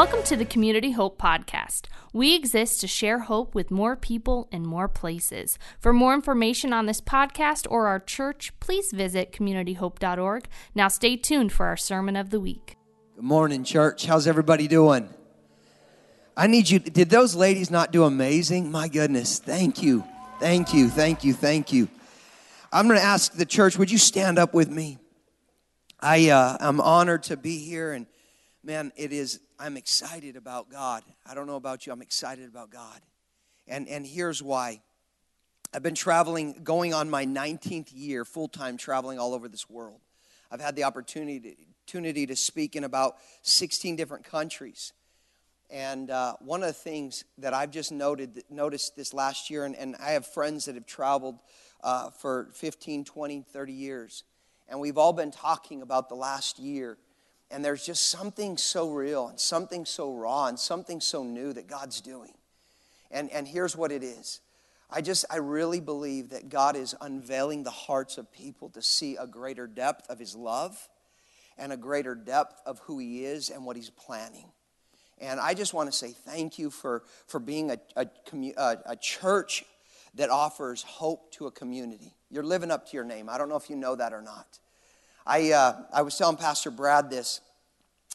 Welcome 0.00 0.22
to 0.22 0.36
the 0.36 0.46
Community 0.46 0.92
Hope 0.92 1.20
Podcast. 1.20 1.84
We 2.14 2.34
exist 2.34 2.80
to 2.80 2.86
share 2.86 3.18
hope 3.18 3.54
with 3.54 3.70
more 3.70 3.96
people 3.96 4.48
in 4.50 4.64
more 4.64 4.88
places. 4.88 5.58
For 5.78 5.92
more 5.92 6.14
information 6.14 6.72
on 6.72 6.86
this 6.86 7.02
podcast 7.02 7.66
or 7.70 7.86
our 7.86 8.00
church, 8.00 8.50
please 8.60 8.92
visit 8.92 9.30
communityhope.org. 9.30 10.48
Now, 10.74 10.88
stay 10.88 11.18
tuned 11.18 11.52
for 11.52 11.66
our 11.66 11.76
sermon 11.76 12.16
of 12.16 12.30
the 12.30 12.40
week. 12.40 12.78
Good 13.14 13.24
morning, 13.24 13.62
church. 13.62 14.06
How's 14.06 14.26
everybody 14.26 14.68
doing? 14.68 15.10
I 16.34 16.46
need 16.46 16.70
you. 16.70 16.78
Did 16.78 17.10
those 17.10 17.34
ladies 17.34 17.70
not 17.70 17.92
do 17.92 18.04
amazing? 18.04 18.70
My 18.70 18.88
goodness. 18.88 19.38
Thank 19.38 19.82
you. 19.82 20.02
Thank 20.40 20.72
you. 20.72 20.88
Thank 20.88 21.24
you. 21.24 21.34
Thank 21.34 21.74
you. 21.74 21.88
I'm 22.72 22.86
going 22.86 22.98
to 22.98 23.04
ask 23.04 23.34
the 23.34 23.44
church, 23.44 23.76
would 23.76 23.90
you 23.90 23.98
stand 23.98 24.38
up 24.38 24.54
with 24.54 24.70
me? 24.70 24.96
I, 26.00 26.30
uh, 26.30 26.56
I'm 26.58 26.80
honored 26.80 27.24
to 27.24 27.36
be 27.36 27.58
here, 27.58 27.92
and 27.92 28.06
man, 28.62 28.92
it 28.96 29.12
is, 29.12 29.40
I'm 29.58 29.76
excited 29.76 30.36
about 30.36 30.70
God. 30.70 31.02
I 31.26 31.34
don't 31.34 31.46
know 31.46 31.56
about 31.56 31.86
you, 31.86 31.92
I'm 31.92 32.02
excited 32.02 32.48
about 32.48 32.70
God. 32.70 33.00
And, 33.66 33.88
and 33.88 34.06
here's 34.06 34.42
why. 34.42 34.80
I've 35.72 35.82
been 35.82 35.94
traveling, 35.94 36.62
going 36.64 36.92
on 36.94 37.08
my 37.08 37.24
19th 37.24 37.90
year, 37.92 38.24
full 38.24 38.48
time 38.48 38.76
traveling 38.76 39.18
all 39.18 39.34
over 39.34 39.48
this 39.48 39.70
world. 39.70 40.00
I've 40.50 40.60
had 40.60 40.74
the 40.74 40.82
opportunity 40.84 41.40
to, 41.40 41.54
opportunity 41.90 42.24
to 42.24 42.36
speak 42.36 42.76
in 42.76 42.84
about 42.84 43.16
16 43.42 43.96
different 43.96 44.24
countries. 44.24 44.92
And 45.70 46.10
uh, 46.10 46.34
one 46.40 46.62
of 46.62 46.68
the 46.68 46.72
things 46.72 47.24
that 47.38 47.52
I've 47.52 47.72
just 47.72 47.90
noted, 47.90 48.44
noticed 48.48 48.94
this 48.94 49.12
last 49.12 49.50
year, 49.50 49.64
and, 49.64 49.74
and 49.74 49.96
I 50.00 50.10
have 50.10 50.24
friends 50.24 50.66
that 50.66 50.76
have 50.76 50.86
traveled 50.86 51.40
uh, 51.82 52.10
for 52.10 52.48
15, 52.54 53.04
20, 53.04 53.44
30 53.52 53.72
years. 53.72 54.24
And 54.68 54.78
we've 54.78 54.98
all 54.98 55.12
been 55.12 55.32
talking 55.32 55.82
about 55.82 56.08
the 56.08 56.14
last 56.14 56.60
year. 56.60 56.96
And 57.50 57.64
there's 57.64 57.84
just 57.84 58.10
something 58.10 58.56
so 58.56 58.90
real 58.90 59.28
and 59.28 59.40
something 59.40 59.84
so 59.84 60.14
raw 60.14 60.46
and 60.46 60.58
something 60.58 61.00
so 61.00 61.24
new 61.24 61.52
that 61.52 61.66
God's 61.66 62.00
doing. 62.00 62.32
And, 63.10 63.30
and 63.30 63.46
here's 63.46 63.76
what 63.76 63.90
it 63.90 64.04
is. 64.04 64.40
I 64.88 65.00
just, 65.00 65.24
I 65.30 65.36
really 65.36 65.80
believe 65.80 66.30
that 66.30 66.48
God 66.48 66.76
is 66.76 66.94
unveiling 67.00 67.62
the 67.62 67.70
hearts 67.70 68.18
of 68.18 68.32
people 68.32 68.70
to 68.70 68.82
see 68.82 69.16
a 69.16 69.26
greater 69.26 69.66
depth 69.66 70.08
of 70.10 70.18
His 70.18 70.34
love 70.34 70.88
and 71.58 71.72
a 71.72 71.76
greater 71.76 72.14
depth 72.14 72.60
of 72.66 72.80
who 72.80 72.98
He 72.98 73.24
is 73.24 73.50
and 73.50 73.64
what 73.64 73.76
He's 73.76 73.90
planning. 73.90 74.46
And 75.18 75.38
I 75.38 75.54
just 75.54 75.74
want 75.74 75.90
to 75.90 75.96
say 75.96 76.12
thank 76.12 76.58
you 76.58 76.70
for, 76.70 77.02
for 77.26 77.38
being 77.38 77.70
a, 77.70 77.78
a, 77.94 78.06
a, 78.56 78.78
a 78.86 78.96
church 78.96 79.64
that 80.14 80.30
offers 80.30 80.82
hope 80.82 81.30
to 81.32 81.46
a 81.46 81.50
community. 81.50 82.14
You're 82.30 82.42
living 82.42 82.70
up 82.70 82.88
to 82.88 82.96
your 82.96 83.04
name. 83.04 83.28
I 83.28 83.38
don't 83.38 83.48
know 83.48 83.56
if 83.56 83.70
you 83.70 83.76
know 83.76 83.94
that 83.94 84.12
or 84.12 84.22
not. 84.22 84.58
I, 85.26 85.52
uh, 85.52 85.82
I 85.92 86.02
was 86.02 86.16
telling 86.16 86.36
Pastor 86.36 86.70
Brad 86.70 87.10
this. 87.10 87.40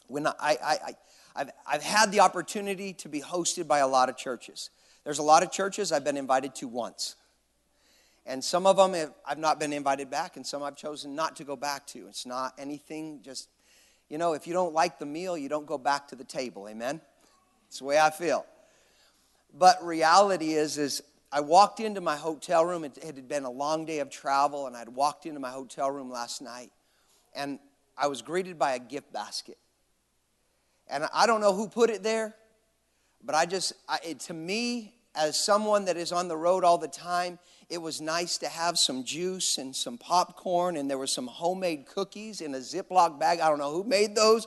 When 0.08 0.26
I, 0.26 0.32
I, 0.40 0.56
I, 0.62 0.94
I've, 1.34 1.50
I've 1.66 1.82
had 1.82 2.12
the 2.12 2.20
opportunity 2.20 2.92
to 2.94 3.08
be 3.08 3.20
hosted 3.20 3.66
by 3.66 3.78
a 3.78 3.88
lot 3.88 4.08
of 4.08 4.16
churches. 4.16 4.70
There's 5.04 5.18
a 5.18 5.22
lot 5.22 5.42
of 5.42 5.52
churches 5.52 5.92
I've 5.92 6.04
been 6.04 6.16
invited 6.16 6.54
to 6.56 6.68
once. 6.68 7.16
And 8.24 8.42
some 8.42 8.66
of 8.66 8.76
them 8.76 8.94
have, 8.94 9.12
I've 9.24 9.38
not 9.38 9.60
been 9.60 9.72
invited 9.72 10.10
back, 10.10 10.36
and 10.36 10.44
some 10.44 10.62
I've 10.62 10.76
chosen 10.76 11.14
not 11.14 11.36
to 11.36 11.44
go 11.44 11.54
back 11.54 11.86
to. 11.88 12.08
It's 12.08 12.26
not 12.26 12.54
anything, 12.58 13.20
just, 13.22 13.48
you 14.08 14.18
know, 14.18 14.32
if 14.32 14.48
you 14.48 14.52
don't 14.52 14.74
like 14.74 14.98
the 14.98 15.06
meal, 15.06 15.38
you 15.38 15.48
don't 15.48 15.66
go 15.66 15.78
back 15.78 16.08
to 16.08 16.16
the 16.16 16.24
table. 16.24 16.68
Amen? 16.68 17.00
It's 17.68 17.78
the 17.78 17.84
way 17.84 17.98
I 17.98 18.10
feel. 18.10 18.44
But 19.54 19.84
reality 19.84 20.54
is, 20.54 20.76
is 20.76 21.02
I 21.30 21.40
walked 21.40 21.78
into 21.78 22.00
my 22.00 22.16
hotel 22.16 22.64
room. 22.64 22.82
It 22.82 23.02
had 23.04 23.28
been 23.28 23.44
a 23.44 23.50
long 23.50 23.84
day 23.86 24.00
of 24.00 24.10
travel, 24.10 24.66
and 24.66 24.76
I'd 24.76 24.88
walked 24.88 25.24
into 25.26 25.38
my 25.38 25.50
hotel 25.50 25.88
room 25.90 26.10
last 26.10 26.42
night, 26.42 26.72
and 27.36 27.58
I 27.96 28.08
was 28.08 28.22
greeted 28.22 28.58
by 28.58 28.74
a 28.74 28.78
gift 28.78 29.12
basket. 29.12 29.58
And 30.88 31.06
I 31.12 31.26
don't 31.26 31.40
know 31.40 31.52
who 31.52 31.68
put 31.68 31.90
it 31.90 32.02
there, 32.02 32.34
but 33.24 33.34
I 33.34 33.46
just, 33.46 33.72
I, 33.88 33.98
it, 34.04 34.20
to 34.20 34.34
me, 34.34 34.94
as 35.14 35.38
someone 35.38 35.86
that 35.86 35.96
is 35.96 36.12
on 36.12 36.28
the 36.28 36.36
road 36.36 36.62
all 36.62 36.78
the 36.78 36.88
time, 36.88 37.38
it 37.68 37.78
was 37.78 38.00
nice 38.00 38.38
to 38.38 38.48
have 38.48 38.78
some 38.78 39.02
juice 39.02 39.58
and 39.58 39.74
some 39.74 39.98
popcorn, 39.98 40.76
and 40.76 40.88
there 40.88 40.98
were 40.98 41.06
some 41.06 41.26
homemade 41.26 41.86
cookies 41.86 42.40
in 42.40 42.54
a 42.54 42.58
Ziploc 42.58 43.18
bag. 43.18 43.40
I 43.40 43.48
don't 43.48 43.58
know 43.58 43.72
who 43.72 43.82
made 43.82 44.14
those, 44.14 44.46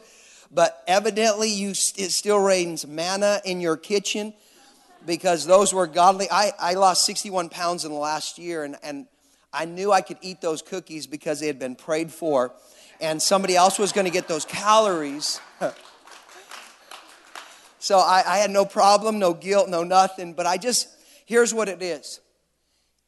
but 0.52 0.84
evidently 0.88 1.50
you 1.50 1.72
it 1.72 2.12
still 2.12 2.40
rains 2.40 2.88
manna 2.88 3.42
in 3.44 3.60
your 3.60 3.76
kitchen 3.76 4.34
because 5.06 5.46
those 5.46 5.74
were 5.74 5.88
godly. 5.88 6.28
I, 6.32 6.54
I 6.60 6.74
lost 6.76 7.06
61 7.06 7.50
pounds 7.50 7.84
in 7.84 7.92
the 7.92 7.98
last 7.98 8.38
year, 8.38 8.64
and, 8.64 8.78
and 8.84 9.08
I 9.52 9.66
knew 9.66 9.92
I 9.92 10.02
could 10.02 10.18
eat 10.22 10.40
those 10.40 10.62
cookies 10.62 11.08
because 11.08 11.40
they 11.40 11.48
had 11.48 11.60
been 11.60 11.76
prayed 11.76 12.12
for, 12.12 12.54
and 13.02 13.22
somebody 13.22 13.56
else 13.56 13.80
was 13.80 13.92
going 13.92 14.06
to 14.06 14.12
get 14.12 14.28
those 14.28 14.46
calories. 14.46 15.40
so 17.80 18.00
I, 18.00 18.24
I 18.26 18.38
had 18.38 18.52
no 18.52 18.66
problem, 18.66 19.20
no 19.20 19.34
guilt, 19.34 19.70
no 19.70 19.84
nothing, 19.84 20.34
but 20.34 20.46
I 20.46 20.58
just, 20.58 20.90
here's 21.26 21.54
what 21.54 21.70
it 21.70 21.82
is. 21.82 22.20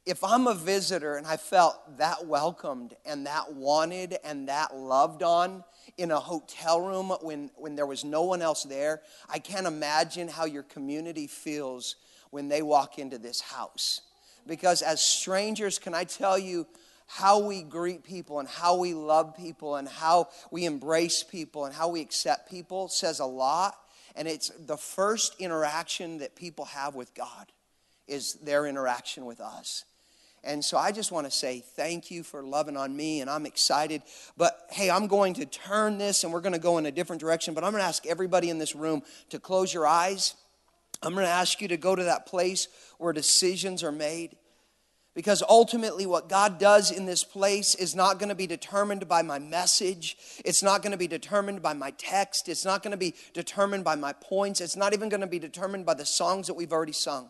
If 0.05 0.23
I'm 0.23 0.47
a 0.47 0.55
visitor 0.55 1.15
and 1.15 1.27
I 1.27 1.37
felt 1.37 1.97
that 1.97 2.25
welcomed 2.25 2.95
and 3.05 3.27
that 3.27 3.53
wanted 3.53 4.17
and 4.23 4.47
that 4.47 4.75
loved 4.75 5.21
on, 5.21 5.63
in 5.97 6.11
a 6.11 6.19
hotel 6.19 6.81
room 6.81 7.09
when, 7.21 7.51
when 7.55 7.75
there 7.75 7.85
was 7.85 8.03
no 8.03 8.23
one 8.23 8.41
else 8.41 8.63
there. 8.63 9.01
I 9.29 9.39
can't 9.39 9.67
imagine 9.67 10.27
how 10.27 10.45
your 10.45 10.63
community 10.63 11.27
feels 11.27 11.95
when 12.29 12.47
they 12.47 12.61
walk 12.61 12.97
into 12.97 13.17
this 13.17 13.41
house. 13.41 14.01
Because 14.47 14.81
as 14.81 15.01
strangers, 15.01 15.77
can 15.77 15.93
I 15.93 16.03
tell 16.03 16.37
you 16.37 16.65
how 17.13 17.39
we 17.39 17.61
greet 17.61 18.05
people 18.05 18.39
and 18.39 18.47
how 18.47 18.77
we 18.77 18.93
love 18.93 19.35
people 19.35 19.75
and 19.75 19.85
how 19.85 20.29
we 20.49 20.63
embrace 20.63 21.23
people 21.23 21.65
and 21.65 21.75
how 21.75 21.89
we 21.89 21.99
accept 21.99 22.49
people 22.49 22.87
says 22.87 23.19
a 23.19 23.25
lot. 23.25 23.75
And 24.15 24.29
it's 24.29 24.49
the 24.49 24.77
first 24.77 25.35
interaction 25.37 26.19
that 26.19 26.35
people 26.35 26.65
have 26.65 26.95
with 26.95 27.13
God 27.13 27.51
is 28.07 28.35
their 28.35 28.65
interaction 28.65 29.25
with 29.25 29.41
us. 29.41 29.83
And 30.45 30.63
so 30.63 30.77
I 30.77 30.93
just 30.93 31.11
want 31.11 31.27
to 31.27 31.31
say 31.31 31.59
thank 31.59 32.11
you 32.11 32.23
for 32.23 32.43
loving 32.43 32.77
on 32.77 32.95
me, 32.95 33.19
and 33.19 33.29
I'm 33.29 33.45
excited. 33.45 34.01
But 34.37 34.57
hey, 34.71 34.89
I'm 34.89 35.07
going 35.07 35.33
to 35.33 35.45
turn 35.45 35.97
this 35.97 36.23
and 36.23 36.31
we're 36.31 36.39
going 36.39 36.53
to 36.53 36.59
go 36.59 36.77
in 36.77 36.85
a 36.85 36.91
different 36.91 37.19
direction. 37.19 37.53
But 37.53 37.65
I'm 37.65 37.71
going 37.71 37.83
to 37.83 37.87
ask 37.87 38.07
everybody 38.07 38.49
in 38.49 38.57
this 38.57 38.73
room 38.73 39.03
to 39.31 39.39
close 39.39 39.73
your 39.73 39.85
eyes. 39.85 40.33
I'm 41.03 41.13
going 41.13 41.25
to 41.25 41.31
ask 41.31 41.59
you 41.59 41.67
to 41.67 41.77
go 41.77 41.93
to 41.93 42.05
that 42.05 42.25
place 42.25 42.69
where 42.99 43.11
decisions 43.11 43.83
are 43.83 43.91
made. 43.91 44.37
Because 45.13 45.43
ultimately, 45.47 46.05
what 46.05 46.29
God 46.29 46.57
does 46.57 46.89
in 46.89 47.05
this 47.05 47.23
place 47.23 47.75
is 47.75 47.93
not 47.93 48.17
going 48.17 48.29
to 48.29 48.35
be 48.35 48.47
determined 48.47 49.09
by 49.09 49.21
my 49.21 49.39
message. 49.39 50.15
It's 50.45 50.63
not 50.63 50.81
going 50.81 50.93
to 50.93 50.97
be 50.97 51.07
determined 51.07 51.61
by 51.61 51.73
my 51.73 51.91
text. 51.91 52.47
It's 52.47 52.63
not 52.63 52.81
going 52.81 52.91
to 52.91 52.97
be 52.97 53.13
determined 53.33 53.83
by 53.83 53.95
my 53.95 54.13
points. 54.13 54.61
It's 54.61 54.77
not 54.77 54.93
even 54.93 55.09
going 55.09 55.21
to 55.21 55.27
be 55.27 55.39
determined 55.39 55.85
by 55.85 55.95
the 55.95 56.05
songs 56.05 56.47
that 56.47 56.53
we've 56.53 56.71
already 56.71 56.93
sung. 56.93 57.27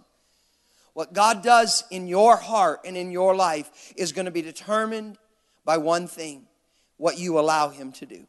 What 0.93 1.13
God 1.13 1.41
does 1.41 1.83
in 1.89 2.07
your 2.07 2.35
heart 2.35 2.81
and 2.85 2.95
in 2.95 3.11
your 3.11 3.35
life 3.35 3.93
is 3.95 4.11
going 4.11 4.25
to 4.25 4.31
be 4.31 4.43
determined 4.43 5.17
by 5.65 5.77
one 5.77 6.07
thing 6.07 6.47
what 6.97 7.17
you 7.17 7.39
allow 7.39 7.69
Him 7.69 7.91
to 7.93 8.05
do. 8.05 8.27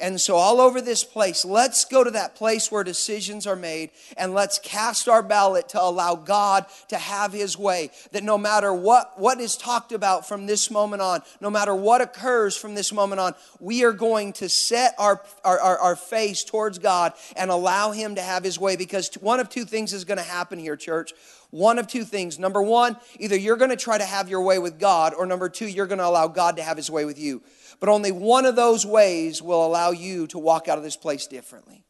And 0.00 0.20
so, 0.20 0.36
all 0.36 0.60
over 0.60 0.80
this 0.80 1.04
place, 1.04 1.44
let's 1.44 1.84
go 1.84 2.02
to 2.02 2.10
that 2.12 2.34
place 2.34 2.72
where 2.72 2.82
decisions 2.82 3.46
are 3.46 3.56
made 3.56 3.90
and 4.16 4.32
let's 4.32 4.58
cast 4.58 5.08
our 5.08 5.22
ballot 5.22 5.68
to 5.70 5.82
allow 5.82 6.14
God 6.14 6.64
to 6.88 6.96
have 6.96 7.32
His 7.32 7.58
way. 7.58 7.90
That 8.12 8.24
no 8.24 8.38
matter 8.38 8.72
what, 8.72 9.18
what 9.20 9.40
is 9.40 9.56
talked 9.56 9.92
about 9.92 10.26
from 10.26 10.46
this 10.46 10.70
moment 10.70 11.02
on, 11.02 11.20
no 11.40 11.50
matter 11.50 11.74
what 11.74 12.00
occurs 12.00 12.56
from 12.56 12.74
this 12.74 12.92
moment 12.92 13.20
on, 13.20 13.34
we 13.60 13.84
are 13.84 13.92
going 13.92 14.32
to 14.34 14.48
set 14.48 14.94
our, 14.98 15.22
our, 15.44 15.60
our, 15.60 15.78
our 15.78 15.96
face 15.96 16.44
towards 16.44 16.78
God 16.78 17.12
and 17.36 17.50
allow 17.50 17.92
Him 17.92 18.14
to 18.14 18.22
have 18.22 18.42
His 18.42 18.58
way 18.58 18.76
because 18.76 19.10
one 19.20 19.38
of 19.38 19.50
two 19.50 19.64
things 19.64 19.92
is 19.92 20.04
going 20.04 20.18
to 20.18 20.24
happen 20.24 20.58
here, 20.58 20.76
church. 20.76 21.12
One 21.50 21.78
of 21.80 21.88
two 21.88 22.04
things. 22.04 22.38
Number 22.38 22.62
one, 22.62 22.96
either 23.18 23.36
you're 23.36 23.56
going 23.56 23.70
to 23.70 23.76
try 23.76 23.98
to 23.98 24.04
have 24.04 24.28
your 24.28 24.42
way 24.42 24.58
with 24.58 24.78
God, 24.78 25.14
or 25.14 25.26
number 25.26 25.48
two, 25.48 25.66
you're 25.66 25.88
going 25.88 25.98
to 25.98 26.06
allow 26.06 26.28
God 26.28 26.56
to 26.56 26.62
have 26.62 26.76
His 26.76 26.90
way 26.90 27.04
with 27.04 27.18
you. 27.18 27.42
But 27.80 27.88
only 27.88 28.12
one 28.12 28.44
of 28.44 28.56
those 28.56 28.84
ways 28.84 29.42
will 29.42 29.66
allow 29.66 29.90
you 29.90 30.26
to 30.28 30.38
walk 30.38 30.68
out 30.68 30.78
of 30.78 30.84
this 30.84 30.96
place 30.96 31.26
differently. 31.26 31.84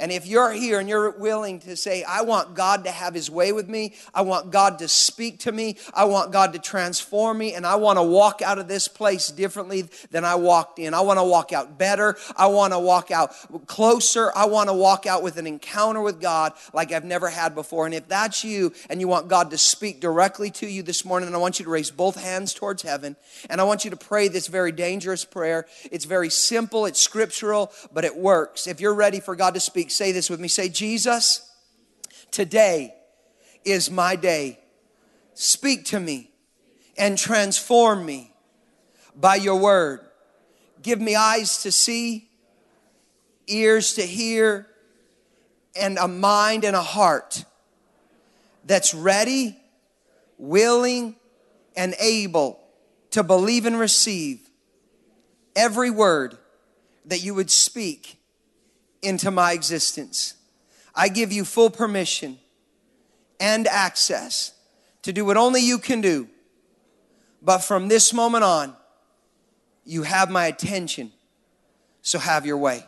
And 0.00 0.10
if 0.10 0.26
you're 0.26 0.50
here 0.50 0.80
and 0.80 0.88
you're 0.88 1.10
willing 1.10 1.60
to 1.60 1.76
say, 1.76 2.02
I 2.02 2.22
want 2.22 2.54
God 2.54 2.84
to 2.84 2.90
have 2.90 3.14
his 3.14 3.30
way 3.30 3.52
with 3.52 3.68
me, 3.68 3.94
I 4.14 4.22
want 4.22 4.50
God 4.50 4.78
to 4.78 4.88
speak 4.88 5.40
to 5.40 5.52
me, 5.52 5.76
I 5.92 6.04
want 6.04 6.32
God 6.32 6.54
to 6.54 6.58
transform 6.58 7.36
me, 7.36 7.52
and 7.52 7.66
I 7.66 7.76
want 7.76 7.98
to 7.98 8.02
walk 8.02 8.40
out 8.40 8.58
of 8.58 8.66
this 8.66 8.88
place 8.88 9.28
differently 9.28 9.84
than 10.10 10.24
I 10.24 10.36
walked 10.36 10.78
in. 10.78 10.94
I 10.94 11.02
want 11.02 11.18
to 11.18 11.24
walk 11.24 11.52
out 11.52 11.78
better. 11.78 12.16
I 12.34 12.46
want 12.46 12.72
to 12.72 12.78
walk 12.78 13.10
out 13.10 13.34
closer. 13.66 14.32
I 14.34 14.46
want 14.46 14.70
to 14.70 14.74
walk 14.74 15.06
out 15.06 15.22
with 15.22 15.36
an 15.36 15.46
encounter 15.46 16.00
with 16.00 16.18
God 16.18 16.54
like 16.72 16.92
I've 16.92 17.04
never 17.04 17.28
had 17.28 17.54
before. 17.54 17.84
And 17.84 17.94
if 17.94 18.08
that's 18.08 18.42
you 18.42 18.72
and 18.88 19.00
you 19.00 19.08
want 19.08 19.28
God 19.28 19.50
to 19.50 19.58
speak 19.58 20.00
directly 20.00 20.50
to 20.52 20.66
you 20.66 20.82
this 20.82 21.04
morning, 21.04 21.32
I 21.34 21.38
want 21.38 21.58
you 21.58 21.66
to 21.66 21.70
raise 21.70 21.90
both 21.90 22.16
hands 22.16 22.54
towards 22.54 22.82
heaven 22.82 23.16
and 23.50 23.60
I 23.60 23.64
want 23.64 23.84
you 23.84 23.90
to 23.90 23.96
pray 23.98 24.28
this 24.28 24.46
very 24.46 24.72
dangerous 24.72 25.26
prayer. 25.26 25.66
It's 25.92 26.06
very 26.06 26.30
simple, 26.30 26.86
it's 26.86 27.00
scriptural, 27.00 27.70
but 27.92 28.06
it 28.06 28.16
works. 28.16 28.66
If 28.66 28.80
you're 28.80 28.94
ready 28.94 29.20
for 29.20 29.36
God 29.36 29.52
to 29.54 29.60
speak, 29.60 29.89
say 29.90 30.12
this 30.12 30.30
with 30.30 30.40
me. 30.40 30.48
Say, 30.48 30.68
Jesus, 30.68 31.50
today 32.30 32.94
is 33.64 33.90
my 33.90 34.16
day. 34.16 34.58
Speak 35.34 35.84
to 35.86 36.00
me 36.00 36.30
and 36.96 37.16
transform 37.16 38.04
me 38.04 38.32
by 39.14 39.36
your 39.36 39.56
word. 39.56 40.00
Give 40.82 41.00
me 41.00 41.14
eyes 41.14 41.62
to 41.62 41.72
see, 41.72 42.28
ears 43.46 43.94
to 43.94 44.02
hear, 44.02 44.66
and 45.74 45.98
a 45.98 46.08
mind 46.08 46.64
and 46.64 46.74
a 46.74 46.82
heart 46.82 47.44
that's 48.64 48.94
ready, 48.94 49.56
willing, 50.38 51.16
and 51.76 51.94
able 51.98 52.60
to 53.10 53.22
believe 53.22 53.66
and 53.66 53.78
receive 53.78 54.40
every 55.56 55.90
word 55.90 56.36
that 57.06 57.22
you 57.22 57.34
would 57.34 57.50
speak 57.50 58.19
into 59.02 59.30
my 59.30 59.52
existence. 59.52 60.34
I 60.94 61.08
give 61.08 61.32
you 61.32 61.44
full 61.44 61.70
permission 61.70 62.38
and 63.38 63.66
access 63.66 64.52
to 65.02 65.12
do 65.12 65.24
what 65.24 65.36
only 65.36 65.62
you 65.62 65.78
can 65.78 66.00
do. 66.00 66.28
But 67.42 67.58
from 67.60 67.88
this 67.88 68.12
moment 68.12 68.44
on, 68.44 68.76
you 69.84 70.02
have 70.02 70.30
my 70.30 70.46
attention. 70.46 71.12
So 72.02 72.18
have 72.18 72.46
your 72.46 72.58
way. 72.58 72.84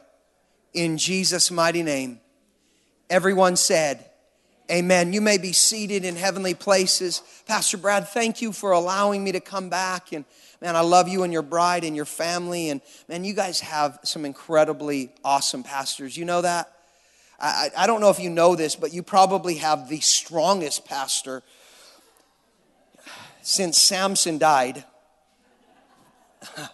In 0.74 0.98
Jesus' 0.98 1.50
mighty 1.50 1.82
name. 1.82 2.20
Everyone 3.10 3.56
said, 3.56 4.06
Amen. 4.70 5.12
You 5.12 5.20
may 5.20 5.36
be 5.36 5.52
seated 5.52 6.04
in 6.04 6.16
heavenly 6.16 6.54
places. 6.54 7.22
Pastor 7.46 7.76
Brad, 7.76 8.08
thank 8.08 8.40
you 8.40 8.52
for 8.52 8.70
allowing 8.70 9.22
me 9.22 9.32
to 9.32 9.40
come 9.40 9.68
back. 9.68 10.12
And 10.12 10.24
man, 10.62 10.76
I 10.76 10.80
love 10.80 11.08
you 11.08 11.24
and 11.24 11.32
your 11.32 11.42
bride 11.42 11.82
and 11.82 11.96
your 11.96 12.04
family. 12.04 12.70
And 12.70 12.80
man, 13.08 13.24
you 13.24 13.34
guys 13.34 13.60
have 13.60 13.98
some 14.04 14.24
incredibly 14.24 15.10
awesome 15.24 15.64
pastors. 15.64 16.16
You 16.16 16.24
know 16.24 16.40
that? 16.40 16.72
I, 17.40 17.70
I 17.76 17.86
don't 17.88 18.00
know 18.00 18.10
if 18.10 18.20
you 18.20 18.30
know 18.30 18.54
this, 18.54 18.76
but 18.76 18.94
you 18.94 19.02
probably 19.02 19.56
have 19.56 19.88
the 19.88 19.98
strongest 19.98 20.84
pastor 20.84 21.42
since 23.42 23.76
Samson 23.76 24.38
died. 24.38 24.84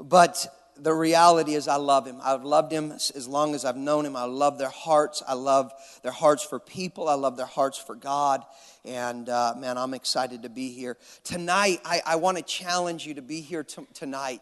but 0.00 0.46
the 0.82 0.94
reality 0.94 1.54
is, 1.54 1.68
I 1.68 1.76
love 1.76 2.06
him. 2.06 2.18
I've 2.22 2.44
loved 2.44 2.72
him 2.72 2.92
as 2.92 3.28
long 3.28 3.54
as 3.54 3.64
I've 3.64 3.76
known 3.76 4.06
him. 4.06 4.16
I 4.16 4.24
love 4.24 4.58
their 4.58 4.70
hearts. 4.70 5.22
I 5.26 5.34
love 5.34 5.72
their 6.02 6.12
hearts 6.12 6.42
for 6.42 6.58
people. 6.58 7.08
I 7.08 7.14
love 7.14 7.36
their 7.36 7.46
hearts 7.46 7.78
for 7.78 7.94
God. 7.94 8.44
And 8.84 9.28
uh, 9.28 9.54
man, 9.58 9.76
I'm 9.76 9.94
excited 9.94 10.42
to 10.42 10.48
be 10.48 10.70
here. 10.70 10.96
Tonight, 11.22 11.80
I, 11.84 12.00
I 12.06 12.16
want 12.16 12.38
to 12.38 12.42
challenge 12.42 13.06
you 13.06 13.14
to 13.14 13.22
be 13.22 13.40
here 13.40 13.62
t- 13.62 13.86
tonight. 13.94 14.40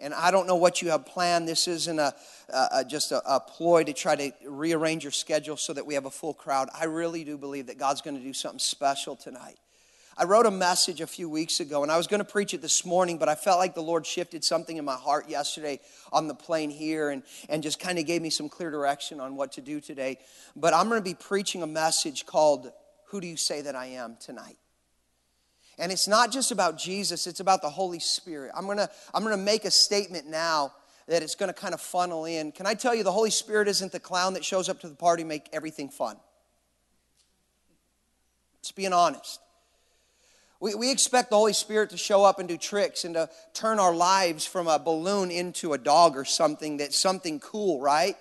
And 0.00 0.14
I 0.14 0.30
don't 0.30 0.46
know 0.46 0.56
what 0.56 0.80
you 0.80 0.90
have 0.90 1.06
planned. 1.06 1.48
This 1.48 1.66
isn't 1.66 1.98
a, 1.98 2.14
a 2.72 2.84
just 2.84 3.10
a, 3.10 3.20
a, 3.28 3.40
ploy 3.40 3.82
to 3.84 3.92
try 3.92 4.14
to 4.14 4.32
rearrange 4.46 5.02
your 5.02 5.10
schedule 5.10 5.56
so 5.56 5.72
that 5.72 5.86
we 5.86 5.94
have 5.94 6.06
a 6.06 6.10
full 6.10 6.34
crowd. 6.34 6.68
I 6.72 6.84
really 6.84 7.24
do 7.24 7.36
believe 7.36 7.66
that 7.66 7.78
God's 7.78 8.00
going 8.00 8.16
to 8.16 8.22
do 8.22 8.32
something 8.32 8.60
special 8.60 9.16
tonight. 9.16 9.58
I 10.20 10.24
wrote 10.24 10.46
a 10.46 10.50
message 10.50 11.00
a 11.00 11.06
few 11.06 11.28
weeks 11.28 11.60
ago, 11.60 11.84
and 11.84 11.92
I 11.92 11.96
was 11.96 12.08
going 12.08 12.18
to 12.18 12.24
preach 12.24 12.52
it 12.52 12.60
this 12.60 12.84
morning, 12.84 13.18
but 13.18 13.28
I 13.28 13.36
felt 13.36 13.60
like 13.60 13.76
the 13.76 13.82
Lord 13.84 14.04
shifted 14.04 14.42
something 14.42 14.76
in 14.76 14.84
my 14.84 14.96
heart 14.96 15.30
yesterday 15.30 15.78
on 16.12 16.26
the 16.26 16.34
plane 16.34 16.70
here 16.70 17.10
and, 17.10 17.22
and 17.48 17.62
just 17.62 17.78
kind 17.78 18.00
of 18.00 18.06
gave 18.06 18.20
me 18.20 18.28
some 18.28 18.48
clear 18.48 18.68
direction 18.68 19.20
on 19.20 19.36
what 19.36 19.52
to 19.52 19.60
do 19.60 19.80
today. 19.80 20.18
But 20.56 20.74
I'm 20.74 20.88
going 20.88 20.98
to 20.98 21.04
be 21.04 21.14
preaching 21.14 21.62
a 21.62 21.68
message 21.68 22.26
called 22.26 22.72
Who 23.06 23.20
Do 23.20 23.28
You 23.28 23.36
Say 23.36 23.60
That 23.60 23.76
I 23.76 23.86
Am 23.86 24.16
tonight? 24.18 24.56
And 25.78 25.92
it's 25.92 26.08
not 26.08 26.32
just 26.32 26.50
about 26.50 26.76
Jesus, 26.78 27.28
it's 27.28 27.38
about 27.38 27.62
the 27.62 27.70
Holy 27.70 28.00
Spirit. 28.00 28.50
I'm 28.56 28.64
going 28.64 28.78
to, 28.78 28.90
I'm 29.14 29.22
going 29.22 29.38
to 29.38 29.42
make 29.42 29.64
a 29.64 29.70
statement 29.70 30.26
now 30.26 30.72
that 31.06 31.22
it's 31.22 31.36
going 31.36 31.48
to 31.48 31.58
kind 31.58 31.74
of 31.74 31.80
funnel 31.80 32.24
in. 32.24 32.50
Can 32.50 32.66
I 32.66 32.74
tell 32.74 32.92
you, 32.92 33.04
the 33.04 33.12
Holy 33.12 33.30
Spirit 33.30 33.68
isn't 33.68 33.92
the 33.92 34.00
clown 34.00 34.34
that 34.34 34.44
shows 34.44 34.68
up 34.68 34.80
to 34.80 34.88
the 34.88 34.96
party 34.96 35.22
make 35.22 35.48
everything 35.52 35.88
fun? 35.88 36.16
Just 38.62 38.74
being 38.74 38.92
honest. 38.92 39.38
We, 40.60 40.74
we 40.74 40.90
expect 40.90 41.30
the 41.30 41.36
Holy 41.36 41.52
Spirit 41.52 41.90
to 41.90 41.96
show 41.96 42.24
up 42.24 42.38
and 42.38 42.48
do 42.48 42.56
tricks 42.56 43.04
and 43.04 43.14
to 43.14 43.30
turn 43.54 43.78
our 43.78 43.94
lives 43.94 44.44
from 44.44 44.66
a 44.66 44.78
balloon 44.78 45.30
into 45.30 45.72
a 45.72 45.78
dog 45.78 46.16
or 46.16 46.24
something 46.24 46.78
that's 46.78 46.96
something 46.96 47.38
cool, 47.38 47.80
right? 47.80 48.16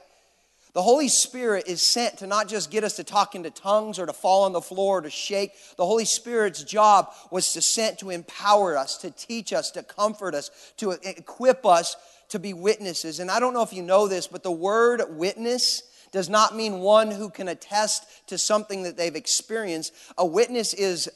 The 0.74 0.84
Holy 0.84 1.08
Spirit 1.08 1.68
is 1.68 1.82
sent 1.82 2.20
to 2.20 2.28
not 2.28 2.48
just 2.48 2.70
get 2.70 2.84
us 2.84 2.98
to 2.98 3.04
talk 3.04 3.34
into 3.34 3.50
tongues 3.50 3.98
or 3.98 4.06
to 4.06 4.14
fall 4.14 4.44
on 4.44 4.52
the 4.52 4.62
floor 4.62 5.00
or 5.00 5.02
to 5.02 5.10
shake. 5.10 5.54
The 5.76 5.86
Holy 5.86 6.06
Spirit's 6.06 6.62
job 6.62 7.12
was 7.32 7.52
to 7.54 7.62
sent 7.64 7.98
to 8.00 8.12
empower 8.12 8.78
us, 8.78 8.98
to 8.98 9.10
teach 9.10 9.54
us, 9.54 9.72
to 9.72 9.82
comfort 9.82 10.36
us, 10.36 10.52
to 10.78 10.92
equip 10.92 11.66
us 11.66 11.96
to 12.30 12.38
be 12.38 12.54
witnesses. 12.54 13.20
And 13.20 13.32
I 13.32 13.40
don't 13.40 13.56
know 13.56 13.64
if 13.64 13.74
you 13.74 13.82
know 13.82 14.08
this, 14.08 14.28
but 14.28 14.44
the 14.44 14.52
word 14.52 15.02
witness 15.10 15.82
does 16.12 16.30
not 16.30 16.56
mean 16.56 16.80
one 16.80 17.10
who 17.10 17.32
can 17.32 17.48
attest 17.48 18.28
to 18.28 18.38
something 18.38 18.84
that 18.84 18.98
they've 18.98 19.16
experienced. 19.16 19.94
A 20.18 20.26
witness 20.26 20.76
is 20.76 21.10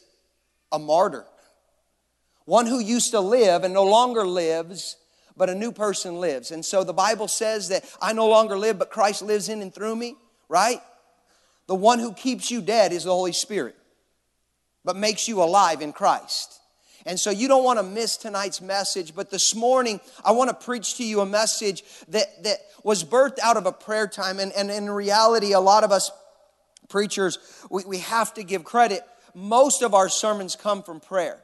a 0.72 0.80
martyr. 0.80 1.26
One 2.46 2.66
who 2.66 2.80
used 2.80 3.12
to 3.12 3.20
live 3.20 3.64
and 3.64 3.74
no 3.74 3.86
longer 3.86 4.26
lives, 4.26 4.98
but 5.38 5.50
a 5.50 5.56
new 5.56 5.72
person 5.72 6.20
lives. 6.20 6.52
And 6.52 6.66
so 6.66 6.84
the 6.84 6.94
Bible 6.94 7.28
says 7.28 7.70
that 7.70 7.86
I 8.02 8.14
no 8.14 8.28
longer 8.28 8.58
live, 8.58 8.80
but 8.80 8.90
Christ 8.90 9.22
lives 9.22 9.50
in 9.50 9.62
and 9.62 9.74
through 9.74 9.96
me, 9.96 10.16
right? 10.50 10.82
The 11.68 11.76
one 11.76 12.00
who 12.00 12.14
keeps 12.14 12.52
you 12.52 12.62
dead 12.62 12.92
is 12.92 13.04
the 13.04 13.12
Holy 13.12 13.32
Spirit, 13.32 13.76
but 14.84 14.96
makes 14.96 15.28
you 15.28 15.42
alive 15.42 15.82
in 15.82 15.94
Christ. 15.94 16.60
And 17.06 17.20
so 17.20 17.30
you 17.32 17.48
don't 17.48 17.64
want 17.64 17.80
to 17.80 17.84
miss 17.84 18.18
tonight's 18.18 18.62
message, 18.62 19.16
but 19.16 19.32
this 19.32 19.56
morning 19.56 20.00
I 20.24 20.32
want 20.32 20.50
to 20.50 20.66
preach 20.66 20.98
to 20.98 21.04
you 21.04 21.22
a 21.22 21.26
message 21.26 21.84
that, 22.10 22.44
that 22.44 22.58
was 22.84 23.04
birthed 23.04 23.40
out 23.40 23.58
of 23.58 23.66
a 23.66 23.72
prayer 23.72 24.08
time. 24.08 24.40
And, 24.40 24.52
and 24.54 24.70
in 24.70 24.90
reality, 24.90 25.54
a 25.54 25.60
lot 25.60 25.84
of 25.84 25.92
us 25.92 26.12
preachers, 26.90 27.40
we, 27.70 27.84
we 27.86 27.98
have 28.00 28.34
to 28.36 28.44
give 28.44 28.64
credit 28.64 29.02
most 29.34 29.82
of 29.82 29.94
our 29.94 30.10
sermons 30.10 30.56
come 30.56 30.84
from 30.84 31.00
prayer. 31.00 31.40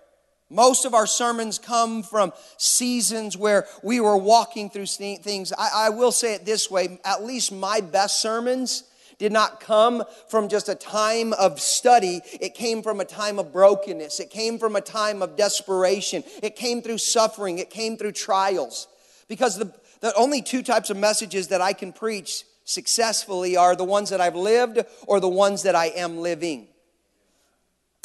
Most 0.49 0.85
of 0.85 0.93
our 0.93 1.07
sermons 1.07 1.59
come 1.59 2.03
from 2.03 2.31
seasons 2.57 3.35
where 3.35 3.67
we 3.83 3.99
were 3.99 4.15
walking 4.15 4.69
through 4.69 4.85
things. 4.85 5.51
I, 5.57 5.69
I, 5.73 5.89
will 5.89 6.13
say 6.13 6.35
it 6.35 6.45
this 6.45 6.71
way 6.71 6.99
at 7.03 7.23
least 7.23 7.51
my 7.51 7.81
best 7.81 8.21
sermons 8.21 8.83
did 9.19 9.33
not 9.33 9.59
come 9.59 10.03
from 10.29 10.47
just 10.47 10.69
a 10.69 10.75
time 10.75 11.33
of 11.33 11.59
study. 11.59 12.21
It 12.39 12.53
came 12.53 12.81
from 12.81 13.01
a 13.01 13.05
time 13.05 13.39
of 13.39 13.51
brokenness. 13.51 14.19
It 14.19 14.29
came 14.29 14.57
from 14.57 14.75
a 14.75 14.81
time 14.81 15.21
of 15.21 15.35
desperation. 15.35 16.23
It 16.41 16.55
came 16.55 16.81
through 16.81 16.99
suffering. 16.99 17.57
It 17.57 17.69
came 17.69 17.97
through 17.97 18.11
trials. 18.13 18.87
Because 19.27 19.57
the, 19.57 19.73
the 20.01 20.13
only 20.15 20.41
two 20.41 20.61
types 20.61 20.89
of 20.89 20.97
messages 20.97 21.49
that 21.49 21.61
I 21.61 21.73
can 21.73 21.91
preach 21.91 22.43
successfully 22.63 23.57
are 23.57 23.75
the 23.75 23.83
ones 23.83 24.11
that 24.11 24.21
I've 24.21 24.35
lived 24.35 24.79
or 25.07 25.19
the 25.19 25.27
ones 25.27 25.63
that 25.63 25.75
I 25.75 25.87
am 25.87 26.19
living. 26.19 26.67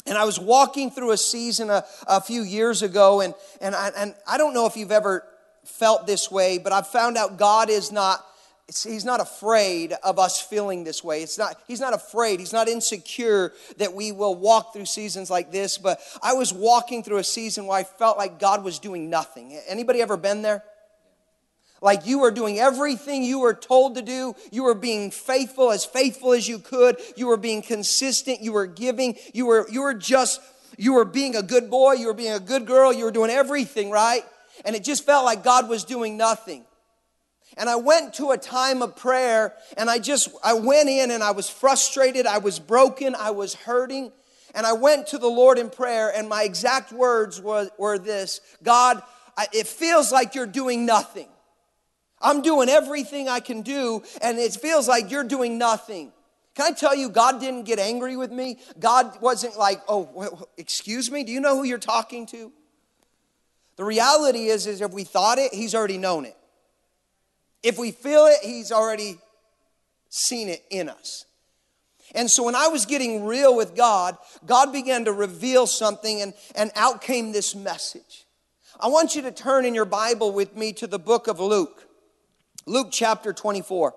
And 0.05 0.17
I 0.17 0.25
was 0.25 0.39
walking 0.39 0.91
through 0.91 1.11
a 1.11 1.17
season 1.17 1.69
a, 1.69 1.85
a 2.07 2.19
few 2.19 2.41
years 2.41 2.81
ago, 2.81 3.21
and, 3.21 3.33
and, 3.61 3.73
I, 3.73 3.91
and 3.97 4.15
I 4.27 4.37
don't 4.37 4.53
know 4.53 4.65
if 4.65 4.75
you've 4.75 4.91
ever 4.91 5.25
felt 5.63 6.07
this 6.07 6.29
way, 6.29 6.57
but 6.57 6.73
I've 6.73 6.87
found 6.87 7.17
out 7.17 7.37
God 7.37 7.69
is 7.69 7.91
not, 7.91 8.25
He's 8.67 9.03
not 9.03 9.19
afraid 9.19 9.93
of 10.03 10.17
us 10.17 10.41
feeling 10.41 10.85
this 10.85 11.03
way. 11.03 11.21
It's 11.21 11.37
not, 11.37 11.57
he's 11.67 11.81
not 11.81 11.93
afraid. 11.93 12.39
He's 12.39 12.53
not 12.53 12.69
insecure 12.69 13.51
that 13.77 13.93
we 13.93 14.13
will 14.13 14.35
walk 14.35 14.73
through 14.73 14.85
seasons 14.85 15.29
like 15.29 15.51
this. 15.51 15.77
But 15.77 15.99
I 16.21 16.33
was 16.33 16.53
walking 16.53 17.03
through 17.03 17.17
a 17.17 17.25
season 17.25 17.67
where 17.67 17.77
I 17.77 17.83
felt 17.83 18.17
like 18.17 18.39
God 18.39 18.63
was 18.63 18.79
doing 18.79 19.09
nothing. 19.09 19.59
Anybody 19.67 20.01
ever 20.01 20.15
been 20.15 20.43
there? 20.43 20.63
Like 21.83 22.07
you 22.07 22.19
were 22.19 22.31
doing 22.31 22.59
everything 22.59 23.23
you 23.23 23.39
were 23.39 23.53
told 23.53 23.95
to 23.95 24.01
do. 24.01 24.35
You 24.51 24.63
were 24.63 24.73
being 24.73 25.11
faithful, 25.11 25.69
as 25.69 25.83
faithful 25.83 26.31
as 26.31 26.47
you 26.47 26.57
could. 26.57 26.97
You 27.17 27.27
were 27.27 27.37
being 27.37 27.61
consistent. 27.61 28.41
You 28.41 28.53
were 28.53 28.67
giving. 28.67 29.17
You 29.33 29.47
were, 29.47 29.67
you 29.69 29.81
were 29.81 29.93
just, 29.93 30.39
you 30.77 30.93
were 30.93 31.03
being 31.03 31.35
a 31.35 31.43
good 31.43 31.69
boy. 31.69 31.93
You 31.93 32.07
were 32.07 32.13
being 32.13 32.31
a 32.31 32.39
good 32.39 32.65
girl. 32.65 32.93
You 32.93 33.03
were 33.03 33.11
doing 33.11 33.29
everything 33.29 33.91
right. 33.91 34.23
And 34.63 34.77
it 34.77 34.83
just 34.85 35.05
felt 35.05 35.25
like 35.25 35.43
God 35.43 35.67
was 35.67 35.83
doing 35.83 36.15
nothing. 36.15 36.63
And 37.57 37.69
I 37.69 37.75
went 37.75 38.13
to 38.13 38.31
a 38.31 38.37
time 38.37 38.81
of 38.81 38.95
prayer 38.95 39.53
and 39.75 39.89
I 39.89 39.99
just, 39.99 40.29
I 40.41 40.53
went 40.53 40.87
in 40.87 41.11
and 41.11 41.21
I 41.21 41.31
was 41.31 41.49
frustrated. 41.49 42.25
I 42.25 42.37
was 42.37 42.59
broken. 42.59 43.13
I 43.13 43.31
was 43.31 43.55
hurting. 43.55 44.13
And 44.55 44.65
I 44.65 44.71
went 44.71 45.07
to 45.07 45.17
the 45.17 45.27
Lord 45.27 45.57
in 45.57 45.69
prayer 45.69 46.13
and 46.15 46.29
my 46.29 46.43
exact 46.43 46.93
words 46.93 47.41
were, 47.41 47.69
were 47.77 47.99
this 47.99 48.39
God, 48.63 49.03
I, 49.37 49.47
it 49.51 49.67
feels 49.67 50.13
like 50.13 50.33
you're 50.33 50.47
doing 50.47 50.85
nothing. 50.85 51.27
I'm 52.23 52.41
doing 52.41 52.69
everything 52.69 53.27
I 53.27 53.41
can 53.41 53.61
do, 53.61 54.01
and 54.21 54.39
it 54.39 54.53
feels 54.53 54.87
like 54.87 55.11
you're 55.11 55.23
doing 55.23 55.57
nothing. 55.57 56.11
Can 56.55 56.71
I 56.71 56.75
tell 56.75 56.95
you, 56.95 57.09
God 57.09 57.39
didn't 57.39 57.63
get 57.63 57.79
angry 57.79 58.15
with 58.15 58.31
me? 58.31 58.59
God 58.79 59.19
wasn't 59.21 59.57
like, 59.57 59.81
oh, 59.87 60.45
excuse 60.57 61.11
me, 61.11 61.23
do 61.23 61.31
you 61.31 61.39
know 61.39 61.57
who 61.57 61.63
you're 61.63 61.77
talking 61.77 62.25
to? 62.27 62.51
The 63.75 63.83
reality 63.83 64.45
is, 64.45 64.67
is 64.67 64.81
if 64.81 64.91
we 64.91 65.03
thought 65.03 65.39
it, 65.39 65.53
He's 65.53 65.75
already 65.75 65.97
known 65.97 66.25
it. 66.25 66.37
If 67.63 67.77
we 67.77 67.91
feel 67.91 68.25
it, 68.25 68.37
He's 68.43 68.71
already 68.71 69.17
seen 70.09 70.47
it 70.47 70.63
in 70.69 70.89
us. 70.89 71.25
And 72.13 72.29
so 72.29 72.43
when 72.43 72.55
I 72.55 72.67
was 72.67 72.85
getting 72.85 73.25
real 73.25 73.55
with 73.55 73.75
God, 73.75 74.17
God 74.45 74.71
began 74.71 75.05
to 75.05 75.11
reveal 75.11 75.65
something, 75.65 76.21
and, 76.21 76.33
and 76.55 76.71
out 76.75 77.01
came 77.01 77.31
this 77.31 77.55
message. 77.55 78.25
I 78.79 78.87
want 78.87 79.15
you 79.15 79.23
to 79.23 79.31
turn 79.31 79.65
in 79.65 79.73
your 79.73 79.85
Bible 79.85 80.31
with 80.31 80.55
me 80.55 80.73
to 80.73 80.87
the 80.87 80.99
book 80.99 81.27
of 81.27 81.39
Luke. 81.39 81.82
Luke 82.65 82.87
chapter 82.91 83.33
24. 83.33 83.93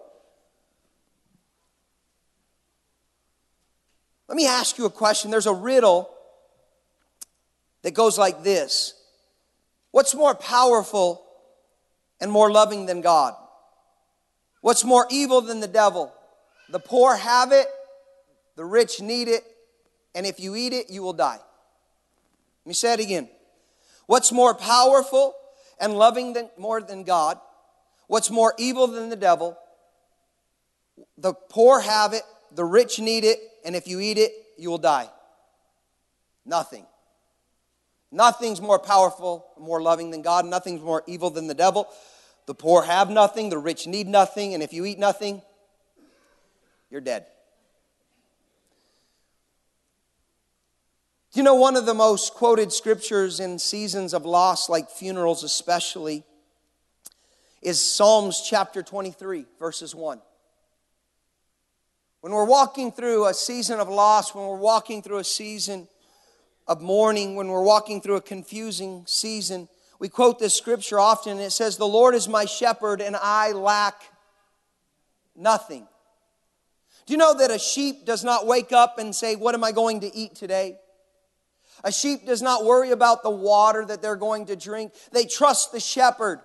Let 4.28 4.36
me 4.36 4.46
ask 4.46 4.76
you 4.76 4.86
a 4.86 4.90
question. 4.90 5.30
There's 5.30 5.46
a 5.46 5.52
riddle 5.52 6.10
that 7.82 7.94
goes 7.94 8.18
like 8.18 8.42
this 8.42 8.94
What's 9.92 10.14
more 10.14 10.34
powerful 10.34 11.24
and 12.20 12.30
more 12.30 12.50
loving 12.50 12.86
than 12.86 13.00
God? 13.00 13.34
What's 14.60 14.84
more 14.84 15.06
evil 15.10 15.40
than 15.40 15.60
the 15.60 15.68
devil? 15.68 16.12
The 16.70 16.80
poor 16.80 17.14
have 17.14 17.52
it, 17.52 17.68
the 18.56 18.64
rich 18.64 19.00
need 19.00 19.28
it, 19.28 19.44
and 20.14 20.26
if 20.26 20.40
you 20.40 20.56
eat 20.56 20.72
it, 20.72 20.90
you 20.90 21.02
will 21.02 21.12
die. 21.12 21.38
Let 22.64 22.66
me 22.66 22.74
say 22.74 22.94
it 22.94 23.00
again. 23.00 23.28
What's 24.06 24.32
more 24.32 24.54
powerful 24.54 25.34
and 25.78 25.96
loving 25.96 26.32
than, 26.32 26.50
more 26.58 26.80
than 26.80 27.04
God? 27.04 27.38
What's 28.06 28.30
more 28.30 28.54
evil 28.58 28.86
than 28.86 29.08
the 29.08 29.16
devil? 29.16 29.58
The 31.18 31.34
poor 31.34 31.80
have 31.80 32.12
it, 32.12 32.22
the 32.52 32.64
rich 32.64 32.98
need 32.98 33.24
it, 33.24 33.38
and 33.64 33.74
if 33.74 33.86
you 33.86 34.00
eat 34.00 34.18
it, 34.18 34.32
you 34.56 34.70
will 34.70 34.78
die. 34.78 35.10
Nothing. 36.44 36.86
Nothing's 38.12 38.60
more 38.60 38.78
powerful, 38.78 39.46
more 39.58 39.82
loving 39.82 40.10
than 40.10 40.22
God. 40.22 40.46
Nothing's 40.46 40.80
more 40.80 41.02
evil 41.06 41.30
than 41.30 41.48
the 41.48 41.54
devil. 41.54 41.88
The 42.46 42.54
poor 42.54 42.82
have 42.82 43.10
nothing, 43.10 43.50
the 43.50 43.58
rich 43.58 43.86
need 43.86 44.06
nothing, 44.06 44.54
and 44.54 44.62
if 44.62 44.72
you 44.72 44.86
eat 44.86 44.98
nothing, 44.98 45.42
you're 46.90 47.00
dead. 47.00 47.26
You 51.32 51.42
know 51.42 51.56
one 51.56 51.76
of 51.76 51.84
the 51.84 51.92
most 51.92 52.32
quoted 52.32 52.72
scriptures 52.72 53.40
in 53.40 53.58
seasons 53.58 54.14
of 54.14 54.24
loss, 54.24 54.70
like 54.70 54.88
funerals 54.88 55.42
especially, 55.42 56.24
is 57.66 57.82
Psalms 57.82 58.42
chapter 58.48 58.80
23, 58.80 59.44
verses 59.58 59.92
1. 59.92 60.20
When 62.20 62.32
we're 62.32 62.44
walking 62.44 62.92
through 62.92 63.26
a 63.26 63.34
season 63.34 63.80
of 63.80 63.88
loss, 63.88 64.32
when 64.32 64.46
we're 64.46 64.56
walking 64.56 65.02
through 65.02 65.18
a 65.18 65.24
season 65.24 65.88
of 66.68 66.80
mourning, 66.80 67.34
when 67.34 67.48
we're 67.48 67.64
walking 67.64 68.00
through 68.00 68.14
a 68.14 68.20
confusing 68.20 69.02
season, 69.08 69.68
we 69.98 70.08
quote 70.08 70.38
this 70.38 70.54
scripture 70.54 71.00
often, 71.00 71.32
and 71.32 71.40
it 71.40 71.50
says, 71.50 71.76
The 71.76 71.88
Lord 71.88 72.14
is 72.14 72.28
my 72.28 72.44
shepherd, 72.44 73.00
and 73.00 73.16
I 73.20 73.50
lack 73.50 74.00
nothing. 75.34 75.88
Do 77.04 77.14
you 77.14 77.18
know 77.18 77.34
that 77.36 77.50
a 77.50 77.58
sheep 77.58 78.06
does 78.06 78.22
not 78.22 78.46
wake 78.46 78.70
up 78.70 79.00
and 79.00 79.12
say, 79.12 79.34
What 79.34 79.56
am 79.56 79.64
I 79.64 79.72
going 79.72 80.02
to 80.02 80.16
eat 80.16 80.36
today? 80.36 80.78
A 81.82 81.90
sheep 81.90 82.26
does 82.26 82.42
not 82.42 82.64
worry 82.64 82.92
about 82.92 83.24
the 83.24 83.30
water 83.30 83.84
that 83.84 84.02
they're 84.02 84.14
going 84.14 84.46
to 84.46 84.54
drink. 84.54 84.92
They 85.10 85.24
trust 85.24 85.72
the 85.72 85.80
shepherd. 85.80 86.42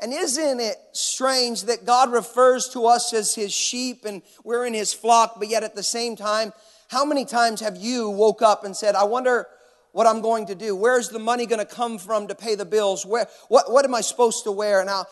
And 0.00 0.12
isn't 0.12 0.60
it 0.60 0.76
strange 0.92 1.62
that 1.64 1.84
God 1.84 2.12
refers 2.12 2.68
to 2.70 2.86
us 2.86 3.12
as 3.12 3.34
his 3.34 3.52
sheep 3.52 4.04
and 4.04 4.22
we're 4.44 4.64
in 4.64 4.74
his 4.74 4.94
flock, 4.94 5.34
but 5.38 5.48
yet 5.48 5.64
at 5.64 5.74
the 5.74 5.82
same 5.82 6.14
time, 6.14 6.52
how 6.88 7.04
many 7.04 7.24
times 7.24 7.60
have 7.60 7.76
you 7.76 8.08
woke 8.08 8.40
up 8.40 8.64
and 8.64 8.76
said, 8.76 8.94
I 8.94 9.04
wonder 9.04 9.46
what 9.92 10.06
I'm 10.06 10.20
going 10.20 10.46
to 10.46 10.54
do? 10.54 10.76
Where's 10.76 11.08
the 11.08 11.18
money 11.18 11.46
going 11.46 11.58
to 11.58 11.74
come 11.74 11.98
from 11.98 12.28
to 12.28 12.34
pay 12.34 12.54
the 12.54 12.64
bills? 12.64 13.04
Where, 13.04 13.26
what, 13.48 13.70
what 13.70 13.84
am 13.84 13.94
I 13.94 14.00
supposed 14.00 14.44
to 14.44 14.52
wear? 14.52 14.84
Now, 14.84 15.06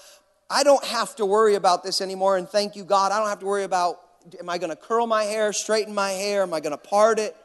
I 0.48 0.62
don't 0.62 0.84
have 0.84 1.16
to 1.16 1.26
worry 1.26 1.56
about 1.56 1.82
this 1.82 2.00
anymore, 2.00 2.36
and 2.36 2.48
thank 2.48 2.76
you, 2.76 2.84
God. 2.84 3.10
I 3.10 3.18
don't 3.18 3.28
have 3.28 3.40
to 3.40 3.46
worry 3.46 3.64
about 3.64 4.00
am 4.38 4.48
I 4.48 4.58
going 4.58 4.70
to 4.70 4.76
curl 4.76 5.06
my 5.06 5.24
hair, 5.24 5.52
straighten 5.52 5.94
my 5.94 6.10
hair, 6.10 6.42
am 6.42 6.54
I 6.54 6.60
going 6.60 6.72
to 6.72 6.78
part 6.78 7.18
it? 7.18 7.36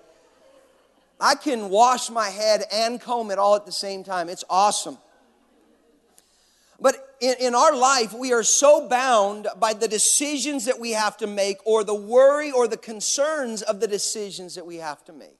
I 1.19 1.35
can 1.35 1.69
wash 1.69 2.09
my 2.09 2.29
head 2.29 2.63
and 2.71 2.99
comb 2.99 3.29
it 3.31 3.37
all 3.37 3.55
at 3.55 3.65
the 3.65 3.71
same 3.71 4.03
time. 4.03 4.29
It's 4.29 4.43
awesome. 4.49 4.97
But 6.79 7.10
in, 7.21 7.35
in, 7.39 7.55
our 7.55 7.75
life, 7.75 8.13
we 8.13 8.33
are 8.33 8.43
so 8.43 8.87
bound 8.87 9.47
by 9.59 9.73
the 9.73 9.87
decisions 9.87 10.65
that 10.65 10.79
we 10.79 10.91
have 10.91 11.15
to 11.17 11.27
make, 11.27 11.57
or 11.65 11.83
the 11.83 11.93
worry 11.93 12.51
or 12.51 12.67
the 12.67 12.77
concerns 12.77 13.61
of 13.61 13.79
the 13.79 13.87
decisions 13.87 14.55
that 14.55 14.65
we 14.65 14.77
have 14.77 15.05
to 15.05 15.13
make. 15.13 15.37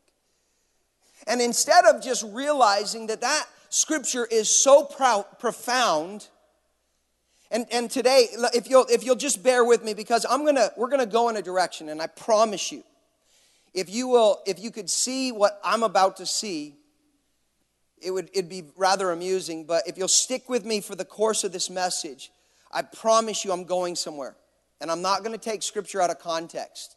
And 1.27 1.41
instead 1.41 1.85
of 1.85 2.03
just 2.03 2.23
realizing 2.31 3.07
that 3.07 3.21
that 3.21 3.45
scripture 3.69 4.27
is 4.29 4.47
so 4.53 4.83
profound, 5.39 6.29
and, 7.49 7.65
and 7.71 7.89
today, 7.89 8.27
if 8.53 8.69
you'll, 8.69 8.85
if 8.85 9.03
you'll 9.03 9.15
just 9.15 9.41
bear 9.41 9.65
with 9.65 9.83
me, 9.83 9.95
because 9.95 10.23
I'm 10.29 10.45
gonna, 10.45 10.69
we're 10.77 10.89
gonna 10.89 11.07
go 11.07 11.29
in 11.29 11.35
a 11.35 11.41
direction, 11.41 11.89
and 11.89 11.99
I 11.99 12.07
promise 12.07 12.71
you, 12.71 12.83
if 13.73 13.89
you 13.89 14.07
will, 14.07 14.41
if 14.45 14.59
you 14.59 14.69
could 14.69 14.89
see 14.89 15.31
what 15.31 15.59
I'm 15.63 15.81
about 15.81 16.17
to 16.17 16.27
see, 16.27 16.75
it 18.01 18.11
would 18.11 18.29
it'd 18.33 18.49
be 18.49 18.65
rather 18.75 19.11
amusing. 19.11 19.65
But 19.65 19.87
if 19.87 19.97
you'll 19.97 20.07
stick 20.07 20.49
with 20.49 20.65
me 20.65 20.81
for 20.81 20.95
the 20.95 21.05
course 21.05 21.43
of 21.43 21.51
this 21.51 21.69
message, 21.69 22.31
I 22.71 22.81
promise 22.81 23.45
you 23.45 23.51
I'm 23.51 23.65
going 23.65 23.95
somewhere. 23.95 24.35
And 24.79 24.89
I'm 24.89 25.01
not 25.01 25.23
going 25.23 25.37
to 25.37 25.43
take 25.43 25.61
scripture 25.61 26.01
out 26.01 26.09
of 26.09 26.19
context. 26.19 26.95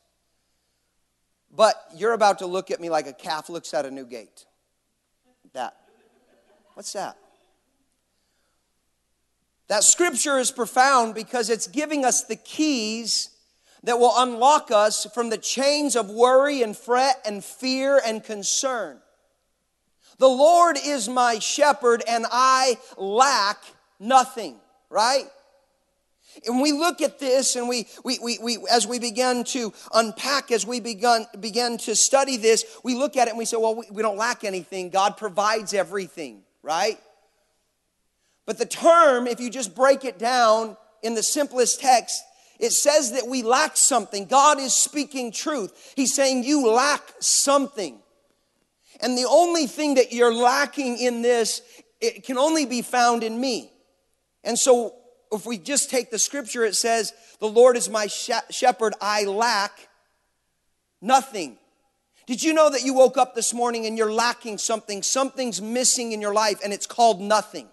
But 1.54 1.76
you're 1.94 2.14
about 2.14 2.38
to 2.38 2.46
look 2.46 2.70
at 2.70 2.80
me 2.80 2.88
like 2.90 3.06
a 3.06 3.12
calf 3.12 3.49
looks 3.49 3.75
at 3.75 3.84
a 3.84 3.90
new 3.90 4.06
gate. 4.06 4.46
That. 5.52 5.76
What's 6.75 6.92
that? 6.94 7.16
That 9.68 9.84
scripture 9.84 10.38
is 10.38 10.50
profound 10.50 11.14
because 11.14 11.49
it's 11.49 11.66
giving 11.66 12.04
us 12.04 12.25
the 12.25 12.37
keys 12.37 13.30
that 13.84 13.99
will 13.99 14.12
unlock 14.16 14.70
us 14.70 15.06
from 15.14 15.30
the 15.30 15.38
chains 15.38 15.94
of 15.94 16.11
worry 16.11 16.62
and 16.62 16.76
fret 16.76 17.20
and 17.25 17.44
fear 17.44 18.00
and 18.04 18.25
concern. 18.25 18.99
The 20.18 20.28
Lord 20.28 20.76
is 20.83 21.09
my 21.09 21.38
shepherd 21.38 22.02
and 22.09 22.26
I 22.30 22.78
lack 22.97 23.59
nothing, 23.99 24.56
right? 24.90 25.25
And 26.47 26.61
we 26.61 26.73
look 26.73 27.00
at 27.00 27.18
this 27.18 27.56
and 27.56 27.68
we, 27.68 27.87
we, 28.04 28.18
we, 28.18 28.38
we 28.38 28.59
as 28.71 28.87
we 28.87 28.99
begin 28.99 29.44
to 29.44 29.73
unpack, 29.92 30.50
as 30.50 30.66
we 30.66 30.80
begun, 30.80 31.26
begin 31.38 31.78
to 31.78 31.94
study 31.94 32.37
this, 32.37 32.64
we 32.83 32.94
look 32.94 33.16
at 33.16 33.28
it 33.28 33.30
and 33.30 33.38
we 33.38 33.44
say, 33.44 33.56
well, 33.56 33.76
we, 33.76 33.87
we 33.90 34.02
don't 34.02 34.16
lack 34.16 34.44
anything. 34.44 34.90
God 34.90 35.16
provides 35.16 35.75
everything, 35.75 36.42
right? 36.62 36.99
But 38.47 38.59
the 38.59 38.66
term, 38.66 39.26
if 39.26 39.40
you 39.40 39.49
just 39.49 39.75
break 39.75 40.04
it 40.04 40.18
down 40.18 40.76
in 41.02 41.14
the 41.14 41.23
simplest 41.23 41.80
text, 41.80 42.23
it 42.59 42.73
says 42.73 43.12
that 43.12 43.26
we 43.26 43.42
lack 43.42 43.76
something. 43.76 44.26
God 44.26 44.59
is 44.59 44.75
speaking 44.75 45.33
truth. 45.33 45.92
He's 45.97 46.14
saying 46.14 46.44
you 46.44 46.68
lack 46.68 47.02
something. 47.21 48.00
And 49.04 49.18
the 49.18 49.26
only 49.28 49.66
thing 49.66 49.96
that 49.96 50.14
you're 50.14 50.32
lacking 50.32 50.96
in 50.96 51.20
this, 51.20 51.61
it 52.00 52.25
can 52.25 52.38
only 52.38 52.64
be 52.64 52.80
found 52.80 53.23
in 53.23 53.38
me. 53.38 53.70
And 54.42 54.58
so 54.58 54.94
if 55.30 55.44
we 55.44 55.58
just 55.58 55.90
take 55.90 56.11
the 56.11 56.18
scripture, 56.18 56.64
it 56.64 56.75
says, 56.75 57.12
The 57.38 57.46
Lord 57.46 57.76
is 57.76 57.90
my 57.90 58.06
shepherd, 58.06 58.94
I 59.02 59.25
lack 59.25 59.73
nothing. 61.02 61.58
Did 62.26 62.42
you 62.42 62.54
know 62.54 62.70
that 62.70 62.82
you 62.82 62.94
woke 62.94 63.18
up 63.18 63.34
this 63.34 63.52
morning 63.52 63.84
and 63.84 63.99
you're 63.99 64.11
lacking 64.11 64.56
something? 64.56 65.02
Something's 65.02 65.61
missing 65.61 66.12
in 66.12 66.23
your 66.23 66.32
life, 66.32 66.61
and 66.64 66.73
it's 66.73 66.87
called 66.87 67.20
nothing. 67.20 67.68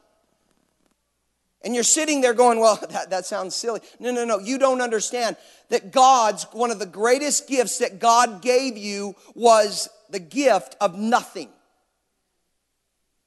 And 1.62 1.74
you're 1.74 1.86
sitting 1.86 2.20
there 2.20 2.34
going, 2.34 2.60
well, 2.60 2.78
that, 2.90 3.12
that 3.12 3.26
sounds 3.26 3.56
silly. 3.56 3.80
No, 4.02 4.12
no, 4.12 4.26
no. 4.26 4.40
You 4.40 4.58
don't 4.58 4.82
understand 4.82 5.38
that 5.70 5.94
God's, 5.94 6.44
one 6.52 6.72
of 6.72 6.80
the 6.80 6.86
greatest 6.86 7.48
gifts 7.48 7.78
that 7.78 8.00
God 8.00 8.42
gave 8.42 8.76
you 8.76 9.16
was 9.34 9.88
the 10.12 10.20
gift 10.20 10.76
of 10.82 10.98
nothing. 10.98 11.50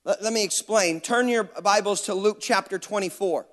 Let, 0.05 0.23
let 0.23 0.33
me 0.33 0.45
explain. 0.45 1.01
Turn 1.01 1.29
your 1.29 1.45
Bibles 1.45 2.03
to 2.03 2.15
Luke 2.15 2.39
chapter 2.41 2.79
24. 2.79 3.47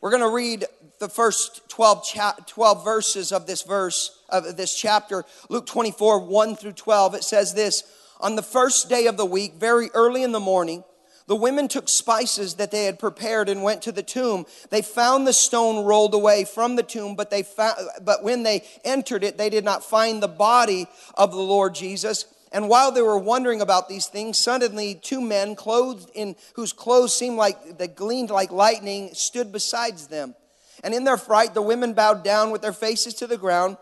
We're 0.00 0.10
going 0.10 0.22
to 0.22 0.34
read 0.34 0.64
the 1.00 1.08
first 1.08 1.68
12, 1.68 2.04
cha- 2.04 2.36
12 2.46 2.84
verses 2.84 3.32
of 3.32 3.46
this 3.46 3.62
verse, 3.62 4.22
of 4.28 4.56
this 4.56 4.76
chapter. 4.78 5.24
Luke 5.48 5.66
24, 5.66 6.20
1 6.20 6.56
through 6.56 6.72
12. 6.72 7.14
It 7.14 7.24
says 7.24 7.54
this 7.54 7.82
On 8.20 8.36
the 8.36 8.42
first 8.42 8.88
day 8.88 9.06
of 9.06 9.16
the 9.16 9.26
week, 9.26 9.54
very 9.54 9.90
early 9.94 10.22
in 10.22 10.32
the 10.32 10.40
morning, 10.40 10.84
the 11.26 11.36
women 11.36 11.66
took 11.66 11.88
spices 11.88 12.54
that 12.54 12.70
they 12.70 12.84
had 12.84 12.98
prepared 12.98 13.48
and 13.48 13.62
went 13.62 13.82
to 13.82 13.92
the 13.92 14.02
tomb. 14.02 14.46
They 14.70 14.82
found 14.82 15.26
the 15.26 15.32
stone 15.32 15.84
rolled 15.84 16.14
away 16.14 16.44
from 16.44 16.76
the 16.76 16.84
tomb, 16.84 17.16
but 17.16 17.30
they 17.30 17.42
found, 17.42 17.78
but 18.02 18.22
when 18.22 18.44
they 18.44 18.64
entered 18.84 19.24
it, 19.24 19.36
they 19.36 19.50
did 19.50 19.64
not 19.64 19.84
find 19.84 20.22
the 20.22 20.28
body 20.28 20.86
of 21.14 21.32
the 21.32 21.38
Lord 21.38 21.74
Jesus. 21.74 22.26
And 22.52 22.68
while 22.68 22.92
they 22.92 23.02
were 23.02 23.18
wondering 23.18 23.60
about 23.60 23.88
these 23.88 24.06
things, 24.06 24.38
suddenly 24.38 24.94
two 24.94 25.20
men 25.20 25.56
clothed 25.56 26.10
in 26.14 26.36
whose 26.54 26.72
clothes 26.72 27.16
seemed 27.16 27.36
like 27.36 27.78
that 27.78 27.96
gleamed 27.96 28.30
like 28.30 28.52
lightning 28.52 29.10
stood 29.12 29.50
beside 29.50 29.98
them. 29.98 30.36
And 30.84 30.94
in 30.94 31.04
their 31.04 31.16
fright, 31.16 31.54
the 31.54 31.62
women 31.62 31.92
bowed 31.92 32.22
down 32.22 32.52
with 32.52 32.62
their 32.62 32.72
faces 32.72 33.14
to 33.14 33.26
the 33.26 33.36
ground. 33.36 33.78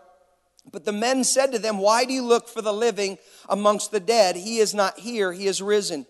But 0.71 0.83
the 0.83 0.91
men 0.91 1.23
said 1.23 1.51
to 1.51 1.59
them, 1.59 1.77
Why 1.77 2.05
do 2.05 2.13
you 2.13 2.23
look 2.23 2.49
for 2.49 2.63
the 2.63 2.73
living 2.73 3.19
amongst 3.47 3.91
the 3.91 3.99
dead? 3.99 4.35
He 4.35 4.57
is 4.57 4.73
not 4.73 4.97
here, 4.97 5.31
he 5.31 5.45
is 5.45 5.61
risen. 5.61 6.07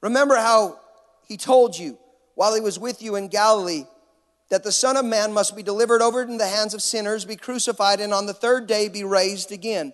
Remember 0.00 0.36
how 0.36 0.80
he 1.26 1.36
told 1.36 1.78
you 1.78 1.98
while 2.34 2.54
he 2.54 2.60
was 2.60 2.78
with 2.78 3.02
you 3.02 3.16
in 3.16 3.28
Galilee 3.28 3.84
that 4.48 4.64
the 4.64 4.72
Son 4.72 4.96
of 4.96 5.04
Man 5.04 5.32
must 5.32 5.54
be 5.54 5.62
delivered 5.62 6.02
over 6.02 6.22
into 6.22 6.38
the 6.38 6.46
hands 6.46 6.74
of 6.74 6.82
sinners, 6.82 7.24
be 7.24 7.36
crucified, 7.36 8.00
and 8.00 8.12
on 8.12 8.26
the 8.26 8.34
third 8.34 8.66
day 8.66 8.88
be 8.88 9.04
raised 9.04 9.52
again. 9.52 9.92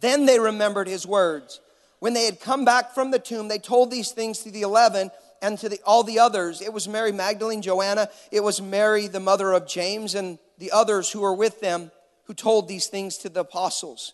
Then 0.00 0.26
they 0.26 0.38
remembered 0.38 0.88
his 0.88 1.06
words. 1.06 1.60
When 1.98 2.12
they 2.12 2.26
had 2.26 2.40
come 2.40 2.64
back 2.64 2.92
from 2.92 3.10
the 3.10 3.18
tomb, 3.18 3.48
they 3.48 3.58
told 3.58 3.90
these 3.90 4.10
things 4.10 4.40
to 4.40 4.50
the 4.50 4.62
eleven 4.62 5.10
and 5.40 5.58
to 5.58 5.68
the, 5.68 5.80
all 5.86 6.02
the 6.02 6.18
others. 6.18 6.60
It 6.60 6.72
was 6.72 6.86
Mary 6.86 7.12
Magdalene, 7.12 7.62
Joanna, 7.62 8.10
it 8.30 8.40
was 8.40 8.60
Mary, 8.60 9.06
the 9.06 9.20
mother 9.20 9.52
of 9.52 9.66
James, 9.66 10.14
and 10.14 10.38
the 10.58 10.70
others 10.70 11.10
who 11.10 11.20
were 11.20 11.34
with 11.34 11.60
them 11.60 11.90
who 12.24 12.34
told 12.34 12.68
these 12.68 12.88
things 12.88 13.16
to 13.18 13.28
the 13.28 13.40
apostles. 13.40 14.12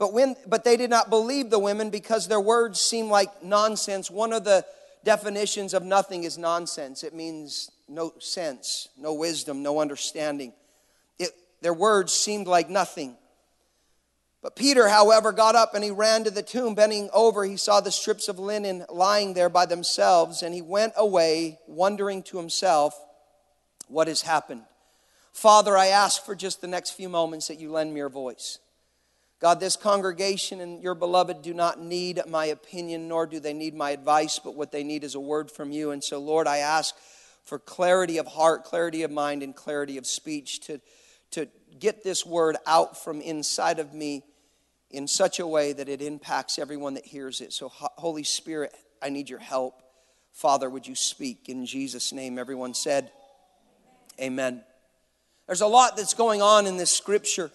But, 0.00 0.14
when, 0.14 0.34
but 0.46 0.64
they 0.64 0.78
did 0.78 0.88
not 0.88 1.10
believe 1.10 1.50
the 1.50 1.58
women 1.58 1.90
because 1.90 2.26
their 2.26 2.40
words 2.40 2.80
seemed 2.80 3.10
like 3.10 3.44
nonsense. 3.44 4.10
One 4.10 4.32
of 4.32 4.44
the 4.44 4.64
definitions 5.04 5.74
of 5.74 5.82
nothing 5.82 6.24
is 6.24 6.38
nonsense. 6.38 7.04
It 7.04 7.14
means 7.14 7.70
no 7.86 8.14
sense, 8.18 8.88
no 8.96 9.12
wisdom, 9.12 9.62
no 9.62 9.78
understanding. 9.78 10.54
It, 11.18 11.32
their 11.60 11.74
words 11.74 12.14
seemed 12.14 12.46
like 12.46 12.70
nothing. 12.70 13.14
But 14.42 14.56
Peter, 14.56 14.88
however, 14.88 15.32
got 15.32 15.54
up 15.54 15.74
and 15.74 15.84
he 15.84 15.90
ran 15.90 16.24
to 16.24 16.30
the 16.30 16.42
tomb. 16.42 16.74
Bending 16.74 17.10
over, 17.12 17.44
he 17.44 17.58
saw 17.58 17.82
the 17.82 17.92
strips 17.92 18.26
of 18.26 18.38
linen 18.38 18.86
lying 18.88 19.34
there 19.34 19.50
by 19.50 19.66
themselves, 19.66 20.42
and 20.42 20.54
he 20.54 20.62
went 20.62 20.94
away, 20.96 21.58
wondering 21.66 22.22
to 22.22 22.38
himself, 22.38 22.98
What 23.88 24.08
has 24.08 24.22
happened? 24.22 24.62
Father, 25.34 25.76
I 25.76 25.88
ask 25.88 26.24
for 26.24 26.34
just 26.34 26.62
the 26.62 26.68
next 26.68 26.92
few 26.92 27.10
moments 27.10 27.48
that 27.48 27.60
you 27.60 27.70
lend 27.70 27.92
me 27.92 27.98
your 27.98 28.08
voice. 28.08 28.60
God, 29.40 29.58
this 29.58 29.74
congregation 29.74 30.60
and 30.60 30.82
your 30.82 30.94
beloved 30.94 31.40
do 31.40 31.54
not 31.54 31.80
need 31.80 32.20
my 32.28 32.46
opinion, 32.46 33.08
nor 33.08 33.26
do 33.26 33.40
they 33.40 33.54
need 33.54 33.74
my 33.74 33.90
advice, 33.90 34.38
but 34.38 34.54
what 34.54 34.70
they 34.70 34.84
need 34.84 35.02
is 35.02 35.14
a 35.14 35.20
word 35.20 35.50
from 35.50 35.72
you. 35.72 35.92
And 35.92 36.04
so, 36.04 36.18
Lord, 36.18 36.46
I 36.46 36.58
ask 36.58 36.94
for 37.44 37.58
clarity 37.58 38.18
of 38.18 38.26
heart, 38.26 38.64
clarity 38.64 39.02
of 39.02 39.10
mind, 39.10 39.42
and 39.42 39.56
clarity 39.56 39.96
of 39.96 40.06
speech 40.06 40.60
to, 40.66 40.78
to 41.30 41.48
get 41.78 42.04
this 42.04 42.26
word 42.26 42.58
out 42.66 43.02
from 43.02 43.22
inside 43.22 43.78
of 43.78 43.94
me 43.94 44.24
in 44.90 45.08
such 45.08 45.40
a 45.40 45.46
way 45.46 45.72
that 45.72 45.88
it 45.88 46.02
impacts 46.02 46.58
everyone 46.58 46.94
that 46.94 47.06
hears 47.06 47.40
it. 47.40 47.54
So, 47.54 47.70
Holy 47.70 48.24
Spirit, 48.24 48.74
I 49.00 49.08
need 49.08 49.30
your 49.30 49.38
help. 49.38 49.82
Father, 50.34 50.68
would 50.68 50.86
you 50.86 50.94
speak 50.94 51.48
in 51.48 51.64
Jesus' 51.64 52.12
name? 52.12 52.38
Everyone 52.38 52.74
said, 52.74 53.10
Amen. 54.20 54.62
There's 55.46 55.62
a 55.62 55.66
lot 55.66 55.96
that's 55.96 56.14
going 56.14 56.42
on 56.42 56.66
in 56.66 56.76
this 56.76 56.92
scripture. 56.92 57.50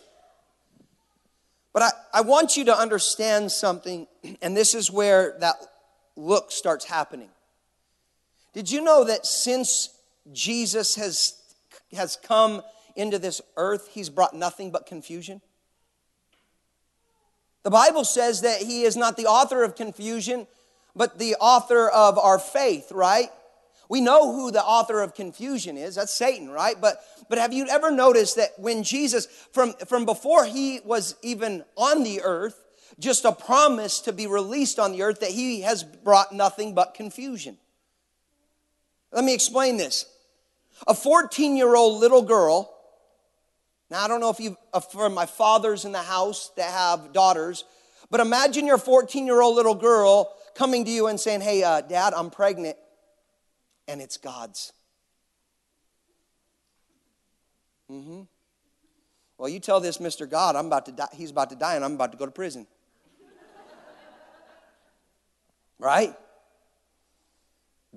But 1.75 1.83
I, 1.83 1.91
I 2.13 2.21
want 2.21 2.55
you 2.55 2.63
to 2.65 2.79
understand 2.79 3.51
something, 3.51 4.07
and 4.41 4.55
this 4.55 4.73
is 4.73 4.89
where 4.89 5.35
that 5.41 5.55
look 6.15 6.49
starts 6.51 6.85
happening. 6.85 7.27
Did 8.53 8.71
you 8.71 8.81
know 8.81 9.03
that 9.03 9.25
since 9.25 9.89
Jesus 10.31 10.95
has, 10.95 11.33
has 11.93 12.15
come 12.15 12.61
into 12.95 13.19
this 13.19 13.41
earth, 13.57 13.89
he's 13.91 14.09
brought 14.09 14.33
nothing 14.33 14.71
but 14.71 14.85
confusion? 14.85 15.41
The 17.63 17.71
Bible 17.71 18.05
says 18.05 18.39
that 18.41 18.61
he 18.61 18.83
is 18.83 18.95
not 18.95 19.17
the 19.17 19.25
author 19.25 19.61
of 19.61 19.75
confusion, 19.75 20.47
but 20.95 21.19
the 21.19 21.35
author 21.41 21.89
of 21.89 22.17
our 22.17 22.39
faith, 22.39 22.89
right? 22.93 23.29
We 23.89 24.01
know 24.01 24.33
who 24.33 24.51
the 24.51 24.63
author 24.63 25.01
of 25.01 25.13
confusion 25.13 25.77
is. 25.77 25.95
That's 25.95 26.13
Satan, 26.13 26.49
right? 26.49 26.75
But, 26.79 26.97
but 27.29 27.37
have 27.37 27.53
you 27.53 27.67
ever 27.67 27.91
noticed 27.91 28.37
that 28.37 28.57
when 28.57 28.83
Jesus, 28.83 29.27
from, 29.51 29.73
from 29.87 30.05
before 30.05 30.45
he 30.45 30.79
was 30.83 31.15
even 31.21 31.63
on 31.75 32.03
the 32.03 32.21
earth, 32.23 32.61
just 32.99 33.25
a 33.25 33.31
promise 33.31 33.99
to 34.01 34.13
be 34.13 34.27
released 34.27 34.79
on 34.79 34.91
the 34.91 35.03
earth, 35.03 35.19
that 35.19 35.31
he 35.31 35.61
has 35.61 35.83
brought 35.83 36.33
nothing 36.33 36.73
but 36.73 36.93
confusion? 36.93 37.57
Let 39.11 39.23
me 39.23 39.33
explain 39.33 39.77
this. 39.77 40.05
A 40.87 40.93
14 40.93 41.55
year 41.55 41.75
old 41.75 41.99
little 41.99 42.21
girl 42.21 42.75
now, 43.89 44.03
I 44.03 44.07
don't 44.07 44.19
know 44.19 44.29
if 44.29 44.39
you, 44.39 44.57
uh, 44.73 44.79
for 44.79 45.09
my 45.09 45.25
fathers 45.25 45.85
in 45.85 45.91
the 45.91 46.01
house 46.01 46.51
that 46.57 46.71
have 46.71 47.13
daughters, 47.13 47.65
but 48.09 48.19
imagine 48.19 48.65
your 48.65 48.77
14 48.77 49.25
year 49.25 49.41
old 49.41 49.55
little 49.55 49.75
girl 49.75 50.33
coming 50.55 50.85
to 50.85 50.91
you 50.91 51.07
and 51.07 51.19
saying, 51.19 51.41
Hey, 51.41 51.63
uh, 51.63 51.81
dad, 51.81 52.13
I'm 52.15 52.31
pregnant, 52.31 52.77
and 53.87 54.01
it's 54.01 54.17
God's. 54.17 54.73
Mm-hmm. 57.91 58.21
Well, 59.37 59.49
you 59.49 59.59
tell 59.59 59.79
this 59.79 59.97
Mr. 59.97 60.29
God, 60.29 60.55
I'm 60.55 60.67
about 60.67 60.85
to 60.87 60.91
die, 60.91 61.07
he's 61.13 61.31
about 61.31 61.49
to 61.49 61.55
die, 61.55 61.75
and 61.75 61.83
I'm 61.83 61.93
about 61.93 62.11
to 62.13 62.17
go 62.17 62.25
to 62.25 62.31
prison. 62.31 62.67
right? 65.77 66.15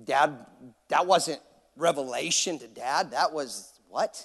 Dad, 0.03 0.45
that 0.89 1.07
wasn't 1.07 1.41
revelation 1.75 2.59
to 2.59 2.67
dad. 2.67 3.11
That 3.11 3.33
was 3.33 3.73
what? 3.87 4.23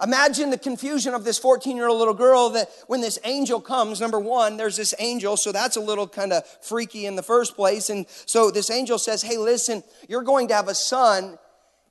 Imagine 0.00 0.50
the 0.50 0.58
confusion 0.58 1.12
of 1.12 1.24
this 1.24 1.38
14 1.38 1.76
year 1.76 1.88
old 1.88 1.98
little 1.98 2.14
girl 2.14 2.50
that 2.50 2.70
when 2.86 3.00
this 3.00 3.18
angel 3.24 3.60
comes, 3.60 4.00
number 4.00 4.20
one, 4.20 4.56
there's 4.56 4.76
this 4.76 4.94
angel, 5.00 5.36
so 5.36 5.50
that's 5.50 5.76
a 5.76 5.80
little 5.80 6.06
kind 6.06 6.32
of 6.32 6.46
freaky 6.62 7.06
in 7.06 7.16
the 7.16 7.22
first 7.22 7.56
place. 7.56 7.90
And 7.90 8.06
so 8.24 8.52
this 8.52 8.70
angel 8.70 8.98
says, 8.98 9.22
Hey, 9.22 9.36
listen, 9.36 9.82
you're 10.08 10.22
going 10.22 10.48
to 10.48 10.54
have 10.54 10.68
a 10.68 10.74
son, 10.74 11.36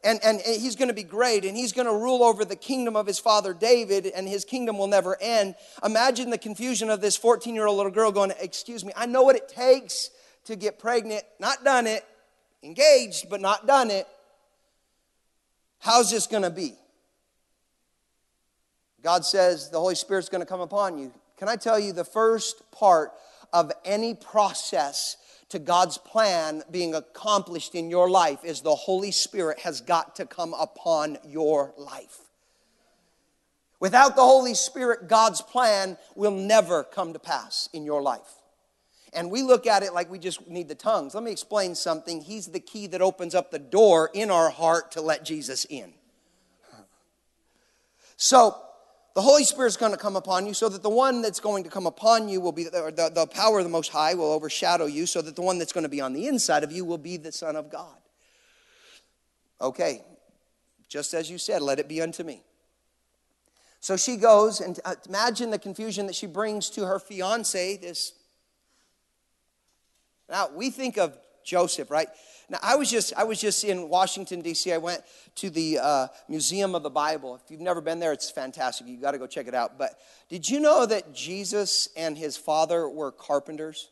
and, 0.05 0.21
and 0.23 0.39
he's 0.39 0.77
going 0.77 0.87
to 0.87 0.93
be 0.93 1.03
great, 1.03 1.43
and 1.43 1.57
he's 1.57 1.73
going 1.73 1.87
to 1.87 1.93
rule 1.93 2.23
over 2.23 2.45
the 2.45 2.55
kingdom 2.55 2.95
of 2.95 3.05
his 3.05 3.19
father 3.19 3.53
David, 3.53 4.05
and 4.05 4.25
his 4.25 4.45
kingdom 4.45 4.77
will 4.77 4.87
never 4.87 5.17
end. 5.19 5.55
Imagine 5.83 6.29
the 6.29 6.37
confusion 6.37 6.89
of 6.89 7.01
this 7.01 7.17
14 7.17 7.53
year 7.53 7.67
old 7.67 7.75
little 7.75 7.91
girl 7.91 8.13
going, 8.13 8.31
Excuse 8.39 8.85
me, 8.85 8.93
I 8.95 9.05
know 9.05 9.23
what 9.23 9.35
it 9.35 9.49
takes 9.49 10.11
to 10.45 10.55
get 10.55 10.79
pregnant, 10.79 11.23
not 11.41 11.65
done 11.65 11.87
it, 11.87 12.05
engaged, 12.63 13.29
but 13.29 13.41
not 13.41 13.67
done 13.67 13.91
it. 13.91 14.07
How's 15.79 16.09
this 16.09 16.25
going 16.25 16.43
to 16.43 16.49
be? 16.49 16.75
God 19.03 19.25
says 19.25 19.69
the 19.69 19.79
Holy 19.79 19.95
Spirit's 19.95 20.29
going 20.29 20.41
to 20.41 20.45
come 20.45 20.61
upon 20.61 20.97
you. 20.97 21.13
Can 21.37 21.47
I 21.47 21.55
tell 21.55 21.79
you 21.79 21.93
the 21.93 22.03
first 22.03 22.69
part 22.71 23.11
of 23.53 23.71
any 23.85 24.13
process 24.13 25.17
to 25.49 25.59
God's 25.59 25.97
plan 25.97 26.63
being 26.71 26.93
accomplished 26.93 27.75
in 27.75 27.89
your 27.89 28.09
life 28.09 28.39
is 28.43 28.61
the 28.61 28.75
Holy 28.75 29.11
Spirit 29.11 29.59
has 29.59 29.81
got 29.81 30.15
to 30.17 30.25
come 30.25 30.53
upon 30.53 31.17
your 31.25 31.73
life. 31.77 32.19
Without 33.79 34.15
the 34.15 34.23
Holy 34.23 34.55
Spirit, 34.55 35.07
God's 35.07 35.41
plan 35.41 35.97
will 36.15 36.31
never 36.31 36.83
come 36.83 37.13
to 37.13 37.19
pass 37.19 37.69
in 37.71 37.85
your 37.85 38.01
life. 38.01 38.41
And 39.13 39.31
we 39.31 39.41
look 39.41 39.67
at 39.67 39.83
it 39.83 39.93
like 39.93 40.11
we 40.11 40.19
just 40.19 40.47
need 40.49 40.67
the 40.67 40.75
tongues. 40.75 41.13
Let 41.13 41.23
me 41.23 41.31
explain 41.31 41.75
something. 41.75 42.21
He's 42.21 42.47
the 42.47 42.59
key 42.59 42.87
that 42.87 43.01
opens 43.01 43.33
up 43.33 43.51
the 43.51 43.59
door 43.59 44.09
in 44.13 44.29
our 44.29 44.49
heart 44.49 44.91
to 44.91 45.01
let 45.01 45.23
Jesus 45.23 45.65
in. 45.65 45.93
So, 48.19 48.59
the 49.17 49.23
Holy 49.23 49.43
Spirit 49.43 49.69
is 49.69 49.77
going 49.77 49.93
to 49.93 49.97
come 49.97 50.15
upon 50.15 50.45
you 50.45 50.53
so 50.53 50.69
that 50.69 50.83
the 50.83 50.91
one 50.91 51.23
that's 51.23 51.39
going 51.39 51.63
to 51.63 51.71
come 51.71 51.87
upon 51.87 52.29
you 52.29 52.39
will 52.39 52.51
be, 52.51 52.65
the, 52.65 53.11
the, 53.11 53.25
power 53.25 53.57
of 53.57 53.63
the 53.63 53.69
Most 53.71 53.89
High 53.89 54.13
will 54.13 54.31
overshadow 54.31 54.85
you 54.85 55.07
so 55.07 55.23
that 55.23 55.35
the 55.35 55.41
one 55.41 55.57
that's 55.57 55.73
going 55.73 55.85
to 55.85 55.89
be 55.89 55.99
on 55.99 56.13
the 56.13 56.27
inside 56.27 56.63
of 56.63 56.71
you 56.71 56.85
will 56.85 56.99
be 56.99 57.17
the 57.17 57.31
Son 57.31 57.55
of 57.55 57.71
God. 57.71 57.97
Okay, 59.59 60.03
just 60.87 61.15
as 61.15 61.31
you 61.31 61.39
said, 61.39 61.63
let 61.63 61.79
it 61.79 61.87
be 61.87 61.99
unto 61.99 62.23
me. 62.23 62.43
So 63.79 63.97
she 63.97 64.17
goes, 64.17 64.61
and 64.61 64.79
uh, 64.85 64.93
imagine 65.07 65.49
the 65.49 65.57
confusion 65.57 66.05
that 66.05 66.15
she 66.15 66.27
brings 66.27 66.69
to 66.69 66.85
her 66.85 66.99
fiance, 66.99 67.77
this. 67.77 68.13
Now, 70.29 70.51
we 70.55 70.69
think 70.69 70.99
of 70.99 71.17
Joseph, 71.43 71.89
right? 71.89 72.09
Now, 72.49 72.59
I 72.61 72.75
was 72.75 72.89
just 72.89 73.13
I 73.15 73.25
was 73.25 73.41
just 73.41 73.63
in 73.63 73.89
Washington 73.89 74.41
D.C. 74.41 74.71
I 74.71 74.77
went 74.77 75.01
to 75.35 75.49
the 75.49 75.79
uh, 75.79 76.07
Museum 76.29 76.75
of 76.75 76.83
the 76.83 76.89
Bible. 76.89 77.35
If 77.43 77.51
you've 77.51 77.59
never 77.59 77.81
been 77.81 77.99
there, 77.99 78.13
it's 78.13 78.29
fantastic. 78.31 78.87
You 78.87 78.97
got 78.97 79.11
to 79.11 79.17
go 79.17 79.27
check 79.27 79.47
it 79.47 79.53
out. 79.53 79.77
But 79.77 79.99
did 80.29 80.49
you 80.49 80.59
know 80.61 80.85
that 80.85 81.13
Jesus 81.13 81.89
and 81.97 82.17
his 82.17 82.37
father 82.37 82.87
were 82.87 83.11
carpenters? 83.11 83.89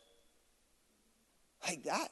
Like 1.66 1.84
that. 1.84 2.08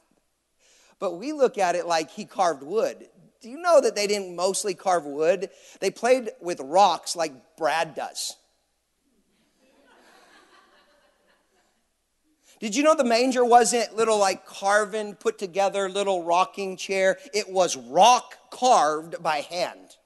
But 0.99 1.19
we 1.19 1.33
look 1.33 1.59
at 1.59 1.77
it 1.77 1.87
like 1.87 2.11
he 2.11 2.25
carved 2.25 2.63
wood. 2.63 3.09
Do 3.41 3.49
you 3.51 3.59
know 3.59 3.81
that 3.81 3.95
they 3.95 4.07
didn't 4.07 4.35
mostly 4.35 4.75
carve 4.75 5.05
wood? 5.05 5.51
They 5.81 5.91
played 5.91 6.31
with 6.41 6.61
rocks 6.61 7.15
like 7.15 7.57
Brad 7.57 7.95
does. 7.95 8.37
Did 12.65 12.75
you 12.75 12.83
know 12.83 12.95
the 12.95 13.05
manger 13.05 13.45
wasn't 13.45 13.95
little 13.95 14.17
like 14.17 14.47
carven, 14.47 15.17
put 15.17 15.37
together 15.37 15.87
little 15.91 16.25
rocking 16.25 16.79
chair? 16.79 17.19
It 17.35 17.51
was 17.51 17.77
rock 17.77 18.37
carved 18.51 19.23
by 19.23 19.43
hand. 19.43 19.99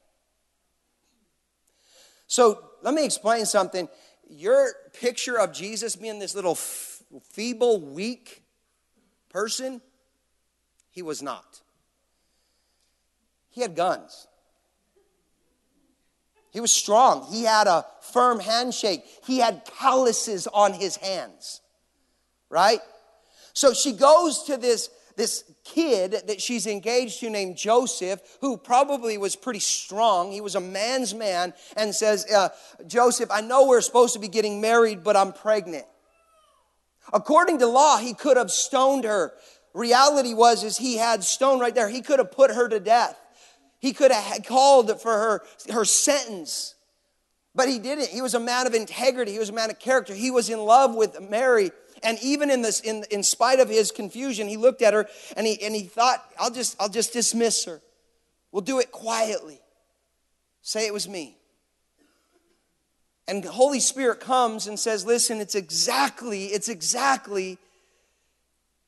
So 2.27 2.65
let 2.83 2.95
me 2.95 3.05
explain 3.05 3.47
something. 3.47 3.89
Your 4.29 4.73
picture 5.01 5.39
of 5.39 5.53
Jesus 5.53 5.95
being 5.95 6.19
this 6.19 6.35
little 6.35 6.57
feeble, 6.57 7.81
weak 7.81 8.43
person, 9.29 9.81
he 10.91 11.01
was 11.01 11.23
not. 11.23 11.61
He 13.51 13.61
had 13.61 13.77
guns. 13.77 14.27
He 16.51 16.59
was 16.59 16.73
strong. 16.73 17.25
He 17.31 17.45
had 17.45 17.69
a 17.69 17.87
firm 18.01 18.41
handshake. 18.41 19.05
He 19.25 19.39
had 19.39 19.63
calluses 19.79 20.49
on 20.49 20.73
his 20.73 20.97
hands 20.97 21.61
right? 22.51 22.81
So 23.53 23.73
she 23.73 23.93
goes 23.93 24.45
to 24.45 24.57
this, 24.57 24.91
this 25.17 25.45
kid 25.65 26.15
that 26.27 26.41
she's 26.41 26.67
engaged 26.67 27.21
to 27.21 27.31
named 27.31 27.57
Joseph, 27.57 28.21
who 28.41 28.57
probably 28.57 29.19
was 29.19 29.37
pretty 29.37 29.59
strong. 29.59 30.33
He 30.33 30.41
was 30.41 30.55
a 30.55 30.61
man's 30.61 31.15
man, 31.15 31.55
and 31.77 31.95
says, 31.95 32.27
uh, 32.33 32.51
Joseph, 32.87 33.31
I 33.31 33.41
know 33.41 33.67
we're 33.67 33.81
supposed 33.81 34.15
to 34.15 34.21
be 34.21 34.29
getting 34.29 34.61
married, 34.61 35.03
but 35.03 35.17
I'm 35.17 35.33
pregnant. 35.33 35.85
According 37.13 37.59
to 37.59 37.67
law, 37.67 37.99
he 37.99 38.15
could 38.15 38.37
have 38.37 38.51
stoned 38.51 39.05
her. 39.05 39.33
Reality 39.75 40.35
was 40.35 40.65
is 40.65 40.77
he 40.77 40.97
had 40.97 41.25
stone 41.25 41.59
right 41.61 41.75
there. 41.75 41.89
He 41.89 42.01
could 42.01 42.19
have 42.19 42.33
put 42.33 42.51
her 42.51 42.69
to 42.69 42.81
death. 42.81 43.19
He 43.81 43.93
could 43.93 44.11
have 44.11 44.45
called 44.45 45.01
for 45.01 45.13
her, 45.13 45.43
her 45.73 45.85
sentence. 45.85 46.75
But 47.55 47.69
he 47.69 47.79
didn't. 47.79 48.09
He 48.09 48.21
was 48.21 48.35
a 48.35 48.41
man 48.41 48.67
of 48.67 48.75
integrity. 48.75 49.33
He 49.33 49.39
was 49.39 49.49
a 49.49 49.53
man 49.53 49.71
of 49.71 49.79
character. 49.79 50.15
He 50.15 50.31
was 50.31 50.51
in 50.51 50.59
love 50.59 50.95
with 50.95 51.21
Mary. 51.21 51.71
And 52.03 52.19
even 52.23 52.51
in 52.51 52.63
this, 52.63 52.81
in, 52.81 53.05
in 53.11 53.23
spite 53.23 53.61
of 53.61 53.69
his 53.69 53.91
confusion, 53.91 54.49
he 54.49 54.57
looked 54.57 54.83
at 54.83 54.95
her 54.95 55.09
and 55.37 55.47
he, 55.47 55.63
and 55.63 55.75
he 55.75 55.83
thought, 55.83 56.25
I'll 56.39 56.51
just, 56.51 56.77
I'll 56.81 56.89
just 56.89 57.13
dismiss 57.13 57.65
her. 57.65 57.81
We'll 58.53 58.63
do 58.63 58.79
it 58.79 58.93
quietly. 58.93 59.61
Say 60.63 60.87
it 60.87 60.93
was 60.93 61.09
me. 61.09 61.37
And 63.27 63.45
Holy 63.45 63.81
Spirit 63.81 64.21
comes 64.21 64.67
and 64.67 64.79
says, 64.79 65.05
Listen, 65.05 65.41
it's 65.41 65.55
exactly, 65.55 66.47
it's 66.47 66.69
exactly 66.69 67.59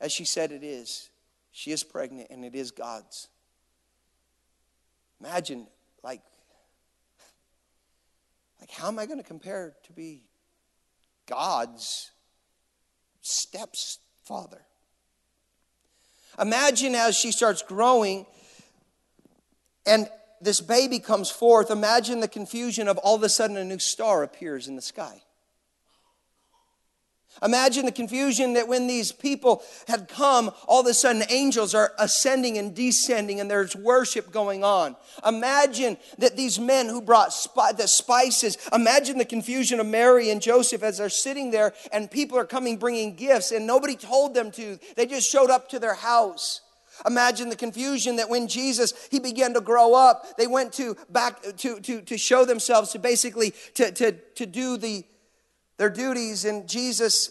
as 0.01 0.13
she 0.13 0.25
said 0.25 0.51
it 0.51 0.65
is. 0.65 1.11
She 1.53 1.73
is 1.73 1.85
pregnant 1.85 2.29
and 2.31 2.45
it 2.45 2.55
is 2.55 2.71
God's. 2.71 3.29
Imagine, 5.21 5.67
like, 6.03 6.23
like 8.61 8.71
how 8.71 8.89
am 8.89 8.99
I 8.99 9.05
going 9.05 9.19
to 9.19 9.25
compare 9.25 9.75
to 9.85 9.93
be 9.93 10.23
God's 11.27 12.11
stepfather? 13.21 14.63
Imagine 16.39 16.95
as 16.95 17.17
she 17.17 17.33
starts 17.33 17.63
growing 17.63 18.27
and 19.87 20.09
this 20.41 20.61
baby 20.61 20.99
comes 20.99 21.31
forth, 21.31 21.71
imagine 21.71 22.21
the 22.21 22.29
confusion 22.29 22.89
of 22.89 22.97
all 22.99 23.17
of 23.17 23.23
a 23.23 23.29
sudden 23.29 23.57
a 23.57 23.65
new 23.65 23.79
star 23.79 24.23
appears 24.23 24.69
in 24.69 24.77
the 24.77 24.83
sky. 24.83 25.23
Imagine 27.43 27.87
the 27.87 27.93
confusion 27.93 28.53
that 28.55 28.69
when 28.69 28.87
these 28.87 29.13
people 29.13 29.63
had 29.89 30.09
come, 30.09 30.51
all 30.67 30.81
of 30.81 30.87
a 30.87 30.93
sudden 30.93 31.23
angels 31.31 31.75
are 31.75 31.93
ascending 31.99 32.59
and 32.59 32.75
descending 32.75 33.41
and 33.41 33.51
there's 33.51 33.75
worship 33.75 34.31
going 34.31 34.63
on. 34.63 34.95
Imagine 35.27 35.97
that 36.19 36.37
these 36.37 36.59
men 36.59 36.89
who 36.89 37.01
brought 37.01 37.33
spi- 37.33 37.73
the 37.73 37.89
spices, 37.89 38.59
imagine 38.73 39.17
the 39.17 39.25
confusion 39.25 39.81
of 39.81 39.87
Mary 39.87 40.31
and 40.31 40.43
Joseph 40.43 40.83
as 40.83 40.99
they're 40.99 41.09
sitting 41.09 41.51
there 41.51 41.73
and 41.93 42.11
people 42.11 42.37
are 42.37 42.45
coming 42.45 42.77
bringing 42.77 43.17
gifts 43.17 43.53
and 43.53 43.67
nobody 43.67 43.97
told 43.97 44.35
them 44.35 44.51
to. 44.53 44.79
They 44.97 45.07
just 45.07 45.31
showed 45.31 45.51
up 45.51 45.71
to 45.71 45.79
their 45.79 45.95
house. 45.95 46.61
Imagine 47.07 47.49
the 47.49 47.57
confusion 47.57 48.17
that 48.17 48.29
when 48.29 48.47
Jesus 48.49 48.93
he 49.11 49.21
began 49.21 49.55
to 49.55 49.61
grow 49.61 49.95
up, 49.95 50.37
they 50.37 50.47
went 50.47 50.73
to 50.75 50.97
back 51.09 51.41
to 51.59 51.81
to 51.81 52.03
to 52.03 52.19
show 52.19 52.45
themselves 52.45 52.93
to 52.93 52.99
basically 52.99 53.55
to 53.75 53.91
to 53.93 54.13
to 54.13 54.45
do 54.45 54.77
the 54.77 55.05
their 55.81 55.89
duties, 55.89 56.45
and 56.45 56.69
Jesus 56.69 57.31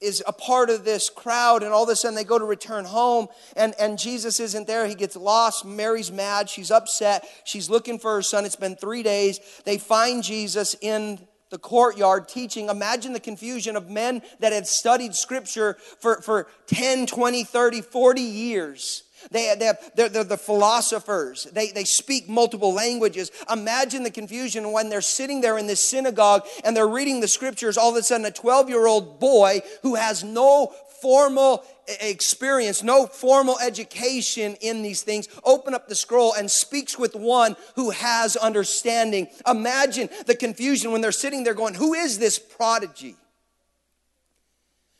is 0.00 0.20
a 0.26 0.32
part 0.32 0.68
of 0.68 0.84
this 0.84 1.08
crowd, 1.08 1.62
and 1.62 1.72
all 1.72 1.84
of 1.84 1.88
a 1.88 1.94
sudden 1.94 2.16
they 2.16 2.24
go 2.24 2.40
to 2.40 2.44
return 2.44 2.84
home, 2.84 3.28
and, 3.56 3.72
and 3.78 4.00
Jesus 4.00 4.40
isn't 4.40 4.66
there. 4.66 4.88
He 4.88 4.96
gets 4.96 5.14
lost. 5.14 5.64
Mary's 5.64 6.10
mad. 6.10 6.50
She's 6.50 6.72
upset. 6.72 7.24
She's 7.44 7.70
looking 7.70 8.00
for 8.00 8.16
her 8.16 8.22
son. 8.22 8.44
It's 8.44 8.56
been 8.56 8.74
three 8.74 9.04
days. 9.04 9.38
They 9.64 9.78
find 9.78 10.24
Jesus 10.24 10.74
in 10.80 11.24
the 11.50 11.58
courtyard 11.58 12.26
teaching. 12.26 12.68
Imagine 12.68 13.12
the 13.12 13.20
confusion 13.20 13.76
of 13.76 13.88
men 13.88 14.22
that 14.40 14.52
had 14.52 14.66
studied 14.66 15.14
scripture 15.14 15.76
for, 16.00 16.20
for 16.20 16.48
10, 16.66 17.06
20, 17.06 17.44
30, 17.44 17.80
40 17.80 18.20
years. 18.20 19.03
They, 19.30 19.54
they 19.58 19.66
have, 19.66 19.78
they're, 19.94 20.08
they're 20.08 20.24
the 20.24 20.36
philosophers. 20.36 21.44
They, 21.52 21.70
they 21.70 21.84
speak 21.84 22.28
multiple 22.28 22.72
languages. 22.72 23.30
Imagine 23.50 24.02
the 24.02 24.10
confusion 24.10 24.72
when 24.72 24.88
they're 24.88 25.00
sitting 25.00 25.40
there 25.40 25.58
in 25.58 25.66
this 25.66 25.80
synagogue 25.80 26.46
and 26.64 26.76
they're 26.76 26.88
reading 26.88 27.20
the 27.20 27.28
scriptures. 27.28 27.76
All 27.76 27.90
of 27.90 27.96
a 27.96 28.02
sudden, 28.02 28.26
a 28.26 28.30
12 28.30 28.68
year 28.68 28.86
old 28.86 29.20
boy 29.20 29.62
who 29.82 29.94
has 29.94 30.24
no 30.24 30.72
formal 31.00 31.62
experience, 32.00 32.82
no 32.82 33.06
formal 33.06 33.58
education 33.58 34.56
in 34.60 34.82
these 34.82 35.02
things, 35.02 35.28
open 35.44 35.74
up 35.74 35.88
the 35.88 35.94
scroll 35.94 36.32
and 36.32 36.50
speaks 36.50 36.98
with 36.98 37.14
one 37.14 37.56
who 37.76 37.90
has 37.90 38.36
understanding. 38.36 39.28
Imagine 39.46 40.08
the 40.26 40.34
confusion 40.34 40.92
when 40.92 41.00
they're 41.00 41.12
sitting 41.12 41.44
there 41.44 41.54
going, 41.54 41.74
Who 41.74 41.92
is 41.94 42.18
this 42.18 42.38
prodigy? 42.38 43.16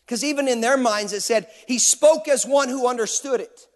Because 0.05 0.23
even 0.23 0.47
in 0.47 0.61
their 0.61 0.77
minds, 0.77 1.13
it 1.15 1.23
said, 1.23 1.47
He 1.67 1.79
spoke 1.79 2.29
as 2.29 2.45
one 2.45 2.69
who 2.69 2.87
understood 2.87 3.41
it. 3.41 3.67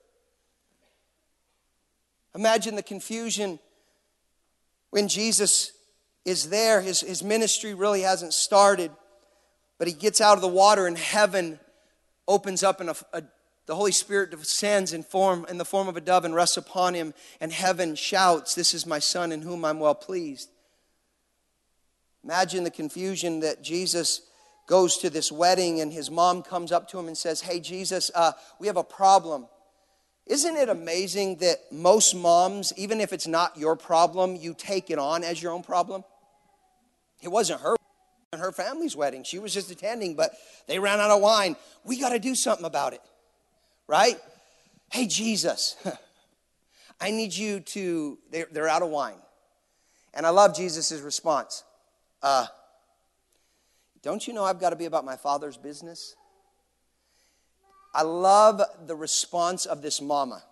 Imagine 2.34 2.74
the 2.74 2.82
confusion 2.82 3.58
when 4.90 5.08
Jesus 5.08 5.72
is 6.24 6.50
there. 6.50 6.80
His, 6.80 7.00
his 7.00 7.22
ministry 7.22 7.74
really 7.74 8.02
hasn't 8.02 8.34
started, 8.34 8.90
but 9.78 9.88
he 9.88 9.94
gets 9.94 10.20
out 10.20 10.36
of 10.36 10.42
the 10.42 10.48
water 10.48 10.86
and 10.86 10.96
heaven 10.96 11.58
opens 12.26 12.62
up 12.62 12.80
and 12.80 12.90
a, 12.90 12.96
a, 13.12 13.22
the 13.66 13.74
Holy 13.74 13.92
Spirit 13.92 14.30
descends 14.30 14.94
in, 14.94 15.02
form, 15.02 15.44
in 15.48 15.58
the 15.58 15.64
form 15.64 15.88
of 15.88 15.96
a 15.96 16.00
dove 16.00 16.24
and 16.24 16.34
rests 16.34 16.56
upon 16.56 16.94
him, 16.94 17.12
and 17.38 17.52
heaven 17.52 17.94
shouts, 17.94 18.54
This 18.54 18.72
is 18.72 18.86
my 18.86 18.98
son 18.98 19.30
in 19.30 19.42
whom 19.42 19.62
I'm 19.62 19.78
well 19.78 19.94
pleased. 19.94 20.48
Imagine 22.24 22.64
the 22.64 22.70
confusion 22.70 23.40
that 23.40 23.62
Jesus 23.62 24.22
goes 24.66 24.96
to 24.98 25.10
this 25.10 25.30
wedding 25.30 25.80
and 25.80 25.92
his 25.92 26.10
mom 26.10 26.42
comes 26.42 26.72
up 26.72 26.88
to 26.88 26.98
him 26.98 27.08
and 27.08 27.16
says, 27.16 27.42
Hey, 27.42 27.60
Jesus, 27.60 28.10
uh, 28.14 28.32
we 28.58 28.66
have 28.68 28.78
a 28.78 28.84
problem. 28.84 29.46
Isn't 30.28 30.56
it 30.56 30.68
amazing 30.68 31.36
that 31.36 31.72
most 31.72 32.14
moms, 32.14 32.72
even 32.76 33.00
if 33.00 33.12
it's 33.12 33.26
not 33.26 33.56
your 33.56 33.76
problem, 33.76 34.36
you 34.36 34.54
take 34.56 34.90
it 34.90 34.98
on 34.98 35.24
as 35.24 35.42
your 35.42 35.52
own 35.52 35.62
problem? 35.62 36.04
It 37.22 37.28
wasn't 37.28 37.62
her 37.62 37.76
her 38.36 38.52
family's 38.52 38.94
wedding. 38.94 39.24
She 39.24 39.38
was 39.38 39.54
just 39.54 39.70
attending, 39.70 40.14
but 40.14 40.32
they 40.66 40.78
ran 40.78 41.00
out 41.00 41.10
of 41.10 41.22
wine. 41.22 41.56
We 41.82 41.98
got 41.98 42.10
to 42.10 42.18
do 42.18 42.34
something 42.34 42.66
about 42.66 42.92
it. 42.92 43.00
Right? 43.86 44.16
Hey, 44.92 45.06
Jesus, 45.06 45.76
I 47.00 47.10
need 47.10 47.34
you 47.34 47.60
to, 47.60 48.18
they're, 48.30 48.48
they're 48.52 48.68
out 48.68 48.82
of 48.82 48.90
wine. 48.90 49.16
And 50.12 50.26
I 50.26 50.30
love 50.30 50.54
Jesus' 50.54 51.00
response. 51.00 51.64
Uh, 52.22 52.46
don't 54.02 54.26
you 54.26 54.34
know 54.34 54.44
I've 54.44 54.60
got 54.60 54.70
to 54.70 54.76
be 54.76 54.84
about 54.84 55.06
my 55.06 55.16
father's 55.16 55.56
business? 55.56 56.14
I 57.98 58.02
love 58.02 58.62
the 58.86 58.94
response 58.94 59.66
of 59.66 59.82
this 59.82 60.00
mama. 60.00 60.44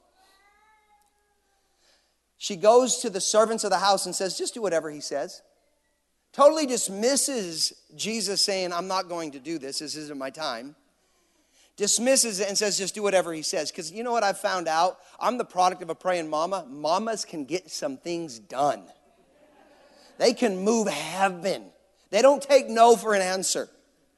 She 2.38 2.56
goes 2.56 2.96
to 2.98 3.08
the 3.08 3.20
servants 3.20 3.62
of 3.62 3.70
the 3.70 3.78
house 3.78 4.04
and 4.04 4.16
says, 4.16 4.36
just 4.36 4.54
do 4.54 4.60
whatever 4.60 4.90
he 4.90 5.00
says. 5.00 5.42
Totally 6.32 6.66
dismisses 6.66 7.72
Jesus 7.94 8.44
saying, 8.44 8.72
I'm 8.72 8.88
not 8.88 9.08
going 9.08 9.30
to 9.30 9.38
do 9.38 9.60
this, 9.60 9.78
this 9.78 9.94
isn't 9.94 10.18
my 10.18 10.30
time. 10.30 10.74
Dismisses 11.76 12.40
it 12.40 12.48
and 12.48 12.58
says, 12.58 12.78
just 12.78 12.96
do 12.96 13.02
whatever 13.04 13.32
he 13.32 13.42
says. 13.42 13.70
Because 13.70 13.92
you 13.92 14.02
know 14.02 14.10
what 14.10 14.24
I've 14.24 14.40
found 14.40 14.66
out? 14.66 14.98
I'm 15.20 15.38
the 15.38 15.44
product 15.44 15.82
of 15.82 15.88
a 15.88 15.94
praying 15.94 16.28
mama. 16.28 16.66
Mamas 16.68 17.24
can 17.24 17.44
get 17.44 17.70
some 17.70 17.96
things 17.96 18.40
done, 18.40 18.82
they 20.18 20.34
can 20.34 20.58
move 20.58 20.88
heaven. 20.88 21.66
They 22.10 22.22
don't 22.22 22.42
take 22.42 22.68
no 22.68 22.96
for 22.96 23.14
an 23.14 23.22
answer. 23.22 23.68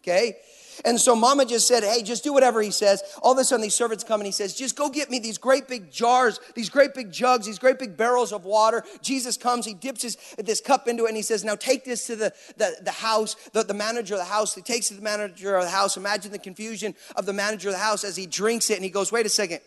Okay? 0.02 0.36
And 0.84 1.00
so 1.00 1.16
mama 1.16 1.44
just 1.44 1.66
said, 1.66 1.82
Hey, 1.82 2.02
just 2.02 2.24
do 2.24 2.32
whatever 2.32 2.62
he 2.62 2.70
says. 2.70 3.02
All 3.22 3.32
of 3.32 3.38
a 3.38 3.44
sudden, 3.44 3.62
these 3.62 3.74
servants 3.74 4.04
come 4.04 4.20
and 4.20 4.26
he 4.26 4.32
says, 4.32 4.54
Just 4.54 4.76
go 4.76 4.88
get 4.88 5.10
me 5.10 5.18
these 5.18 5.38
great 5.38 5.68
big 5.68 5.90
jars, 5.90 6.40
these 6.54 6.70
great 6.70 6.94
big 6.94 7.12
jugs, 7.12 7.46
these 7.46 7.58
great 7.58 7.78
big 7.78 7.96
barrels 7.96 8.32
of 8.32 8.44
water. 8.44 8.84
Jesus 9.02 9.36
comes, 9.36 9.66
he 9.66 9.74
dips 9.74 10.02
his, 10.02 10.16
this 10.38 10.60
cup 10.60 10.88
into 10.88 11.04
it, 11.04 11.08
and 11.08 11.16
he 11.16 11.22
says, 11.22 11.44
Now 11.44 11.54
take 11.54 11.84
this 11.84 12.06
to 12.06 12.16
the, 12.16 12.32
the, 12.56 12.76
the 12.82 12.90
house, 12.90 13.34
the, 13.52 13.62
the 13.62 13.74
manager 13.74 14.14
of 14.14 14.20
the 14.20 14.26
house. 14.26 14.54
He 14.54 14.62
takes 14.62 14.86
it 14.86 14.94
to 14.94 15.00
the 15.00 15.04
manager 15.04 15.56
of 15.56 15.64
the 15.64 15.70
house. 15.70 15.96
Imagine 15.96 16.32
the 16.32 16.38
confusion 16.38 16.94
of 17.16 17.26
the 17.26 17.32
manager 17.32 17.68
of 17.68 17.74
the 17.74 17.80
house 17.80 18.04
as 18.04 18.16
he 18.16 18.26
drinks 18.26 18.70
it, 18.70 18.74
and 18.74 18.84
he 18.84 18.90
goes, 18.90 19.10
Wait 19.12 19.26
a 19.26 19.30
second. 19.30 19.60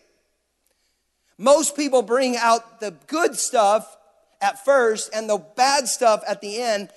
Most 1.38 1.76
people 1.76 2.02
bring 2.02 2.36
out 2.36 2.80
the 2.80 2.94
good 3.06 3.36
stuff 3.36 3.96
at 4.40 4.64
first 4.64 5.10
and 5.14 5.28
the 5.28 5.38
bad 5.38 5.88
stuff 5.88 6.22
at 6.28 6.40
the 6.40 6.60
end 6.60 6.90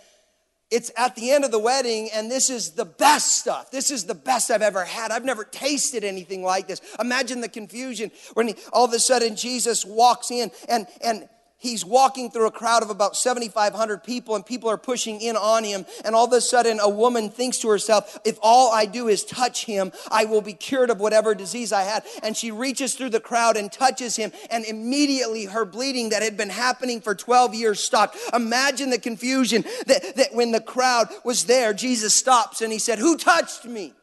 it's 0.71 0.91
at 0.97 1.15
the 1.15 1.31
end 1.31 1.45
of 1.45 1.51
the 1.51 1.59
wedding, 1.59 2.09
and 2.13 2.29
this 2.29 2.49
is 2.49 2.71
the 2.71 2.85
best 2.85 3.37
stuff. 3.37 3.71
This 3.71 3.91
is 3.91 4.05
the 4.05 4.15
best 4.15 4.49
I've 4.49 4.63
ever 4.63 4.83
had. 4.83 5.11
I've 5.11 5.25
never 5.25 5.43
tasted 5.43 6.03
anything 6.03 6.43
like 6.43 6.67
this. 6.67 6.81
Imagine 6.99 7.41
the 7.41 7.49
confusion 7.49 8.11
when 8.33 8.47
he, 8.47 8.55
all 8.73 8.85
of 8.85 8.93
a 8.93 8.99
sudden 8.99 9.35
Jesus 9.35 9.85
walks 9.85 10.31
in, 10.31 10.51
and, 10.67 10.87
and 11.01 11.29
he's 11.57 11.85
walking 11.85 12.29
through 12.29 12.47
a 12.47 12.51
crowd 12.51 12.83
of 12.83 12.89
about 12.89 13.15
7,500 13.15 14.03
people, 14.03 14.35
and 14.35 14.45
people 14.45 14.69
are 14.69 14.77
pushing 14.77 15.21
in 15.21 15.35
on 15.35 15.63
him. 15.63 15.85
And 16.03 16.15
all 16.15 16.25
of 16.25 16.33
a 16.33 16.41
sudden, 16.41 16.79
a 16.79 16.89
woman 16.89 17.29
thinks 17.29 17.57
to 17.59 17.69
herself, 17.69 18.19
If 18.25 18.37
all 18.41 18.71
I 18.71 18.85
do 18.85 19.07
is 19.07 19.23
touch 19.23 19.65
him, 19.65 19.91
I 20.11 20.25
will 20.25 20.41
be 20.41 20.53
cured 20.53 20.89
of 20.89 20.99
whatever 20.99 21.33
disease 21.35 21.71
I 21.71 21.83
had. 21.83 22.03
And 22.23 22.35
she 22.35 22.51
reaches 22.51 22.95
through 22.95 23.09
the 23.09 23.19
crowd 23.19 23.57
and 23.57 23.71
touches 23.71 24.15
him, 24.15 24.31
and 24.49 24.65
immediately 24.65 25.45
her 25.45 25.65
bleeding 25.65 26.09
that 26.09 26.21
had 26.21 26.37
been 26.37 26.49
happening 26.49 27.01
for 27.01 27.15
12 27.15 27.55
years 27.55 27.79
stopped. 27.79 28.17
Imagine 28.33 28.89
the 28.89 28.99
confusion 28.99 29.63
that, 29.87 30.15
that 30.15 30.33
when 30.33 30.51
the 30.51 30.61
crowd 30.61 31.07
was 31.23 31.45
there, 31.45 31.73
Jesus 31.73 32.13
stops 32.13 32.61
and 32.61 32.71
he 32.71 32.79
said, 32.79 32.99
Who 32.99 33.17
touched 33.17 33.65
me? 33.65 33.93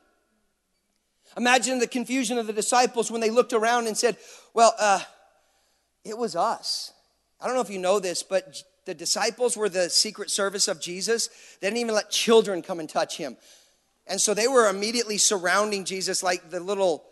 Imagine 1.36 1.78
the 1.78 1.86
confusion 1.86 2.38
of 2.38 2.46
the 2.46 2.52
disciples 2.52 3.10
when 3.10 3.20
they 3.20 3.30
looked 3.30 3.52
around 3.52 3.86
and 3.86 3.96
said, 3.96 4.16
Well, 4.52 4.74
uh, 4.78 5.00
it 6.04 6.18
was 6.18 6.36
us. 6.36 6.92
I 7.42 7.46
don't 7.46 7.56
know 7.56 7.60
if 7.60 7.70
you 7.70 7.78
know 7.78 7.98
this, 7.98 8.22
but 8.22 8.62
the 8.84 8.94
disciples 8.94 9.56
were 9.56 9.68
the 9.68 9.90
secret 9.90 10.30
service 10.30 10.68
of 10.68 10.80
Jesus. 10.80 11.28
They 11.60 11.66
didn't 11.66 11.78
even 11.78 11.94
let 11.94 12.10
children 12.10 12.62
come 12.62 12.78
and 12.78 12.88
touch 12.88 13.16
him. 13.16 13.36
And 14.06 14.20
so 14.20 14.34
they 14.34 14.48
were 14.48 14.68
immediately 14.68 15.18
surrounding 15.18 15.84
Jesus 15.84 16.22
like 16.22 16.50
the 16.50 16.60
little 16.60 17.04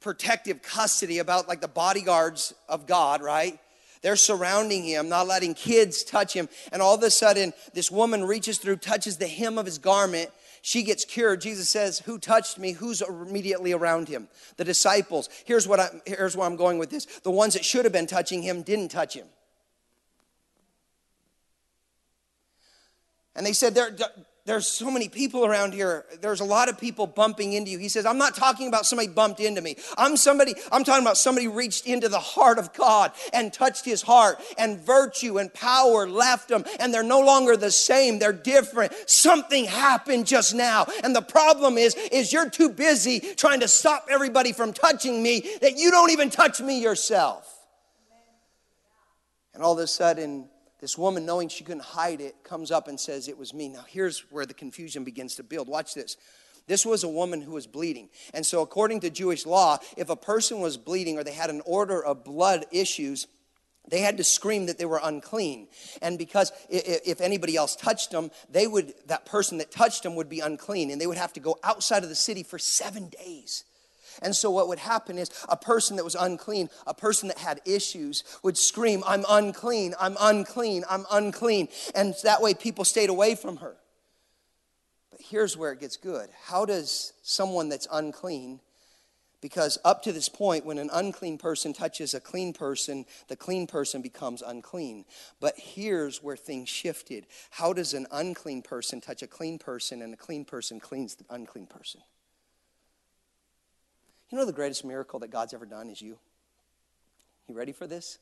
protective 0.00 0.62
custody 0.62 1.18
about 1.18 1.48
like 1.48 1.60
the 1.60 1.68
bodyguards 1.68 2.54
of 2.68 2.86
God, 2.86 3.22
right? 3.22 3.58
They're 4.02 4.16
surrounding 4.16 4.84
him, 4.84 5.08
not 5.08 5.26
letting 5.26 5.54
kids 5.54 6.04
touch 6.04 6.32
him. 6.32 6.48
And 6.70 6.80
all 6.80 6.94
of 6.94 7.02
a 7.02 7.10
sudden, 7.10 7.52
this 7.74 7.90
woman 7.90 8.24
reaches 8.24 8.58
through, 8.58 8.76
touches 8.76 9.16
the 9.16 9.26
hem 9.26 9.58
of 9.58 9.66
his 9.66 9.78
garment. 9.78 10.30
She 10.62 10.82
gets 10.82 11.04
cured. 11.04 11.40
Jesus 11.40 11.68
says, 11.68 12.00
Who 12.00 12.18
touched 12.18 12.58
me? 12.58 12.72
Who's 12.72 13.02
immediately 13.02 13.72
around 13.72 14.08
him? 14.08 14.28
The 14.56 14.64
disciples. 14.64 15.28
Here's 15.44 15.66
what 15.66 15.80
I'm. 15.80 16.02
here's 16.06 16.36
where 16.36 16.46
I'm 16.46 16.56
going 16.56 16.78
with 16.78 16.90
this. 16.90 17.06
The 17.22 17.30
ones 17.30 17.54
that 17.54 17.64
should 17.64 17.84
have 17.84 17.92
been 17.92 18.06
touching 18.06 18.42
him 18.42 18.62
didn't 18.62 18.88
touch 18.90 19.14
him. 19.14 19.26
And 23.36 23.46
they 23.46 23.52
said, 23.52 23.78
there's 24.46 24.68
so 24.68 24.92
many 24.92 25.08
people 25.08 25.44
around 25.44 25.74
here. 25.74 26.04
There's 26.20 26.40
a 26.40 26.44
lot 26.44 26.68
of 26.68 26.78
people 26.78 27.08
bumping 27.08 27.52
into 27.52 27.70
you. 27.72 27.78
He 27.78 27.88
says, 27.88 28.06
I'm 28.06 28.16
not 28.16 28.36
talking 28.36 28.68
about 28.68 28.86
somebody 28.86 29.08
bumped 29.08 29.40
into 29.40 29.60
me. 29.60 29.76
I'm 29.98 30.16
somebody, 30.16 30.54
I'm 30.70 30.84
talking 30.84 31.04
about 31.04 31.16
somebody 31.16 31.48
reached 31.48 31.84
into 31.84 32.08
the 32.08 32.20
heart 32.20 32.58
of 32.58 32.72
God 32.72 33.10
and 33.32 33.52
touched 33.52 33.84
his 33.84 34.02
heart 34.02 34.40
and 34.56 34.78
virtue 34.78 35.38
and 35.38 35.52
power 35.52 36.08
left 36.08 36.48
them 36.48 36.64
and 36.78 36.94
they're 36.94 37.02
no 37.02 37.20
longer 37.20 37.56
the 37.56 37.72
same. 37.72 38.20
They're 38.20 38.32
different. 38.32 38.92
Something 39.06 39.64
happened 39.64 40.28
just 40.28 40.54
now. 40.54 40.86
And 41.02 41.14
the 41.14 41.22
problem 41.22 41.76
is, 41.76 41.96
is 42.12 42.32
you're 42.32 42.48
too 42.48 42.68
busy 42.68 43.18
trying 43.18 43.60
to 43.60 43.68
stop 43.68 44.06
everybody 44.08 44.52
from 44.52 44.72
touching 44.72 45.22
me 45.22 45.44
that 45.60 45.76
you 45.76 45.90
don't 45.90 46.12
even 46.12 46.30
touch 46.30 46.60
me 46.60 46.80
yourself. 46.80 47.52
And 49.54 49.62
all 49.62 49.72
of 49.72 49.78
a 49.80 49.86
sudden, 49.88 50.50
this 50.86 50.96
woman, 50.96 51.26
knowing 51.26 51.48
she 51.48 51.64
couldn't 51.64 51.82
hide 51.82 52.20
it, 52.20 52.44
comes 52.44 52.70
up 52.70 52.86
and 52.86 53.00
says, 53.00 53.26
It 53.26 53.36
was 53.36 53.52
me. 53.52 53.68
Now, 53.68 53.84
here's 53.88 54.20
where 54.30 54.46
the 54.46 54.54
confusion 54.54 55.02
begins 55.02 55.34
to 55.34 55.42
build. 55.42 55.66
Watch 55.66 55.94
this. 55.94 56.16
This 56.68 56.86
was 56.86 57.02
a 57.02 57.08
woman 57.08 57.40
who 57.40 57.50
was 57.50 57.66
bleeding. 57.66 58.08
And 58.32 58.46
so, 58.46 58.62
according 58.62 59.00
to 59.00 59.10
Jewish 59.10 59.46
law, 59.46 59.78
if 59.96 60.10
a 60.10 60.14
person 60.14 60.60
was 60.60 60.76
bleeding 60.76 61.18
or 61.18 61.24
they 61.24 61.32
had 61.32 61.50
an 61.50 61.60
order 61.66 62.00
of 62.04 62.22
blood 62.22 62.66
issues, 62.70 63.26
they 63.88 63.98
had 63.98 64.16
to 64.18 64.22
scream 64.22 64.66
that 64.66 64.78
they 64.78 64.84
were 64.84 65.00
unclean 65.02 65.66
and 66.02 66.18
because 66.18 66.52
if 66.68 67.20
anybody 67.20 67.56
else 67.56 67.76
touched 67.76 68.10
them 68.10 68.32
they 68.50 68.66
would 68.66 68.92
that 69.06 69.24
person 69.26 69.58
that 69.58 69.70
touched 69.70 70.02
them 70.02 70.16
would 70.16 70.28
be 70.28 70.40
unclean 70.40 70.90
and 70.90 71.00
they 71.00 71.06
would 71.06 71.16
have 71.16 71.32
to 71.32 71.38
go 71.38 71.56
outside 71.62 72.02
of 72.02 72.08
the 72.08 72.16
city 72.16 72.42
for 72.42 72.58
seven 72.58 73.08
days 73.10 73.62
and 74.22 74.34
so, 74.34 74.50
what 74.50 74.68
would 74.68 74.78
happen 74.78 75.18
is 75.18 75.30
a 75.48 75.56
person 75.56 75.96
that 75.96 76.04
was 76.04 76.14
unclean, 76.14 76.70
a 76.86 76.94
person 76.94 77.28
that 77.28 77.38
had 77.38 77.60
issues, 77.64 78.24
would 78.42 78.56
scream, 78.56 79.02
I'm 79.06 79.24
unclean, 79.28 79.94
I'm 80.00 80.16
unclean, 80.20 80.84
I'm 80.88 81.04
unclean. 81.10 81.68
And 81.94 82.14
that 82.22 82.42
way, 82.42 82.54
people 82.54 82.84
stayed 82.84 83.10
away 83.10 83.34
from 83.34 83.58
her. 83.58 83.76
But 85.10 85.20
here's 85.20 85.56
where 85.56 85.72
it 85.72 85.80
gets 85.80 85.96
good. 85.96 86.28
How 86.44 86.64
does 86.64 87.12
someone 87.22 87.68
that's 87.68 87.88
unclean, 87.92 88.60
because 89.40 89.78
up 89.84 90.02
to 90.04 90.12
this 90.12 90.28
point, 90.28 90.64
when 90.64 90.78
an 90.78 90.90
unclean 90.92 91.38
person 91.38 91.72
touches 91.72 92.14
a 92.14 92.20
clean 92.20 92.52
person, 92.52 93.04
the 93.28 93.36
clean 93.36 93.66
person 93.66 94.02
becomes 94.02 94.42
unclean. 94.42 95.04
But 95.40 95.54
here's 95.56 96.22
where 96.22 96.36
things 96.36 96.68
shifted. 96.68 97.26
How 97.50 97.72
does 97.72 97.94
an 97.94 98.06
unclean 98.10 98.62
person 98.62 99.00
touch 99.00 99.22
a 99.22 99.26
clean 99.26 99.58
person, 99.58 100.02
and 100.02 100.14
a 100.14 100.16
clean 100.16 100.44
person 100.44 100.80
cleans 100.80 101.14
the 101.16 101.24
unclean 101.30 101.66
person? 101.66 102.00
You 104.30 104.38
know 104.38 104.44
the 104.44 104.52
greatest 104.52 104.84
miracle 104.84 105.20
that 105.20 105.30
God's 105.30 105.54
ever 105.54 105.66
done 105.66 105.88
is 105.88 106.02
you? 106.02 106.18
You 107.48 107.54
ready 107.54 107.72
for 107.72 107.86
this? 107.86 108.18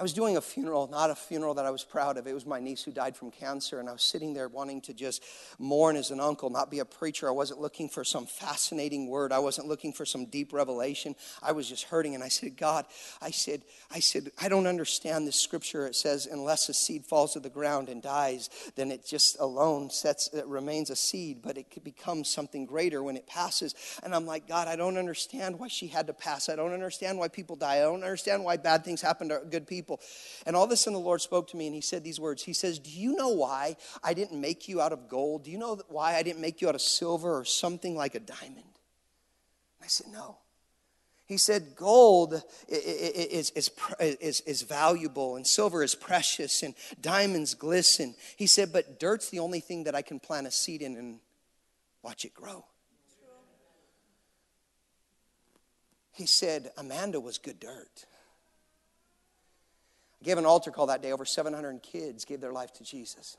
I 0.00 0.02
was 0.02 0.14
doing 0.14 0.38
a 0.38 0.40
funeral, 0.40 0.88
not 0.88 1.10
a 1.10 1.14
funeral 1.14 1.52
that 1.54 1.66
I 1.66 1.70
was 1.70 1.84
proud 1.84 2.16
of. 2.16 2.26
It 2.26 2.32
was 2.32 2.46
my 2.46 2.58
niece 2.58 2.82
who 2.82 2.90
died 2.90 3.18
from 3.18 3.30
cancer, 3.30 3.80
and 3.80 3.86
I 3.86 3.92
was 3.92 4.00
sitting 4.02 4.32
there 4.32 4.48
wanting 4.48 4.80
to 4.82 4.94
just 4.94 5.22
mourn 5.58 5.94
as 5.94 6.10
an 6.10 6.20
uncle, 6.20 6.48
not 6.48 6.70
be 6.70 6.78
a 6.78 6.86
preacher. 6.86 7.28
I 7.28 7.32
wasn't 7.32 7.60
looking 7.60 7.86
for 7.90 8.02
some 8.02 8.24
fascinating 8.24 9.08
word. 9.08 9.30
I 9.30 9.40
wasn't 9.40 9.68
looking 9.68 9.92
for 9.92 10.06
some 10.06 10.24
deep 10.24 10.54
revelation. 10.54 11.14
I 11.42 11.52
was 11.52 11.68
just 11.68 11.84
hurting, 11.84 12.14
and 12.14 12.24
I 12.24 12.28
said, 12.28 12.56
God, 12.56 12.86
I 13.20 13.30
said, 13.30 13.60
I 13.90 14.00
said, 14.00 14.30
I 14.40 14.48
don't 14.48 14.66
understand 14.66 15.26
this 15.26 15.38
scripture. 15.38 15.86
It 15.86 15.96
says, 15.96 16.24
unless 16.24 16.70
a 16.70 16.72
seed 16.72 17.04
falls 17.04 17.34
to 17.34 17.40
the 17.40 17.50
ground 17.50 17.90
and 17.90 18.00
dies, 18.00 18.48
then 18.76 18.90
it 18.90 19.04
just 19.04 19.38
alone 19.38 19.90
sets, 19.90 20.30
it 20.32 20.46
remains 20.46 20.88
a 20.88 20.96
seed, 20.96 21.42
but 21.42 21.58
it 21.58 21.70
could 21.70 21.84
become 21.84 22.24
something 22.24 22.64
greater 22.64 23.02
when 23.02 23.18
it 23.18 23.26
passes. 23.26 23.74
And 24.02 24.14
I'm 24.14 24.24
like, 24.24 24.48
God, 24.48 24.66
I 24.66 24.76
don't 24.76 24.96
understand 24.96 25.58
why 25.58 25.68
she 25.68 25.88
had 25.88 26.06
to 26.06 26.14
pass. 26.14 26.48
I 26.48 26.56
don't 26.56 26.72
understand 26.72 27.18
why 27.18 27.28
people 27.28 27.54
die. 27.54 27.76
I 27.76 27.82
don't 27.82 28.02
understand 28.02 28.44
why 28.44 28.56
bad 28.56 28.82
things 28.82 29.02
happen 29.02 29.28
to 29.28 29.42
good 29.50 29.66
people 29.66 29.89
people. 29.90 30.06
And 30.46 30.56
all 30.56 30.64
of 30.64 30.70
a 30.70 30.76
sudden, 30.76 30.94
the 30.94 31.04
Lord 31.04 31.20
spoke 31.20 31.48
to 31.48 31.56
me 31.56 31.66
and 31.66 31.74
He 31.74 31.80
said 31.80 32.04
these 32.04 32.20
words 32.20 32.42
He 32.42 32.52
says, 32.52 32.78
Do 32.78 32.90
you 32.90 33.16
know 33.16 33.30
why 33.30 33.76
I 34.02 34.14
didn't 34.14 34.40
make 34.40 34.68
you 34.68 34.80
out 34.80 34.92
of 34.92 35.08
gold? 35.08 35.44
Do 35.44 35.50
you 35.50 35.58
know 35.58 35.80
why 35.88 36.16
I 36.16 36.22
didn't 36.22 36.40
make 36.40 36.60
you 36.60 36.68
out 36.68 36.74
of 36.74 36.80
silver 36.80 37.38
or 37.38 37.44
something 37.44 37.96
like 37.96 38.14
a 38.14 38.20
diamond? 38.20 38.56
And 38.56 39.84
I 39.84 39.86
said, 39.86 40.06
No. 40.12 40.38
He 41.26 41.36
said, 41.36 41.76
Gold 41.76 42.42
is, 42.68 43.50
is, 43.50 43.70
is, 44.00 44.40
is, 44.40 44.62
valuable, 44.62 45.36
and 45.36 45.46
silver 45.46 45.84
is 45.84 45.94
precious, 45.94 46.64
and 46.64 46.74
diamonds 47.00 47.54
glisten. 47.54 48.16
He 48.36 48.48
said, 48.48 48.72
But 48.72 48.98
dirt's 48.98 49.30
the 49.30 49.38
only 49.38 49.60
thing 49.60 49.84
that 49.84 49.94
I 49.94 50.02
can 50.02 50.18
plant 50.18 50.48
a 50.48 50.50
seed 50.50 50.82
in 50.82 50.96
and 50.96 51.20
watch 52.02 52.24
it 52.24 52.34
grow. 52.34 52.64
He 56.12 56.26
said, 56.26 56.72
Amanda 56.76 57.20
was 57.20 57.38
good 57.38 57.60
dirt. 57.60 58.06
I 60.20 60.24
gave 60.24 60.38
an 60.38 60.46
altar 60.46 60.70
call 60.70 60.86
that 60.86 61.02
day. 61.02 61.12
Over 61.12 61.24
700 61.24 61.82
kids 61.82 62.24
gave 62.24 62.40
their 62.40 62.52
life 62.52 62.72
to 62.74 62.84
Jesus. 62.84 63.36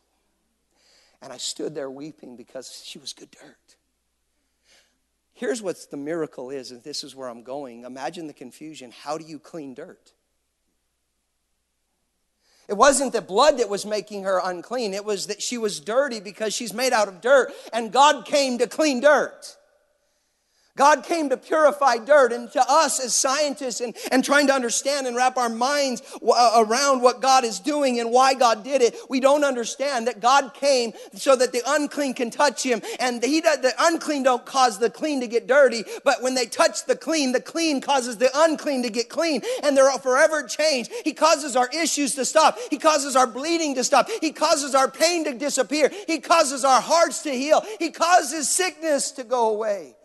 And 1.21 1.31
I 1.31 1.37
stood 1.37 1.75
there 1.75 1.89
weeping 1.89 2.35
because 2.35 2.81
she 2.83 2.97
was 2.97 3.13
good 3.13 3.29
dirt. 3.31 3.75
Here's 5.33 5.61
what 5.61 5.77
the 5.89 5.97
miracle 5.97 6.49
is, 6.49 6.71
and 6.71 6.83
this 6.83 7.03
is 7.03 7.15
where 7.15 7.27
I'm 7.27 7.43
going. 7.43 7.83
Imagine 7.83 8.27
the 8.27 8.33
confusion. 8.33 8.91
How 8.91 9.17
do 9.17 9.25
you 9.25 9.39
clean 9.39 9.73
dirt? 9.73 10.13
It 12.67 12.77
wasn't 12.77 13.11
the 13.11 13.21
blood 13.21 13.57
that 13.57 13.67
was 13.67 13.85
making 13.85 14.23
her 14.23 14.39
unclean, 14.43 14.93
it 14.93 15.03
was 15.03 15.27
that 15.27 15.41
she 15.41 15.57
was 15.57 15.79
dirty 15.79 16.19
because 16.19 16.53
she's 16.53 16.73
made 16.73 16.93
out 16.93 17.07
of 17.07 17.21
dirt, 17.21 17.51
and 17.73 17.91
God 17.91 18.25
came 18.25 18.59
to 18.59 18.67
clean 18.67 19.01
dirt. 19.01 19.57
God 20.77 21.03
came 21.03 21.29
to 21.29 21.37
purify 21.37 21.97
dirt, 21.97 22.31
and 22.31 22.51
to 22.51 22.63
us 22.67 23.03
as 23.03 23.13
scientists 23.13 23.81
and, 23.81 23.95
and 24.11 24.23
trying 24.23 24.47
to 24.47 24.53
understand 24.53 25.07
and 25.07 25.15
wrap 25.15 25.37
our 25.37 25.49
minds 25.49 26.01
uh, 26.25 26.63
around 26.65 27.01
what 27.01 27.21
God 27.21 27.43
is 27.43 27.59
doing 27.59 27.99
and 27.99 28.11
why 28.11 28.33
God 28.33 28.63
did 28.63 28.81
it, 28.81 28.95
we 29.09 29.19
don't 29.19 29.43
understand 29.43 30.07
that 30.07 30.19
God 30.19 30.53
came 30.53 30.93
so 31.13 31.35
that 31.35 31.51
the 31.51 31.61
unclean 31.67 32.13
can 32.13 32.31
touch 32.31 32.63
him. 32.63 32.81
And 32.99 33.23
he, 33.23 33.41
the 33.41 33.73
unclean 33.79 34.23
don't 34.23 34.45
cause 34.45 34.79
the 34.79 34.89
clean 34.89 35.21
to 35.21 35.27
get 35.27 35.47
dirty, 35.47 35.83
but 36.03 36.21
when 36.21 36.35
they 36.35 36.45
touch 36.45 36.85
the 36.85 36.95
clean, 36.95 37.31
the 37.31 37.41
clean 37.41 37.81
causes 37.81 38.17
the 38.17 38.29
unclean 38.33 38.83
to 38.83 38.89
get 38.89 39.09
clean, 39.09 39.41
and 39.63 39.75
they're 39.75 39.91
forever 39.99 40.43
changed. 40.43 40.91
He 41.03 41.13
causes 41.13 41.55
our 41.55 41.69
issues 41.69 42.15
to 42.15 42.25
stop. 42.25 42.57
He 42.69 42.77
causes 42.77 43.15
our 43.15 43.27
bleeding 43.27 43.75
to 43.75 43.83
stop. 43.83 44.09
He 44.21 44.31
causes 44.31 44.73
our 44.73 44.89
pain 44.89 45.25
to 45.25 45.33
disappear. 45.33 45.91
He 46.07 46.19
causes 46.19 46.63
our 46.63 46.81
hearts 46.81 47.23
to 47.23 47.31
heal. 47.31 47.63
He 47.79 47.91
causes 47.91 48.49
sickness 48.49 49.11
to 49.11 49.23
go 49.23 49.49
away. 49.49 49.95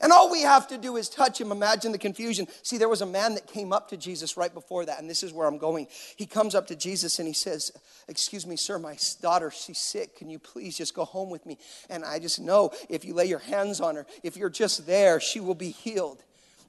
And 0.00 0.12
all 0.12 0.30
we 0.30 0.42
have 0.42 0.68
to 0.68 0.78
do 0.78 0.96
is 0.96 1.08
touch 1.08 1.40
him. 1.40 1.50
Imagine 1.50 1.92
the 1.92 1.98
confusion. 1.98 2.46
See, 2.62 2.78
there 2.78 2.88
was 2.88 3.02
a 3.02 3.06
man 3.06 3.34
that 3.34 3.46
came 3.46 3.72
up 3.72 3.88
to 3.88 3.96
Jesus 3.96 4.36
right 4.36 4.52
before 4.52 4.84
that, 4.86 5.00
and 5.00 5.10
this 5.10 5.22
is 5.22 5.32
where 5.32 5.46
I'm 5.46 5.58
going. 5.58 5.88
He 6.16 6.26
comes 6.26 6.54
up 6.54 6.68
to 6.68 6.76
Jesus 6.76 7.18
and 7.18 7.26
he 7.26 7.34
says, 7.34 7.72
Excuse 8.06 8.46
me, 8.46 8.56
sir, 8.56 8.78
my 8.78 8.96
daughter, 9.20 9.50
she's 9.50 9.78
sick. 9.78 10.16
Can 10.16 10.30
you 10.30 10.38
please 10.38 10.76
just 10.76 10.94
go 10.94 11.04
home 11.04 11.30
with 11.30 11.44
me? 11.44 11.58
And 11.90 12.04
I 12.04 12.18
just 12.18 12.40
know 12.40 12.70
if 12.88 13.04
you 13.04 13.12
lay 13.12 13.26
your 13.26 13.40
hands 13.40 13.80
on 13.80 13.96
her, 13.96 14.06
if 14.22 14.36
you're 14.36 14.50
just 14.50 14.86
there, 14.86 15.20
she 15.20 15.40
will 15.40 15.54
be 15.54 15.70
healed. 15.70 16.22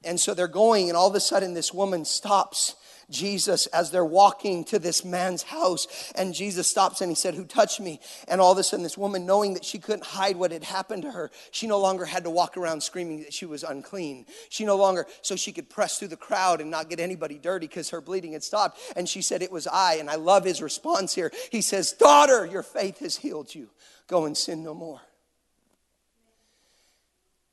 And 0.04 0.18
so 0.18 0.34
they're 0.34 0.48
going, 0.48 0.88
and 0.88 0.96
all 0.96 1.08
of 1.08 1.14
a 1.14 1.20
sudden, 1.20 1.54
this 1.54 1.72
woman 1.74 2.04
stops 2.04 2.74
Jesus 3.10 3.66
as 3.66 3.90
they're 3.90 4.04
walking 4.04 4.64
to 4.64 4.78
this 4.78 5.04
man's 5.04 5.42
house. 5.42 6.12
And 6.14 6.34
Jesus 6.34 6.68
stops 6.68 7.00
and 7.00 7.10
he 7.10 7.14
said, 7.14 7.34
Who 7.34 7.44
touched 7.44 7.80
me? 7.80 8.00
And 8.28 8.40
all 8.40 8.52
of 8.52 8.58
a 8.58 8.62
sudden, 8.62 8.82
this 8.82 8.98
woman, 8.98 9.26
knowing 9.26 9.54
that 9.54 9.64
she 9.64 9.78
couldn't 9.78 10.04
hide 10.04 10.36
what 10.36 10.52
had 10.52 10.64
happened 10.64 11.02
to 11.02 11.10
her, 11.10 11.30
she 11.50 11.66
no 11.66 11.78
longer 11.78 12.04
had 12.04 12.24
to 12.24 12.30
walk 12.30 12.56
around 12.56 12.82
screaming 12.82 13.20
that 13.20 13.34
she 13.34 13.46
was 13.46 13.62
unclean. 13.62 14.26
She 14.48 14.64
no 14.64 14.76
longer, 14.76 15.06
so 15.22 15.36
she 15.36 15.52
could 15.52 15.68
press 15.68 15.98
through 15.98 16.08
the 16.08 16.16
crowd 16.16 16.60
and 16.60 16.70
not 16.70 16.90
get 16.90 17.00
anybody 17.00 17.38
dirty 17.38 17.66
because 17.66 17.90
her 17.90 18.00
bleeding 18.00 18.32
had 18.32 18.44
stopped. 18.44 18.80
And 18.96 19.08
she 19.08 19.22
said, 19.22 19.42
It 19.42 19.52
was 19.52 19.66
I. 19.66 19.94
And 19.94 20.08
I 20.08 20.16
love 20.16 20.44
his 20.44 20.62
response 20.62 21.14
here. 21.14 21.32
He 21.50 21.60
says, 21.60 21.92
Daughter, 21.92 22.46
your 22.46 22.62
faith 22.62 23.00
has 23.00 23.16
healed 23.16 23.54
you. 23.54 23.70
Go 24.06 24.24
and 24.24 24.36
sin 24.36 24.62
no 24.62 24.74
more. 24.74 25.00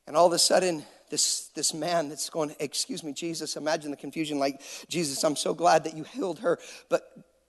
And 0.07 0.15
all 0.15 0.25
of 0.25 0.33
a 0.33 0.39
sudden, 0.39 0.85
this, 1.09 1.49
this 1.55 1.73
man 1.73 2.09
that's 2.09 2.29
going, 2.29 2.55
Excuse 2.59 3.03
me, 3.03 3.13
Jesus. 3.13 3.55
Imagine 3.55 3.91
the 3.91 3.97
confusion 3.97 4.39
like, 4.39 4.61
Jesus, 4.87 5.23
I'm 5.23 5.35
so 5.35 5.53
glad 5.53 5.83
that 5.85 5.95
you 5.95 6.03
healed 6.03 6.39
her, 6.39 6.59
but 6.89 7.03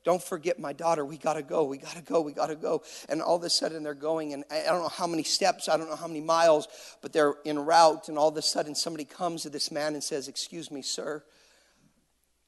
don't 0.04 0.22
forget 0.22 0.58
my 0.58 0.72
daughter. 0.72 1.04
We 1.04 1.18
got 1.18 1.34
to 1.34 1.42
go. 1.42 1.64
We 1.64 1.76
got 1.76 1.94
to 1.94 2.02
go. 2.02 2.22
We 2.22 2.32
got 2.32 2.46
to 2.46 2.56
go. 2.56 2.82
And 3.10 3.20
all 3.20 3.36
of 3.36 3.42
a 3.42 3.50
sudden 3.50 3.82
they're 3.82 3.92
going, 3.92 4.32
and 4.32 4.44
I 4.50 4.62
don't 4.62 4.80
know 4.80 4.88
how 4.88 5.06
many 5.06 5.22
steps, 5.22 5.68
I 5.68 5.76
don't 5.76 5.90
know 5.90 5.96
how 5.96 6.06
many 6.06 6.22
miles, 6.22 6.66
but 7.02 7.12
they're 7.12 7.34
en 7.44 7.58
route. 7.58 8.08
And 8.08 8.16
all 8.16 8.28
of 8.28 8.36
a 8.38 8.42
sudden 8.42 8.74
somebody 8.74 9.04
comes 9.04 9.42
to 9.42 9.50
this 9.50 9.70
man 9.70 9.94
and 9.94 10.02
says, 10.02 10.28
Excuse 10.28 10.70
me, 10.70 10.80
sir, 10.80 11.22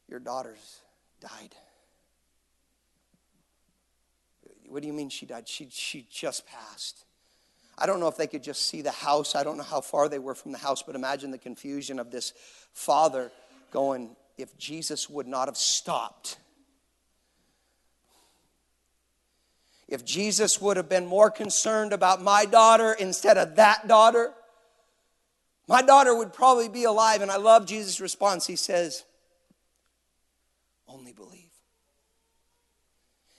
your 0.09 0.21
daughter's 0.21 0.81
died. 1.21 1.55
What 4.69 4.83
do 4.83 4.87
you 4.87 4.95
mean 4.95 5.09
she 5.09 5.27
died? 5.27 5.49
She, 5.49 5.69
she 5.71 6.07
just 6.11 6.47
passed. 6.47 7.05
I 7.81 7.87
don't 7.87 7.99
know 7.99 8.09
if 8.09 8.17
they 8.17 8.27
could 8.27 8.43
just 8.43 8.69
see 8.69 8.83
the 8.83 8.91
house. 8.91 9.35
I 9.35 9.43
don't 9.43 9.57
know 9.57 9.63
how 9.63 9.81
far 9.81 10.09
they 10.09 10.19
were 10.19 10.35
from 10.35 10.53
the 10.53 10.59
house, 10.59 10.83
but 10.83 10.95
imagine 10.95 11.31
the 11.31 11.39
confusion 11.39 11.99
of 11.99 12.11
this 12.11 12.35
father 12.75 13.33
going, 13.71 14.15
if 14.37 14.57
Jesus 14.59 15.09
would 15.09 15.27
not 15.27 15.49
have 15.49 15.57
stopped, 15.57 16.37
if 19.89 20.05
Jesus 20.05 20.61
would 20.61 20.77
have 20.77 20.89
been 20.89 21.07
more 21.07 21.31
concerned 21.31 21.93
about 21.93 22.23
my 22.23 22.45
daughter 22.45 22.93
instead 22.93 23.37
of 23.37 23.57
that 23.57 23.89
daughter, 23.89 24.33
my 25.67 25.83
daughter 25.83 26.15
would 26.15 26.33
probably 26.33 26.69
be 26.69 26.85
alive. 26.85 27.23
And 27.23 27.31
I 27.31 27.37
love 27.37 27.67
Jesus' 27.67 28.01
response. 28.01 28.47
He 28.47 28.57
says, 28.57 29.05
Only 30.87 31.13
believe. 31.13 31.51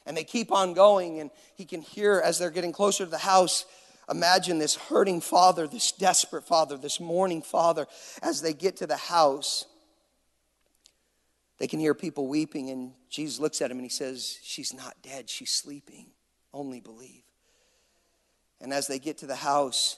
And 0.05 0.17
they 0.17 0.23
keep 0.23 0.51
on 0.51 0.73
going, 0.73 1.19
and 1.19 1.29
he 1.55 1.63
can 1.63 1.81
hear 1.81 2.21
as 2.23 2.39
they're 2.39 2.49
getting 2.49 2.71
closer 2.71 3.05
to 3.05 3.09
the 3.11 3.17
house. 3.17 3.65
Imagine 4.11 4.59
this 4.59 4.75
hurting 4.75 5.21
father, 5.21 5.67
this 5.67 5.93
desperate 5.93 6.43
father, 6.43 6.75
this 6.75 6.99
mourning 6.99 7.41
father. 7.41 7.87
As 8.21 8.41
they 8.41 8.53
get 8.53 8.77
to 8.77 8.87
the 8.87 8.97
house, 8.97 9.65
they 11.59 11.67
can 11.67 11.79
hear 11.79 11.93
people 11.93 12.27
weeping, 12.27 12.69
and 12.69 12.91
Jesus 13.09 13.39
looks 13.39 13.61
at 13.61 13.71
him 13.71 13.77
and 13.77 13.85
he 13.85 13.89
says, 13.89 14.37
She's 14.43 14.73
not 14.73 14.95
dead, 15.01 15.29
she's 15.29 15.51
sleeping. 15.51 16.07
Only 16.53 16.81
believe. 16.81 17.23
And 18.59 18.73
as 18.73 18.87
they 18.87 18.99
get 18.99 19.19
to 19.19 19.25
the 19.25 19.35
house, 19.35 19.97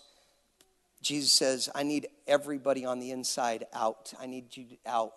Jesus 1.01 1.31
says, 1.31 1.69
I 1.73 1.83
need 1.83 2.07
everybody 2.27 2.85
on 2.85 2.99
the 2.99 3.11
inside 3.11 3.65
out. 3.73 4.13
I 4.21 4.27
need 4.27 4.55
you 4.55 4.65
out 4.85 5.13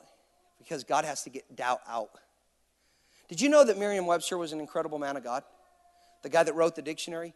because 0.58 0.84
God 0.84 1.04
has 1.04 1.22
to 1.24 1.30
get 1.30 1.54
doubt 1.54 1.80
out. 1.86 2.10
Did 3.28 3.40
you 3.40 3.48
know 3.48 3.64
that 3.64 3.78
Merriam 3.78 4.06
Webster 4.06 4.38
was 4.38 4.52
an 4.52 4.60
incredible 4.60 4.98
man 4.98 5.16
of 5.16 5.22
God? 5.22 5.42
The 6.22 6.28
guy 6.28 6.42
that 6.42 6.54
wrote 6.54 6.74
the 6.74 6.82
dictionary? 6.82 7.34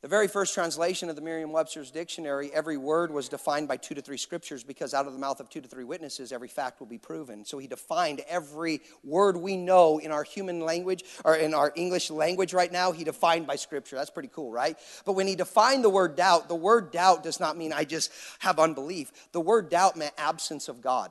The 0.00 0.06
very 0.06 0.28
first 0.28 0.54
translation 0.54 1.10
of 1.10 1.16
the 1.16 1.22
Merriam 1.22 1.50
Webster's 1.50 1.90
dictionary, 1.90 2.52
every 2.54 2.76
word 2.76 3.10
was 3.10 3.28
defined 3.28 3.66
by 3.66 3.78
two 3.78 3.96
to 3.96 4.00
three 4.00 4.16
scriptures 4.16 4.62
because 4.62 4.94
out 4.94 5.08
of 5.08 5.12
the 5.12 5.18
mouth 5.18 5.40
of 5.40 5.48
two 5.50 5.60
to 5.60 5.66
three 5.66 5.82
witnesses, 5.82 6.30
every 6.30 6.46
fact 6.46 6.78
will 6.78 6.86
be 6.86 6.98
proven. 6.98 7.44
So 7.44 7.58
he 7.58 7.66
defined 7.66 8.20
every 8.28 8.80
word 9.02 9.36
we 9.36 9.56
know 9.56 9.98
in 9.98 10.12
our 10.12 10.22
human 10.22 10.60
language 10.60 11.02
or 11.24 11.34
in 11.34 11.52
our 11.52 11.72
English 11.74 12.10
language 12.10 12.54
right 12.54 12.70
now, 12.70 12.92
he 12.92 13.02
defined 13.02 13.48
by 13.48 13.56
scripture. 13.56 13.96
That's 13.96 14.08
pretty 14.08 14.30
cool, 14.32 14.52
right? 14.52 14.78
But 15.04 15.14
when 15.14 15.26
he 15.26 15.34
defined 15.34 15.82
the 15.82 15.90
word 15.90 16.14
doubt, 16.14 16.48
the 16.48 16.54
word 16.54 16.92
doubt 16.92 17.24
does 17.24 17.40
not 17.40 17.56
mean 17.56 17.72
I 17.72 17.82
just 17.82 18.12
have 18.38 18.60
unbelief. 18.60 19.10
The 19.32 19.40
word 19.40 19.68
doubt 19.68 19.96
meant 19.96 20.14
absence 20.16 20.68
of 20.68 20.80
God. 20.80 21.10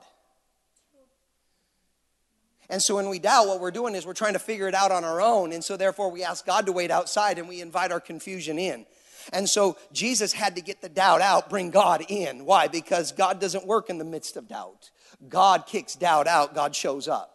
And 2.69 2.81
so 2.81 2.95
when 2.95 3.09
we 3.09 3.19
doubt, 3.19 3.47
what 3.47 3.61
we're 3.61 3.71
doing 3.71 3.95
is 3.95 4.05
we're 4.05 4.13
trying 4.13 4.33
to 4.33 4.39
figure 4.39 4.67
it 4.67 4.73
out 4.73 4.91
on 4.91 5.03
our 5.03 5.21
own. 5.21 5.53
And 5.53 5.63
so 5.63 5.77
therefore 5.77 6.11
we 6.11 6.23
ask 6.23 6.45
God 6.45 6.65
to 6.65 6.71
wait 6.71 6.91
outside 6.91 7.39
and 7.39 7.47
we 7.47 7.61
invite 7.61 7.91
our 7.91 8.01
confusion 8.01 8.59
in. 8.59 8.85
And 9.33 9.49
so 9.49 9.77
Jesus 9.91 10.33
had 10.33 10.55
to 10.55 10.61
get 10.61 10.81
the 10.81 10.89
doubt 10.89 11.21
out, 11.21 11.49
bring 11.49 11.69
God 11.69 12.03
in. 12.07 12.45
Why? 12.45 12.67
Because 12.67 13.11
God 13.11 13.39
doesn't 13.39 13.65
work 13.65 13.89
in 13.89 13.97
the 13.97 14.05
midst 14.05 14.37
of 14.37 14.47
doubt. 14.47 14.91
God 15.27 15.65
kicks 15.65 15.95
doubt 15.95 16.27
out, 16.27 16.55
God 16.55 16.75
shows 16.75 17.07
up. 17.07 17.33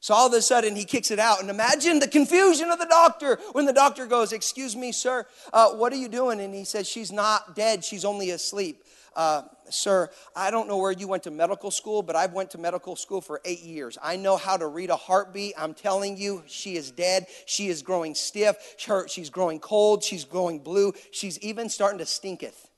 So 0.00 0.14
all 0.14 0.28
of 0.28 0.32
a 0.32 0.40
sudden 0.40 0.76
he 0.76 0.84
kicks 0.84 1.10
it 1.10 1.18
out. 1.18 1.40
And 1.40 1.50
imagine 1.50 1.98
the 1.98 2.08
confusion 2.08 2.70
of 2.70 2.78
the 2.78 2.86
doctor 2.86 3.38
when 3.52 3.66
the 3.66 3.72
doctor 3.72 4.06
goes, 4.06 4.32
Excuse 4.32 4.76
me, 4.76 4.92
sir, 4.92 5.26
uh, 5.52 5.70
what 5.70 5.92
are 5.92 5.96
you 5.96 6.08
doing? 6.08 6.40
And 6.40 6.54
he 6.54 6.64
says, 6.64 6.88
She's 6.88 7.10
not 7.10 7.56
dead, 7.56 7.84
she's 7.84 8.04
only 8.04 8.30
asleep 8.30 8.84
uh, 9.18 9.42
sir, 9.68 10.08
I 10.36 10.52
don't 10.52 10.68
know 10.68 10.78
where 10.78 10.92
you 10.92 11.08
went 11.08 11.24
to 11.24 11.32
medical 11.32 11.72
school, 11.72 12.02
but 12.04 12.14
I've 12.14 12.32
went 12.32 12.52
to 12.52 12.58
medical 12.58 12.94
school 12.94 13.20
for 13.20 13.40
eight 13.44 13.62
years. 13.62 13.98
I 14.00 14.14
know 14.14 14.36
how 14.36 14.56
to 14.56 14.68
read 14.68 14.90
a 14.90 14.96
heartbeat. 14.96 15.54
I'm 15.58 15.74
telling 15.74 16.16
you, 16.16 16.44
she 16.46 16.76
is 16.76 16.92
dead. 16.92 17.26
She 17.44 17.66
is 17.66 17.82
growing 17.82 18.14
stiff. 18.14 18.76
she's 19.08 19.28
growing 19.28 19.58
cold. 19.58 20.04
She's 20.04 20.24
growing 20.24 20.60
blue. 20.60 20.92
She's 21.10 21.36
even 21.40 21.68
starting 21.68 21.98
to 21.98 22.06
stinketh. 22.06 22.70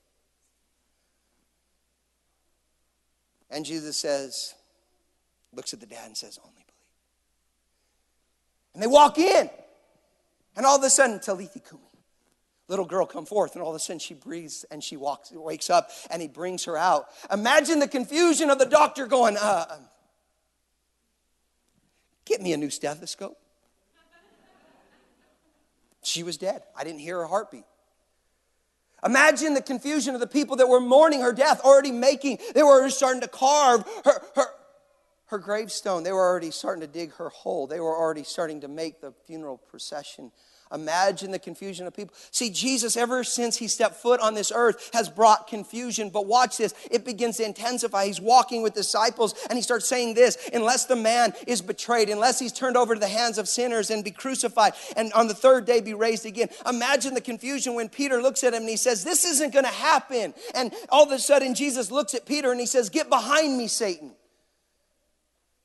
And 3.51 3.63
Jesus 3.63 3.95
says, 3.95 4.55
looks 5.53 5.75
at 5.75 5.79
the 5.79 5.85
dad 5.85 6.07
and 6.07 6.17
says, 6.17 6.39
only 6.43 6.65
believe. 6.65 6.65
And 8.73 8.81
they 8.81 8.87
walk 8.87 9.19
in. 9.19 9.47
And 10.55 10.65
all 10.65 10.77
of 10.77 10.83
a 10.83 10.89
sudden, 10.89 11.19
Talitha 11.19 11.59
Kumi 11.59 11.90
little 12.71 12.85
girl 12.85 13.05
come 13.05 13.25
forth 13.25 13.53
and 13.55 13.61
all 13.61 13.69
of 13.69 13.75
a 13.75 13.79
sudden 13.79 13.99
she 13.99 14.13
breathes 14.13 14.65
and 14.71 14.81
she 14.81 14.95
walks 14.95 15.29
wakes 15.31 15.69
up 15.69 15.89
and 16.09 16.21
he 16.21 16.27
brings 16.29 16.63
her 16.63 16.77
out. 16.77 17.07
Imagine 17.31 17.79
the 17.79 17.87
confusion 17.87 18.49
of 18.49 18.59
the 18.59 18.65
doctor 18.65 19.05
going 19.05 19.35
uh, 19.37 19.65
um, 19.69 19.79
get 22.25 22.41
me 22.41 22.53
a 22.53 22.57
new 22.57 22.69
stethoscope. 22.69 23.37
She 26.01 26.23
was 26.23 26.37
dead. 26.37 26.63
I 26.75 26.85
didn't 26.85 27.01
hear 27.01 27.17
her 27.19 27.27
heartbeat. 27.27 27.65
Imagine 29.05 29.53
the 29.53 29.61
confusion 29.61 30.13
of 30.15 30.21
the 30.21 30.27
people 30.27 30.55
that 30.55 30.69
were 30.69 30.79
mourning 30.79 31.21
her 31.21 31.33
death 31.33 31.59
already 31.65 31.91
making 31.91 32.37
they 32.55 32.63
were 32.63 32.89
starting 32.89 33.21
to 33.21 33.27
carve 33.27 33.83
her, 34.05 34.21
her 34.35 34.45
her 35.25 35.39
gravestone. 35.39 36.03
They 36.03 36.11
were 36.11 36.27
already 36.27 36.51
starting 36.51 36.81
to 36.81 36.87
dig 36.87 37.13
her 37.15 37.29
hole. 37.29 37.67
They 37.67 37.79
were 37.79 37.97
already 37.97 38.23
starting 38.23 38.61
to 38.61 38.67
make 38.67 39.01
the 39.01 39.13
funeral 39.25 39.57
procession 39.57 40.31
Imagine 40.73 41.31
the 41.31 41.39
confusion 41.39 41.87
of 41.87 41.95
people. 41.95 42.13
See, 42.31 42.49
Jesus, 42.49 42.95
ever 42.95 43.23
since 43.23 43.57
he 43.57 43.67
stepped 43.67 43.95
foot 43.95 44.19
on 44.19 44.33
this 44.33 44.51
earth, 44.53 44.89
has 44.93 45.09
brought 45.09 45.47
confusion. 45.47 46.09
But 46.09 46.25
watch 46.25 46.57
this, 46.57 46.73
it 46.89 47.05
begins 47.05 47.37
to 47.37 47.45
intensify. 47.45 48.05
He's 48.05 48.21
walking 48.21 48.61
with 48.61 48.73
disciples 48.73 49.35
and 49.49 49.57
he 49.57 49.63
starts 49.63 49.87
saying 49.87 50.13
this 50.13 50.37
unless 50.53 50.85
the 50.85 50.95
man 50.95 51.33
is 51.47 51.61
betrayed, 51.61 52.09
unless 52.09 52.39
he's 52.39 52.53
turned 52.53 52.77
over 52.77 52.93
to 52.93 52.99
the 52.99 53.07
hands 53.07 53.37
of 53.37 53.47
sinners 53.47 53.89
and 53.89 54.03
be 54.03 54.11
crucified, 54.11 54.73
and 54.95 55.11
on 55.13 55.27
the 55.27 55.33
third 55.33 55.65
day 55.65 55.81
be 55.81 55.93
raised 55.93 56.25
again. 56.25 56.49
Imagine 56.67 57.13
the 57.13 57.21
confusion 57.21 57.75
when 57.75 57.89
Peter 57.89 58.21
looks 58.21 58.43
at 58.43 58.53
him 58.53 58.61
and 58.61 58.69
he 58.69 58.77
says, 58.77 59.03
This 59.03 59.25
isn't 59.25 59.53
going 59.53 59.65
to 59.65 59.71
happen. 59.71 60.33
And 60.55 60.73
all 60.89 61.03
of 61.03 61.11
a 61.11 61.19
sudden, 61.19 61.55
Jesus 61.55 61.91
looks 61.91 62.13
at 62.13 62.25
Peter 62.25 62.51
and 62.51 62.59
he 62.59 62.65
says, 62.65 62.89
Get 62.89 63.09
behind 63.09 63.57
me, 63.57 63.67
Satan. 63.67 64.13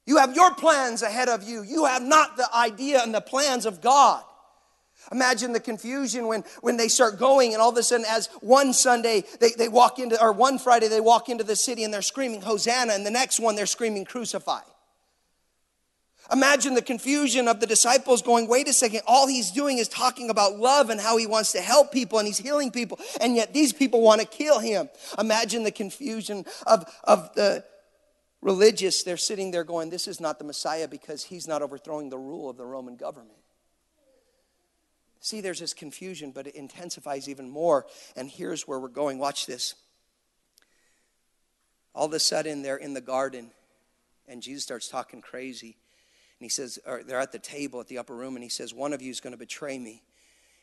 You 0.07 0.19
have 0.19 0.37
your 0.37 0.55
plans 0.55 1.03
ahead 1.03 1.29
of 1.29 1.43
you. 1.43 1.63
You 1.63 1.85
have 1.85 2.03
not 2.03 2.37
the 2.37 2.49
idea 2.55 3.03
and 3.03 3.13
the 3.13 3.21
plans 3.21 3.67
of 3.67 3.81
God. 3.81 4.23
Imagine 5.13 5.53
the 5.53 5.61
confusion 5.61 6.27
when, 6.27 6.43
when 6.61 6.77
they 6.77 6.89
start 6.89 7.19
going, 7.19 7.53
and 7.53 7.63
all 7.63 7.71
of 7.71 7.77
a 7.77 7.83
sudden, 7.83 8.07
as 8.09 8.29
one 8.41 8.73
Sunday 8.73 9.25
they, 9.41 9.51
they 9.51 9.69
walk 9.69 9.99
into, 9.99 10.21
or 10.21 10.33
one 10.33 10.59
Friday 10.59 10.89
they 10.89 11.01
walk 11.01 11.29
into 11.29 11.45
the 11.45 11.57
city 11.57 11.85
and 11.85 11.95
they're 11.95 12.03
screaming, 12.03 12.41
Hosanna, 12.41 12.93
and 12.93 13.07
the 13.07 13.11
next 13.11 13.39
one 13.39 13.55
they're 13.55 13.67
screaming, 13.67 14.05
Crucify. 14.05 14.61
Imagine 16.33 16.75
the 16.75 16.83
confusion 16.83 17.47
of 17.47 17.61
the 17.61 17.67
disciples 17.67 18.21
going, 18.21 18.49
wait 18.49 18.67
a 18.67 18.73
second, 18.73 19.03
all 19.07 19.29
he's 19.29 19.53
doing 19.53 19.79
is 19.79 19.87
talking 19.87 20.29
about 20.29 20.57
love 20.57 20.91
and 20.91 21.01
how 21.01 21.17
he 21.17 21.27
wants 21.27 21.53
to 21.53 21.61
help 21.61 21.93
people 21.93 22.19
and 22.19 22.27
he's 22.27 22.39
healing 22.39 22.73
people, 22.73 22.99
and 23.21 23.37
yet 23.37 23.55
these 23.55 23.73
people 23.73 24.01
want 24.01 24.21
to 24.21 24.27
kill 24.27 24.59
him. 24.59 24.89
Imagine 25.19 25.63
the 25.63 25.71
confusion 25.71 26.45
of, 26.67 26.85
of 27.05 27.33
the 27.35 27.65
religious. 28.43 29.05
They're 29.05 29.17
sitting 29.17 29.53
there 29.53 29.63
going, 29.63 29.91
this 29.91 30.09
is 30.09 30.21
not 30.21 30.41
the 30.41 30.45
Messiah 30.45 30.89
because 30.89 31.23
he's 31.23 31.47
not 31.47 31.63
overthrowing 31.63 32.11
the 32.11 32.19
rule 32.19 32.51
of 32.51 32.57
the 32.57 32.67
Roman 32.67 32.97
government. 32.97 33.39
See, 35.27 35.41
there's 35.41 35.59
this 35.59 35.75
confusion, 35.75 36.31
but 36.31 36.47
it 36.47 36.55
intensifies 36.55 37.29
even 37.29 37.51
more. 37.51 37.85
And 38.15 38.31
here's 38.31 38.69
where 38.69 38.79
we're 38.79 38.87
going. 38.87 39.19
Watch 39.19 39.45
this. 39.45 39.75
All 41.97 42.07
of 42.07 42.13
a 42.13 42.21
sudden, 42.21 42.63
they're 42.63 42.77
in 42.77 42.95
the 42.95 43.01
garden, 43.01 43.51
and 44.29 44.41
Jesus 44.41 44.63
starts 44.63 44.89
talking 44.89 45.21
crazy. 45.21 45.79
And 46.39 46.45
he 46.45 46.49
says, 46.49 46.79
or 46.87 47.03
they're 47.03 47.19
at 47.19 47.33
the 47.33 47.41
table 47.41 47.81
at 47.81 47.89
the 47.89 47.99
upper 47.99 48.15
room, 48.15 48.37
and 48.37 48.45
he 48.45 48.49
says, 48.49 48.73
One 48.73 48.93
of 48.93 49.03
you 49.03 49.11
is 49.11 49.21
going 49.21 49.33
to 49.33 49.37
betray 49.37 49.81
me. 49.81 50.05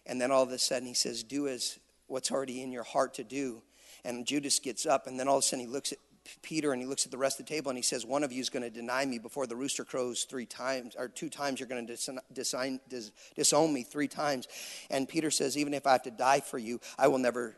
And 0.06 0.22
then 0.22 0.32
all 0.32 0.44
of 0.44 0.50
a 0.50 0.58
sudden, 0.58 0.88
he 0.88 0.94
says, 0.94 1.24
Do 1.24 1.50
as 1.50 1.78
what's 2.08 2.32
already 2.32 2.62
in 2.62 2.72
your 2.72 2.84
heart 2.84 3.16
to 3.16 3.26
do. 3.26 3.62
And 4.06 4.26
Judas 4.26 4.60
gets 4.60 4.86
up, 4.86 5.08
and 5.08 5.20
then 5.20 5.28
all 5.28 5.40
of 5.40 5.44
a 5.44 5.46
sudden, 5.46 5.66
he 5.66 5.70
looks 5.70 5.92
at 5.92 5.98
Peter 6.42 6.72
and 6.72 6.82
he 6.82 6.88
looks 6.88 7.06
at 7.06 7.12
the 7.12 7.18
rest 7.18 7.40
of 7.40 7.46
the 7.46 7.54
table 7.54 7.70
and 7.70 7.78
he 7.78 7.84
says, 7.84 8.06
One 8.06 8.24
of 8.24 8.32
you 8.32 8.40
is 8.40 8.50
going 8.50 8.64
to 8.64 8.70
deny 8.70 9.06
me 9.06 9.20
before 9.20 9.46
the 9.46 9.56
rooster 9.56 9.84
crows 9.84 10.24
three 10.24 10.46
times, 10.46 10.96
or 10.98 11.08
two 11.08 11.30
times 11.30 11.60
you're 11.60 11.68
going 11.68 11.86
to 11.86 11.94
dis- 11.94 12.10
dis- 12.32 13.12
disown 13.36 13.74
me 13.74 13.84
three 13.84 14.08
times. 14.08 14.48
And 14.90 15.08
Peter 15.08 15.32
says, 15.32 15.58
Even 15.58 15.74
if 15.74 15.86
I 15.86 15.94
have 15.94 16.04
to 16.04 16.12
die 16.12 16.40
for 16.40 16.58
you, 16.58 16.80
I 16.98 17.08
will 17.08 17.18
never 17.18 17.56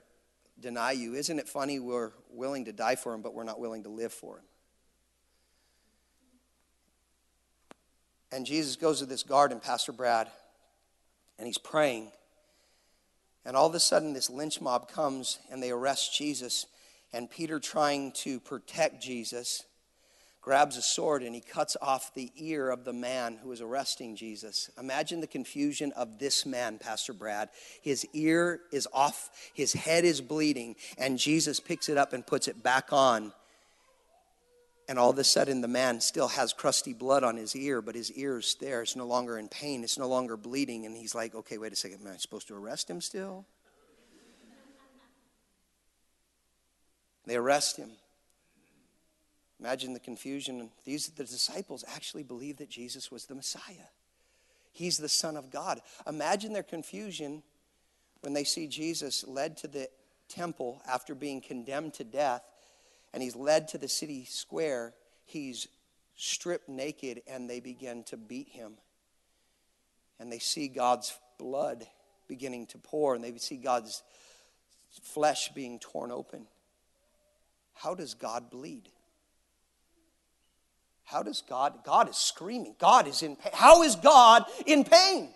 deny 0.59 0.93
you. 0.93 1.15
Isn't 1.15 1.39
it 1.39 1.47
funny 1.47 1.79
we're 1.79 2.11
willing 2.29 2.65
to 2.65 2.73
die 2.73 2.95
for 2.95 3.13
him, 3.13 3.21
but 3.21 3.33
we're 3.33 3.43
not 3.43 3.59
willing 3.59 3.83
to 3.83 3.89
live 3.89 4.13
for 4.13 4.37
him? 4.37 4.45
And 8.31 8.45
Jesus 8.45 8.75
goes 8.75 8.99
to 8.99 9.05
this 9.05 9.23
garden, 9.23 9.59
Pastor 9.59 9.91
Brad, 9.91 10.29
and 11.37 11.47
he's 11.47 11.57
praying. 11.57 12.11
And 13.45 13.55
all 13.55 13.67
of 13.67 13.75
a 13.75 13.79
sudden, 13.79 14.13
this 14.13 14.29
lynch 14.29 14.59
mob 14.59 14.91
comes 14.91 15.37
and 15.51 15.61
they 15.61 15.69
arrest 15.69 16.17
Jesus 16.17 16.65
and 17.15 17.31
Peter, 17.31 17.61
trying 17.61 18.11
to 18.11 18.41
protect 18.41 19.01
Jesus, 19.01 19.63
grabs 20.41 20.75
a 20.75 20.81
sword 20.81 21.23
and 21.23 21.33
he 21.33 21.39
cuts 21.39 21.77
off 21.81 22.13
the 22.13 22.29
ear 22.35 22.69
of 22.69 22.83
the 22.83 22.91
man 22.91 23.39
who 23.41 23.53
is 23.53 23.61
arresting 23.61 24.17
Jesus. 24.17 24.69
Imagine 24.77 25.21
the 25.21 25.27
confusion 25.27 25.93
of 25.93 26.19
this 26.19 26.45
man, 26.45 26.77
Pastor 26.77 27.13
Brad. 27.13 27.47
His 27.81 28.05
ear 28.11 28.59
is 28.73 28.85
off, 28.93 29.29
his 29.53 29.71
head 29.71 30.03
is 30.03 30.19
bleeding, 30.19 30.75
and 30.97 31.17
Jesus 31.17 31.61
picks 31.61 31.87
it 31.87 31.97
up 31.97 32.11
and 32.11 32.27
puts 32.27 32.49
it 32.49 32.61
back 32.61 32.91
on. 32.91 33.31
And 34.89 34.99
all 34.99 35.09
of 35.09 35.17
a 35.17 35.23
sudden, 35.23 35.61
the 35.61 35.69
man 35.69 36.01
still 36.01 36.27
has 36.27 36.51
crusty 36.51 36.93
blood 36.93 37.23
on 37.23 37.37
his 37.37 37.55
ear, 37.55 37.81
but 37.81 37.95
his 37.95 38.11
ear 38.11 38.39
is 38.39 38.57
there. 38.59 38.81
It's 38.81 38.97
no 38.97 39.07
longer 39.07 39.39
in 39.39 39.47
pain. 39.47 39.85
It's 39.85 39.97
no 39.97 40.09
longer 40.09 40.35
bleeding. 40.35 40.85
And 40.85 40.95
he's 40.95 41.15
like, 41.15 41.33
okay, 41.33 41.57
wait 41.57 41.71
a 41.71 41.77
second. 41.77 42.01
Am 42.05 42.13
I 42.13 42.17
supposed 42.17 42.49
to 42.49 42.55
arrest 42.55 42.89
him 42.89 42.99
still? 42.99 43.45
They 47.25 47.35
arrest 47.35 47.77
him. 47.77 47.91
Imagine 49.59 49.93
the 49.93 49.99
confusion. 49.99 50.69
These 50.83 51.07
the 51.09 51.23
disciples 51.23 51.83
actually 51.87 52.23
believed 52.23 52.59
that 52.59 52.69
Jesus 52.69 53.11
was 53.11 53.25
the 53.25 53.35
Messiah. 53.35 53.89
He's 54.71 54.97
the 54.97 55.09
Son 55.09 55.37
of 55.37 55.49
God. 55.49 55.81
Imagine 56.07 56.53
their 56.53 56.63
confusion 56.63 57.43
when 58.21 58.33
they 58.33 58.43
see 58.43 58.67
Jesus 58.67 59.25
led 59.27 59.57
to 59.57 59.67
the 59.67 59.89
temple 60.27 60.81
after 60.87 61.15
being 61.15 61.41
condemned 61.41 61.93
to 61.95 62.03
death, 62.03 62.43
and 63.13 63.23
he's 63.23 63.35
led 63.35 63.67
to 63.69 63.77
the 63.77 63.87
city 63.87 64.25
square. 64.25 64.93
He's 65.25 65.67
stripped 66.15 66.67
naked, 66.67 67.21
and 67.27 67.49
they 67.49 67.59
begin 67.59 68.03
to 68.05 68.17
beat 68.17 68.49
him. 68.49 68.73
and 70.19 70.31
they 70.31 70.39
see 70.39 70.67
God's 70.67 71.17
blood 71.37 71.85
beginning 72.27 72.67
to 72.67 72.77
pour 72.77 73.15
and 73.15 73.23
they 73.23 73.37
see 73.37 73.57
God's 73.57 74.03
flesh 75.03 75.51
being 75.53 75.79
torn 75.79 76.11
open. 76.11 76.47
How 77.75 77.93
does 77.93 78.13
God 78.13 78.49
bleed? 78.49 78.89
How 81.03 81.21
does 81.21 81.43
God? 81.47 81.83
God 81.85 82.09
is 82.09 82.17
screaming. 82.17 82.75
God 82.79 83.07
is 83.07 83.21
in 83.21 83.35
pain. 83.35 83.51
How 83.53 83.83
is 83.83 83.95
God 83.95 84.45
in 84.65 84.83
pain? 84.83 85.29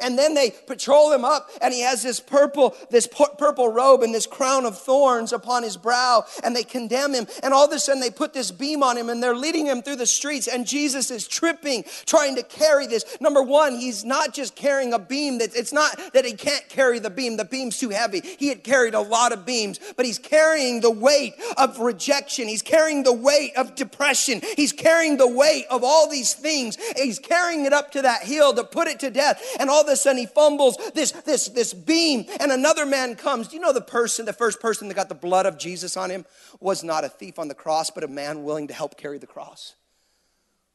And 0.00 0.18
then 0.18 0.34
they 0.34 0.50
patrol 0.66 1.12
him 1.12 1.24
up, 1.24 1.50
and 1.60 1.72
he 1.74 1.82
has 1.82 2.02
this 2.02 2.18
purple, 2.18 2.74
this 2.90 3.06
purple 3.06 3.70
robe 3.70 4.02
and 4.02 4.14
this 4.14 4.26
crown 4.26 4.64
of 4.64 4.78
thorns 4.78 5.32
upon 5.32 5.62
his 5.62 5.76
brow, 5.76 6.24
and 6.42 6.56
they 6.56 6.62
condemn 6.62 7.12
him. 7.12 7.26
And 7.42 7.52
all 7.52 7.66
of 7.66 7.72
a 7.72 7.78
sudden, 7.78 8.00
they 8.00 8.10
put 8.10 8.32
this 8.32 8.50
beam 8.50 8.82
on 8.82 8.96
him, 8.96 9.10
and 9.10 9.22
they're 9.22 9.36
leading 9.36 9.66
him 9.66 9.82
through 9.82 9.96
the 9.96 10.06
streets. 10.06 10.48
And 10.48 10.66
Jesus 10.66 11.10
is 11.10 11.28
tripping, 11.28 11.84
trying 12.06 12.36
to 12.36 12.42
carry 12.42 12.86
this. 12.86 13.04
Number 13.20 13.42
one, 13.42 13.74
he's 13.74 14.04
not 14.04 14.32
just 14.32 14.56
carrying 14.56 14.92
a 14.92 14.98
beam. 14.98 15.38
That 15.38 15.54
it's 15.54 15.72
not 15.72 16.00
that 16.14 16.24
he 16.24 16.32
can't 16.32 16.66
carry 16.68 16.98
the 16.98 17.10
beam. 17.10 17.36
The 17.36 17.44
beam's 17.44 17.78
too 17.78 17.90
heavy. 17.90 18.22
He 18.38 18.48
had 18.48 18.64
carried 18.64 18.94
a 18.94 19.00
lot 19.00 19.32
of 19.32 19.44
beams, 19.44 19.78
but 19.96 20.06
he's 20.06 20.18
carrying 20.18 20.80
the 20.80 20.90
weight 20.90 21.34
of 21.58 21.80
rejection. 21.80 22.48
He's 22.48 22.62
carrying 22.62 23.02
the 23.02 23.12
weight 23.12 23.52
of 23.56 23.74
depression. 23.74 24.40
He's 24.56 24.72
carrying 24.72 25.18
the 25.18 25.28
weight 25.28 25.66
of 25.70 25.84
all 25.84 26.08
these 26.08 26.32
things. 26.32 26.78
He's 26.96 27.18
carrying 27.18 27.66
it 27.66 27.72
up 27.72 27.92
to 27.92 28.02
that 28.02 28.22
hill 28.22 28.54
to 28.54 28.64
put 28.64 28.88
it 28.88 29.00
to 29.00 29.10
death. 29.10 29.42
And 29.60 29.68
all 29.72 29.82
of 29.82 29.88
a 29.88 29.96
sudden 29.96 30.18
he 30.18 30.26
fumbles 30.26 30.76
this, 30.94 31.12
this, 31.12 31.48
this 31.48 31.72
beam, 31.72 32.26
and 32.40 32.52
another 32.52 32.84
man 32.86 33.16
comes. 33.16 33.48
Do 33.48 33.56
you 33.56 33.62
know 33.62 33.72
the 33.72 33.80
person, 33.80 34.26
the 34.26 34.32
first 34.32 34.60
person 34.60 34.88
that 34.88 34.94
got 34.94 35.08
the 35.08 35.14
blood 35.14 35.46
of 35.46 35.58
Jesus 35.58 35.96
on 35.96 36.10
him 36.10 36.24
was 36.60 36.84
not 36.84 37.04
a 37.04 37.08
thief 37.08 37.38
on 37.38 37.48
the 37.48 37.54
cross, 37.54 37.90
but 37.90 38.04
a 38.04 38.08
man 38.08 38.44
willing 38.44 38.68
to 38.68 38.74
help 38.74 38.96
carry 38.96 39.18
the 39.18 39.26
cross? 39.26 39.74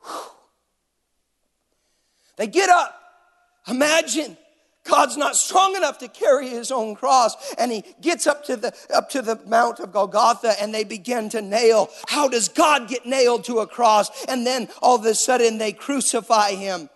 Whew. 0.02 0.32
They 2.38 2.48
get 2.48 2.70
up. 2.70 2.94
Imagine 3.68 4.38
God's 4.84 5.18
not 5.18 5.36
strong 5.36 5.76
enough 5.76 5.98
to 6.00 6.08
carry 6.08 6.48
his 6.48 6.72
own 6.72 6.96
cross. 6.96 7.36
And 7.56 7.72
he 7.72 7.84
gets 8.02 8.26
up 8.26 8.46
to 8.46 8.56
the 8.56 8.74
up 8.94 9.10
to 9.10 9.22
the 9.22 9.40
Mount 9.46 9.80
of 9.80 9.92
Golgotha 9.92 10.54
and 10.62 10.74
they 10.74 10.84
begin 10.84 11.30
to 11.30 11.42
nail. 11.42 11.90
How 12.08 12.28
does 12.28 12.48
God 12.48 12.88
get 12.88 13.06
nailed 13.06 13.44
to 13.46 13.60
a 13.60 13.68
cross? 13.68 14.26
And 14.26 14.46
then 14.46 14.70
all 14.82 14.96
of 14.96 15.06
a 15.06 15.14
sudden 15.14 15.58
they 15.58 15.74
crucify 15.74 16.52
him. 16.52 16.90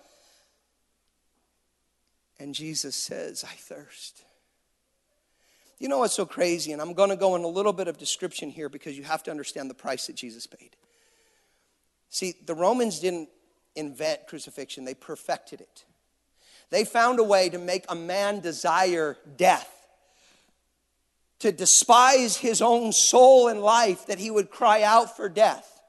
And 2.41 2.55
Jesus 2.55 2.95
says, 2.95 3.43
I 3.43 3.53
thirst. 3.53 4.23
You 5.77 5.87
know 5.87 5.99
what's 5.99 6.15
so 6.15 6.25
crazy? 6.25 6.71
And 6.71 6.81
I'm 6.81 6.93
going 6.93 7.11
to 7.11 7.15
go 7.15 7.35
in 7.35 7.43
a 7.43 7.47
little 7.47 7.71
bit 7.71 7.87
of 7.87 7.99
description 7.99 8.49
here 8.49 8.67
because 8.67 8.97
you 8.97 9.03
have 9.03 9.21
to 9.23 9.31
understand 9.31 9.69
the 9.69 9.75
price 9.75 10.07
that 10.07 10.15
Jesus 10.15 10.47
paid. 10.47 10.75
See, 12.09 12.33
the 12.43 12.55
Romans 12.55 12.99
didn't 12.99 13.29
invent 13.75 14.25
crucifixion, 14.25 14.85
they 14.85 14.95
perfected 14.95 15.61
it. 15.61 15.85
They 16.71 16.83
found 16.83 17.19
a 17.19 17.23
way 17.23 17.47
to 17.49 17.59
make 17.59 17.85
a 17.87 17.95
man 17.95 18.39
desire 18.39 19.17
death, 19.37 19.71
to 21.39 21.51
despise 21.51 22.37
his 22.37 22.59
own 22.59 22.91
soul 22.91 23.49
and 23.49 23.61
life, 23.61 24.07
that 24.07 24.17
he 24.17 24.31
would 24.31 24.49
cry 24.49 24.81
out 24.81 25.15
for 25.15 25.29
death. 25.29 25.80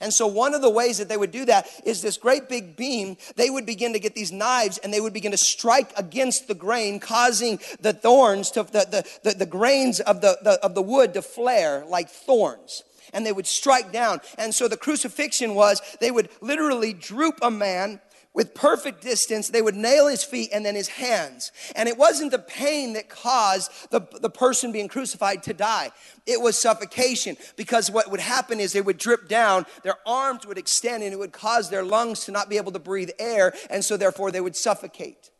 And 0.00 0.12
so, 0.12 0.26
one 0.26 0.54
of 0.54 0.62
the 0.62 0.70
ways 0.70 0.98
that 0.98 1.08
they 1.08 1.16
would 1.16 1.30
do 1.30 1.44
that 1.46 1.68
is 1.84 2.02
this 2.02 2.16
great 2.16 2.48
big 2.48 2.76
beam. 2.76 3.16
They 3.36 3.50
would 3.50 3.66
begin 3.66 3.92
to 3.92 3.98
get 3.98 4.14
these 4.14 4.32
knives 4.32 4.78
and 4.78 4.92
they 4.92 5.00
would 5.00 5.12
begin 5.12 5.32
to 5.32 5.38
strike 5.38 5.92
against 5.96 6.48
the 6.48 6.54
grain, 6.54 7.00
causing 7.00 7.60
the 7.80 7.92
thorns 7.92 8.50
to, 8.52 8.62
the, 8.64 8.86
the, 8.90 9.30
the, 9.30 9.38
the 9.38 9.46
grains 9.46 10.00
of 10.00 10.20
the, 10.20 10.38
the, 10.42 10.52
of 10.64 10.74
the 10.74 10.82
wood 10.82 11.14
to 11.14 11.22
flare 11.22 11.84
like 11.86 12.08
thorns 12.08 12.82
and 13.12 13.24
they 13.24 13.32
would 13.32 13.46
strike 13.46 13.90
down. 13.92 14.20
And 14.36 14.54
so 14.54 14.68
the 14.68 14.76
crucifixion 14.76 15.54
was 15.54 15.80
they 16.00 16.10
would 16.10 16.28
literally 16.40 16.92
droop 16.92 17.38
a 17.42 17.50
man 17.50 18.00
with 18.38 18.54
perfect 18.54 19.02
distance. 19.02 19.48
They 19.48 19.60
would 19.60 19.74
nail 19.74 20.06
his 20.06 20.22
feet 20.22 20.50
and 20.52 20.64
then 20.64 20.76
his 20.76 20.86
hands. 20.86 21.50
And 21.74 21.88
it 21.88 21.98
wasn't 21.98 22.30
the 22.30 22.38
pain 22.38 22.92
that 22.92 23.08
caused 23.08 23.90
the, 23.90 24.00
the 24.20 24.30
person 24.30 24.70
being 24.70 24.86
crucified 24.86 25.42
to 25.42 25.52
die. 25.52 25.90
It 26.24 26.40
was 26.40 26.56
suffocation 26.56 27.36
because 27.56 27.90
what 27.90 28.12
would 28.12 28.20
happen 28.20 28.60
is 28.60 28.72
they 28.72 28.80
would 28.80 28.96
drip 28.96 29.28
down, 29.28 29.66
their 29.82 29.96
arms 30.06 30.46
would 30.46 30.56
extend, 30.56 31.02
and 31.02 31.12
it 31.12 31.18
would 31.18 31.32
cause 31.32 31.68
their 31.68 31.82
lungs 31.82 32.26
to 32.26 32.30
not 32.30 32.48
be 32.48 32.58
able 32.58 32.70
to 32.70 32.78
breathe 32.78 33.10
air, 33.18 33.52
and 33.70 33.84
so 33.84 33.96
therefore 33.96 34.30
they 34.30 34.40
would 34.40 34.54
suffocate. 34.54 35.32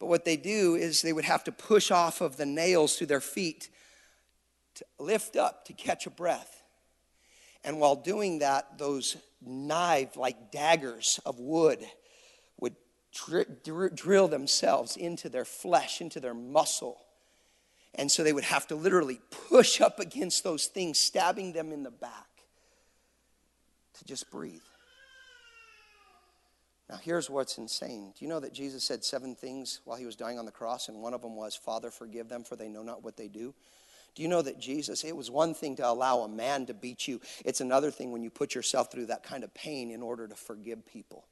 But 0.00 0.06
what 0.06 0.24
they 0.24 0.36
do 0.36 0.74
is 0.74 1.02
they 1.02 1.12
would 1.12 1.24
have 1.24 1.44
to 1.44 1.52
push 1.52 1.92
off 1.92 2.20
of 2.20 2.36
the 2.36 2.46
nails 2.46 2.96
through 2.96 3.06
their 3.06 3.20
feet 3.20 3.68
to 4.74 4.84
lift 4.98 5.36
up 5.36 5.64
to 5.66 5.72
catch 5.72 6.04
a 6.04 6.10
breath. 6.10 6.63
And 7.64 7.80
while 7.80 7.96
doing 7.96 8.40
that, 8.40 8.78
those 8.78 9.16
knife 9.40 10.16
like 10.16 10.52
daggers 10.52 11.18
of 11.24 11.38
wood 11.38 11.84
would 12.60 12.76
dr- 13.12 13.94
drill 13.94 14.28
themselves 14.28 14.96
into 14.96 15.28
their 15.28 15.44
flesh, 15.44 16.00
into 16.00 16.20
their 16.20 16.34
muscle. 16.34 16.98
And 17.94 18.10
so 18.10 18.22
they 18.22 18.32
would 18.32 18.44
have 18.44 18.66
to 18.68 18.74
literally 18.74 19.20
push 19.48 19.80
up 19.80 20.00
against 20.00 20.44
those 20.44 20.66
things, 20.66 20.98
stabbing 20.98 21.52
them 21.52 21.72
in 21.72 21.82
the 21.82 21.90
back 21.90 22.28
to 23.94 24.04
just 24.04 24.30
breathe. 24.30 24.60
Now, 26.90 26.96
here's 26.96 27.30
what's 27.30 27.56
insane. 27.56 28.12
Do 28.18 28.24
you 28.24 28.28
know 28.28 28.40
that 28.40 28.52
Jesus 28.52 28.84
said 28.84 29.04
seven 29.04 29.34
things 29.34 29.80
while 29.84 29.96
he 29.96 30.04
was 30.04 30.16
dying 30.16 30.38
on 30.38 30.44
the 30.44 30.52
cross, 30.52 30.88
and 30.88 31.00
one 31.00 31.14
of 31.14 31.22
them 31.22 31.34
was, 31.34 31.56
Father, 31.56 31.90
forgive 31.90 32.28
them, 32.28 32.44
for 32.44 32.56
they 32.56 32.68
know 32.68 32.82
not 32.82 33.02
what 33.02 33.16
they 33.16 33.28
do? 33.28 33.54
Do 34.14 34.22
you 34.22 34.28
know 34.28 34.42
that 34.42 34.60
Jesus, 34.60 35.02
it 35.02 35.16
was 35.16 35.30
one 35.30 35.54
thing 35.54 35.76
to 35.76 35.88
allow 35.88 36.20
a 36.20 36.28
man 36.28 36.66
to 36.66 36.74
beat 36.74 37.08
you, 37.08 37.20
it's 37.44 37.60
another 37.60 37.90
thing 37.90 38.12
when 38.12 38.22
you 38.22 38.30
put 38.30 38.54
yourself 38.54 38.92
through 38.92 39.06
that 39.06 39.24
kind 39.24 39.42
of 39.42 39.52
pain 39.54 39.90
in 39.90 40.02
order 40.02 40.28
to 40.28 40.34
forgive 40.34 40.86
people. 40.86 41.24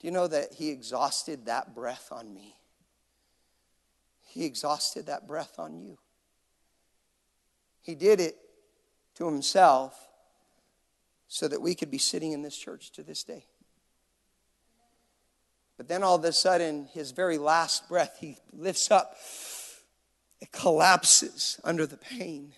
Do 0.00 0.06
you 0.06 0.12
know 0.12 0.26
that 0.26 0.54
he 0.54 0.70
exhausted 0.70 1.46
that 1.46 1.74
breath 1.74 2.08
on 2.10 2.32
me? 2.32 2.56
He 4.26 4.44
exhausted 4.44 5.06
that 5.06 5.26
breath 5.26 5.58
on 5.58 5.78
you. 5.78 5.98
He 7.82 7.94
did 7.94 8.20
it 8.20 8.36
to 9.16 9.26
himself 9.26 10.08
so 11.28 11.48
that 11.48 11.60
we 11.60 11.74
could 11.74 11.90
be 11.90 11.98
sitting 11.98 12.32
in 12.32 12.42
this 12.42 12.56
church 12.56 12.92
to 12.92 13.02
this 13.02 13.24
day. 13.24 13.44
But 15.80 15.88
then 15.88 16.02
all 16.02 16.16
of 16.16 16.24
a 16.26 16.32
sudden, 16.32 16.90
his 16.92 17.12
very 17.12 17.38
last 17.38 17.88
breath, 17.88 18.18
he 18.20 18.36
lifts 18.52 18.90
up. 18.90 19.16
It 20.38 20.52
collapses 20.52 21.58
under 21.64 21.86
the 21.86 21.96
pain. 21.96 22.52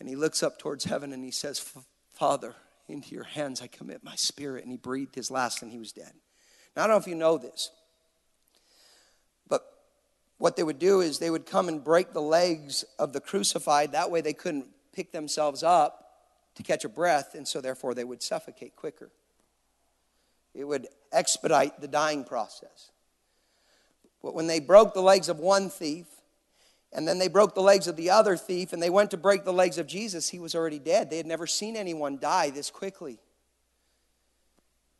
And 0.00 0.08
he 0.08 0.16
looks 0.16 0.42
up 0.42 0.58
towards 0.58 0.82
heaven 0.82 1.12
and 1.12 1.22
he 1.22 1.30
says, 1.30 1.64
Father, 2.12 2.56
into 2.88 3.14
your 3.14 3.22
hands 3.22 3.62
I 3.62 3.68
commit 3.68 4.02
my 4.02 4.16
spirit. 4.16 4.64
And 4.64 4.72
he 4.72 4.76
breathed 4.76 5.14
his 5.14 5.30
last 5.30 5.62
and 5.62 5.70
he 5.70 5.78
was 5.78 5.92
dead. 5.92 6.10
Now, 6.74 6.82
I 6.82 6.86
don't 6.88 6.96
know 6.96 7.00
if 7.00 7.06
you 7.06 7.14
know 7.14 7.38
this, 7.38 7.70
but 9.48 9.62
what 10.38 10.56
they 10.56 10.64
would 10.64 10.80
do 10.80 11.00
is 11.02 11.20
they 11.20 11.30
would 11.30 11.46
come 11.46 11.68
and 11.68 11.84
break 11.84 12.12
the 12.12 12.20
legs 12.20 12.84
of 12.98 13.12
the 13.12 13.20
crucified. 13.20 13.92
That 13.92 14.10
way 14.10 14.20
they 14.20 14.32
couldn't 14.32 14.66
pick 14.92 15.12
themselves 15.12 15.62
up 15.62 16.04
to 16.56 16.64
catch 16.64 16.84
a 16.84 16.88
breath, 16.88 17.36
and 17.36 17.46
so 17.46 17.60
therefore 17.60 17.94
they 17.94 18.02
would 18.02 18.20
suffocate 18.20 18.74
quicker. 18.74 19.12
It 20.54 20.64
would 20.64 20.88
expedite 21.12 21.80
the 21.80 21.88
dying 21.88 22.24
process. 22.24 22.90
But 24.22 24.34
when 24.34 24.46
they 24.46 24.60
broke 24.60 24.94
the 24.94 25.00
legs 25.00 25.28
of 25.28 25.38
one 25.38 25.70
thief, 25.70 26.06
and 26.92 27.06
then 27.06 27.18
they 27.18 27.28
broke 27.28 27.54
the 27.54 27.62
legs 27.62 27.86
of 27.86 27.96
the 27.96 28.10
other 28.10 28.36
thief, 28.36 28.72
and 28.72 28.82
they 28.82 28.90
went 28.90 29.12
to 29.12 29.16
break 29.16 29.44
the 29.44 29.52
legs 29.52 29.78
of 29.78 29.86
Jesus, 29.86 30.28
he 30.28 30.38
was 30.38 30.54
already 30.54 30.78
dead. 30.78 31.08
They 31.08 31.16
had 31.16 31.26
never 31.26 31.46
seen 31.46 31.76
anyone 31.76 32.18
die 32.18 32.50
this 32.50 32.70
quickly. 32.70 33.20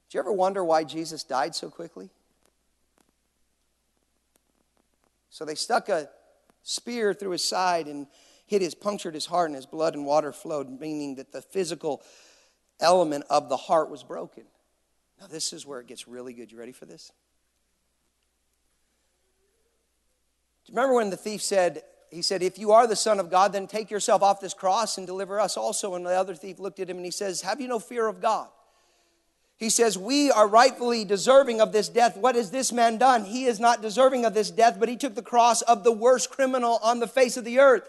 Did 0.09 0.15
you 0.15 0.21
ever 0.21 0.33
wonder 0.33 0.65
why 0.65 0.85
Jesus 0.85 1.25
died 1.25 1.55
so 1.55 1.69
quickly? 1.69 2.11
So 5.31 5.45
they 5.45 5.55
stuck 5.55 5.89
a 5.89 6.09
spear 6.63 7.15
through 7.15 7.31
his 7.31 7.45
side 7.45 7.87
and 7.87 8.07
hit 8.47 8.63
his, 8.63 8.75
punctured 8.75 9.15
his 9.15 9.27
heart, 9.27 9.49
and 9.51 9.57
his 9.57 9.67
blood 9.67 9.95
and 9.95 10.05
water 10.05 10.33
flowed, 10.33 10.81
meaning 10.81 11.17
that 11.17 11.33
the 11.33 11.43
physical 11.43 12.03
element 12.81 13.25
of 13.31 13.49
the 13.49 13.57
heart 13.57 13.91
was 13.91 14.03
broken. 14.03 14.45
Now, 15.21 15.27
this 15.27 15.53
is 15.53 15.67
where 15.67 15.81
it 15.81 15.87
gets 15.87 16.09
really 16.09 16.33
good. 16.33 16.51
You 16.51 16.59
ready 16.59 16.73
for 16.73 16.87
this? 16.87 17.13
Do 20.65 20.73
you 20.73 20.77
remember 20.77 20.95
when 20.97 21.11
the 21.11 21.17
thief 21.17 21.43
said, 21.43 21.83
he 22.11 22.23
said, 22.23 22.43
If 22.43 22.59
you 22.59 22.73
are 22.73 22.87
the 22.87 22.97
Son 22.97 23.21
of 23.21 23.31
God, 23.31 23.53
then 23.53 23.67
take 23.67 23.91
yourself 23.91 24.23
off 24.23 24.41
this 24.41 24.55
cross 24.55 24.97
and 24.97 25.07
deliver 25.07 25.39
us 25.39 25.57
also. 25.57 25.95
And 25.95 26.07
the 26.07 26.11
other 26.11 26.35
thief 26.35 26.59
looked 26.59 26.81
at 26.81 26.89
him 26.89 26.97
and 26.97 27.05
he 27.05 27.11
says, 27.11 27.43
Have 27.43 27.61
you 27.61 27.69
no 27.69 27.79
fear 27.79 28.07
of 28.07 28.23
God? 28.23 28.49
He 29.59 29.69
says, 29.69 29.99
We 29.99 30.31
are 30.31 30.49
rightfully 30.49 31.05
deserving 31.05 31.61
of 31.61 31.73
this 31.73 31.91
death. 31.91 32.17
What 32.17 32.35
has 32.35 32.51
this 32.51 32.73
man 32.73 32.97
done? 32.97 33.25
He 33.25 33.45
is 33.45 33.61
not 33.61 33.83
deserving 33.83 34.25
of 34.25 34.33
this 34.33 34.51
death, 34.51 34.79
but 34.81 34.89
he 34.89 34.97
took 34.97 35.15
the 35.15 35.23
cross 35.23 35.61
of 35.63 35.85
the 35.85 35.93
worst 35.93 36.31
criminal 36.31 36.79
on 36.83 36.99
the 36.99 37.07
face 37.07 37.37
of 37.37 37.45
the 37.45 37.59
earth. 37.59 37.87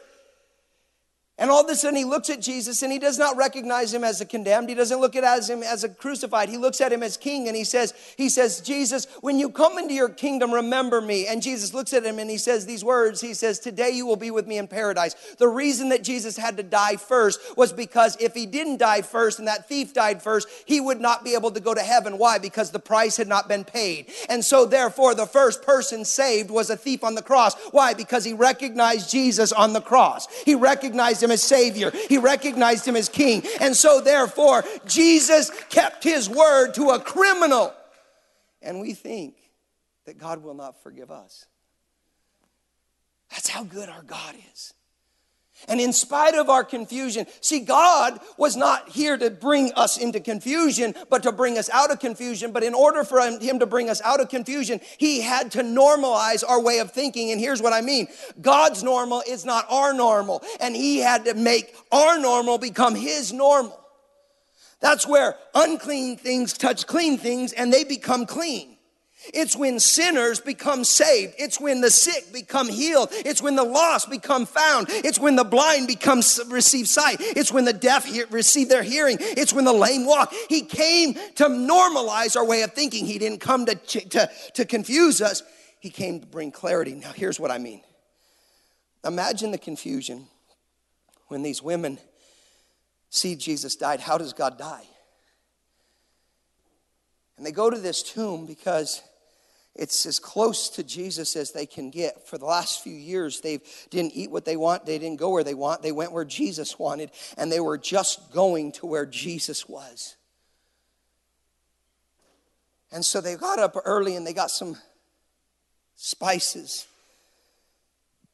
And 1.42 1.50
all 1.50 1.64
of 1.64 1.70
a 1.72 1.76
sudden, 1.76 1.98
he 1.98 2.06
looks 2.06 2.30
at 2.30 2.40
Jesus 2.40 2.84
and 2.84 2.92
he 2.92 3.00
does 3.00 3.18
not 3.18 3.36
recognize 3.36 3.92
him 3.92 4.04
as 4.04 4.22
a 4.22 4.26
condemned. 4.26 4.70
He 4.70 4.76
doesn't 4.76 5.02
look 5.02 5.16
at 5.16 5.50
him 5.50 5.64
as 5.64 5.84
a 5.84 5.90
crucified. 5.90 6.50
He 6.50 6.58
looks 6.58 6.80
at 6.80 6.94
him 6.94 7.02
as 7.02 7.18
king 7.18 7.48
and 7.48 7.58
he 7.58 7.64
says, 7.64 7.96
he 8.16 8.30
says, 8.30 8.62
Jesus, 8.62 9.08
when 9.22 9.40
you 9.40 9.50
come 9.50 9.80
into 9.80 9.96
your 9.96 10.08
kingdom, 10.08 10.54
remember 10.54 11.02
me. 11.02 11.26
And 11.26 11.42
Jesus 11.42 11.74
looks 11.74 11.94
at 11.94 12.06
him 12.06 12.20
and 12.20 12.30
he 12.30 12.38
says 12.38 12.68
these 12.68 12.84
words. 12.84 13.22
He 13.22 13.34
says, 13.34 13.58
today 13.58 13.90
you 13.90 14.06
will 14.06 14.18
be 14.18 14.30
with 14.30 14.46
me 14.46 14.60
in 14.60 14.68
paradise. 14.68 15.16
The 15.40 15.48
reason 15.48 15.90
that 15.90 16.04
Jesus 16.04 16.38
had 16.38 16.58
to 16.58 16.64
die 16.64 16.98
first 16.98 17.58
was 17.58 17.74
because 17.74 18.16
if 18.20 18.36
he 18.36 18.46
didn't 18.46 18.78
die 18.78 19.02
first 19.02 19.40
and 19.40 19.48
that 19.48 19.68
thief 19.68 19.96
died 19.96 20.22
first, 20.22 20.48
he 20.66 20.80
would 20.80 21.02
not 21.02 21.24
be 21.24 21.34
able 21.34 21.50
to 21.50 21.60
go 21.60 21.74
to 21.74 21.82
heaven. 21.82 22.20
Why? 22.20 22.38
Because 22.38 22.70
the 22.70 22.78
price 22.78 23.18
had 23.18 23.28
not 23.28 23.48
been 23.50 23.64
paid. 23.64 24.12
And 24.30 24.46
so 24.46 24.68
therefore, 24.68 25.16
the 25.16 25.26
first 25.26 25.64
person 25.64 26.06
saved 26.06 26.52
was 26.52 26.70
a 26.70 26.78
thief 26.78 27.04
on 27.04 27.16
the 27.16 27.24
cross. 27.24 27.56
Why? 27.72 27.96
Because 27.96 28.26
he 28.26 28.34
recognized 28.34 29.10
Jesus 29.10 29.52
on 29.52 29.74
the 29.74 29.82
cross. 29.82 30.28
He 30.44 30.54
recognized 30.54 31.24
him 31.24 31.31
as 31.32 31.44
Savior, 31.44 31.92
he 32.10 32.18
recognized 32.18 32.88
him 32.88 32.96
as 32.96 33.10
King. 33.10 33.44
And 33.60 33.76
so, 33.76 34.02
therefore, 34.02 34.64
Jesus 34.86 35.50
kept 35.70 36.04
his 36.04 36.30
word 36.30 36.74
to 36.74 36.90
a 36.90 37.00
criminal. 37.00 37.74
And 38.62 38.80
we 38.80 38.94
think 38.94 39.36
that 40.06 40.18
God 40.18 40.44
will 40.44 40.54
not 40.54 40.82
forgive 40.84 41.10
us. 41.10 41.46
That's 43.32 43.48
how 43.48 43.64
good 43.64 43.90
our 43.90 44.04
God 44.04 44.36
is. 44.52 44.74
And 45.68 45.80
in 45.80 45.94
spite 45.94 46.36
of 46.36 46.50
our 46.50 46.64
confusion, 46.64 47.28
see, 47.40 47.60
God 47.60 48.20
was 48.38 48.56
not 48.56 48.90
here 48.90 49.18
to 49.18 49.30
bring 49.30 49.72
us 49.74 49.98
into 49.98 50.20
confusion, 50.20 50.96
but 51.10 51.24
to 51.24 51.32
bring 51.32 51.58
us 51.58 51.70
out 51.70 51.92
of 51.92 52.00
confusion. 52.00 52.52
But 52.52 52.64
in 52.64 52.74
order 52.74 53.04
for 53.04 53.20
Him 53.22 53.60
to 53.60 53.66
bring 53.66 53.90
us 53.90 54.02
out 54.02 54.20
of 54.20 54.30
confusion, 54.30 54.80
He 54.98 55.22
had 55.22 55.52
to 55.52 55.64
normalize 55.64 56.44
our 56.48 56.62
way 56.62 56.80
of 56.80 56.92
thinking. 56.92 57.32
And 57.32 57.40
here's 57.40 57.62
what 57.62 57.74
I 57.74 57.82
mean 57.82 58.08
God's 58.42 58.84
normal 58.84 59.24
is 59.28 59.46
not 59.46 59.66
our 59.70 59.94
normal. 59.94 60.44
And 60.60 60.76
He 60.76 61.00
had 61.00 61.26
to 61.26 61.34
make 61.34 61.76
our 61.92 62.20
normal 62.20 62.58
become 62.58 62.96
His 62.96 63.32
normal. 63.32 63.78
That's 64.82 65.08
where 65.08 65.36
unclean 65.54 66.18
things 66.18 66.54
touch 66.54 66.88
clean 66.88 67.18
things 67.18 67.54
and 67.54 67.72
they 67.72 67.84
become 67.84 68.26
clean. 68.26 68.71
It's 69.34 69.56
when 69.56 69.80
sinners 69.80 70.40
become 70.40 70.84
saved. 70.84 71.36
It's 71.38 71.60
when 71.60 71.82
the 71.82 71.92
sick 71.92 72.32
become 72.34 72.70
healed. 72.70 73.10
It's 73.12 73.42
when 73.42 73.56
the 73.56 73.64
lost 73.64 74.10
become 74.10 74.46
found. 74.46 74.88
It's 74.90 75.20
when 75.20 75.36
the 75.36 75.44
blind 75.44 75.88
become 75.88 76.22
receive 76.48 76.88
sight. 76.88 77.18
It's 77.20 77.52
when 77.52 77.66
the 77.66 77.74
deaf 77.74 78.08
receive 78.32 78.70
their 78.70 78.84
hearing. 78.84 79.18
It's 79.20 79.54
when 79.54 79.66
the 79.66 79.74
lame 79.74 80.06
walk. 80.06 80.34
He 80.50 80.62
came 80.62 81.14
to 81.14 81.46
normalize 81.46 82.36
our 82.36 82.46
way 82.46 82.62
of 82.62 82.74
thinking. 82.74 83.06
He 83.06 83.18
didn't 83.18 83.40
come 83.40 83.66
to, 83.66 83.76
to, 83.76 84.30
to 84.56 84.66
confuse 84.66 85.22
us. 85.22 85.44
He 85.80 85.90
came 85.90 86.20
to 86.20 86.28
bring 86.28 86.52
clarity. 86.52 86.94
Now, 86.94 87.12
here's 87.12 87.40
what 87.40 87.52
I 87.52 87.58
mean. 87.58 87.82
Imagine 89.06 89.52
the 89.52 89.58
confusion 89.58 90.28
when 91.28 91.42
these 91.42 91.64
women 91.64 91.98
see 93.10 93.36
Jesus 93.36 93.76
died. 93.76 94.00
How 94.00 94.18
does 94.18 94.34
God 94.34 94.58
die? 94.58 94.86
And 97.38 97.46
they 97.46 97.52
go 97.52 97.72
to 97.72 97.78
this 97.80 98.04
tomb 98.04 98.46
because 98.46 99.02
it's 99.76 100.06
as 100.06 100.20
close 100.20 100.70
to 100.70 100.84
Jesus 100.84 101.36
as 101.36 101.52
they 101.52 101.66
can 101.66 101.92
get. 101.92 102.28
For 102.28 102.38
the 102.38 102.46
last 102.46 102.84
few 102.84 102.94
years, 102.94 103.40
they 103.40 103.60
didn't 103.90 104.14
eat 104.14 104.30
what 104.30 104.44
they 104.44 104.58
want. 104.58 104.86
They 104.86 105.00
didn't 105.00 105.20
go 105.20 105.30
where 105.30 105.44
they 105.44 105.54
want. 105.54 105.82
They 105.82 105.94
went 105.94 106.12
where 106.12 106.26
Jesus 106.26 106.78
wanted, 106.78 107.12
and 107.38 107.52
they 107.52 107.62
were 107.62 107.78
just 107.78 108.34
going 108.34 108.74
to 108.74 108.86
where 108.86 109.06
Jesus 109.06 109.70
was. 109.70 110.18
And 112.92 113.06
so 113.06 113.22
they 113.22 113.36
got 113.36 113.60
up 113.60 113.78
early 113.86 114.18
and 114.18 114.28
they 114.28 114.34
got 114.34 114.52
some 114.52 114.76
spices. 115.96 116.86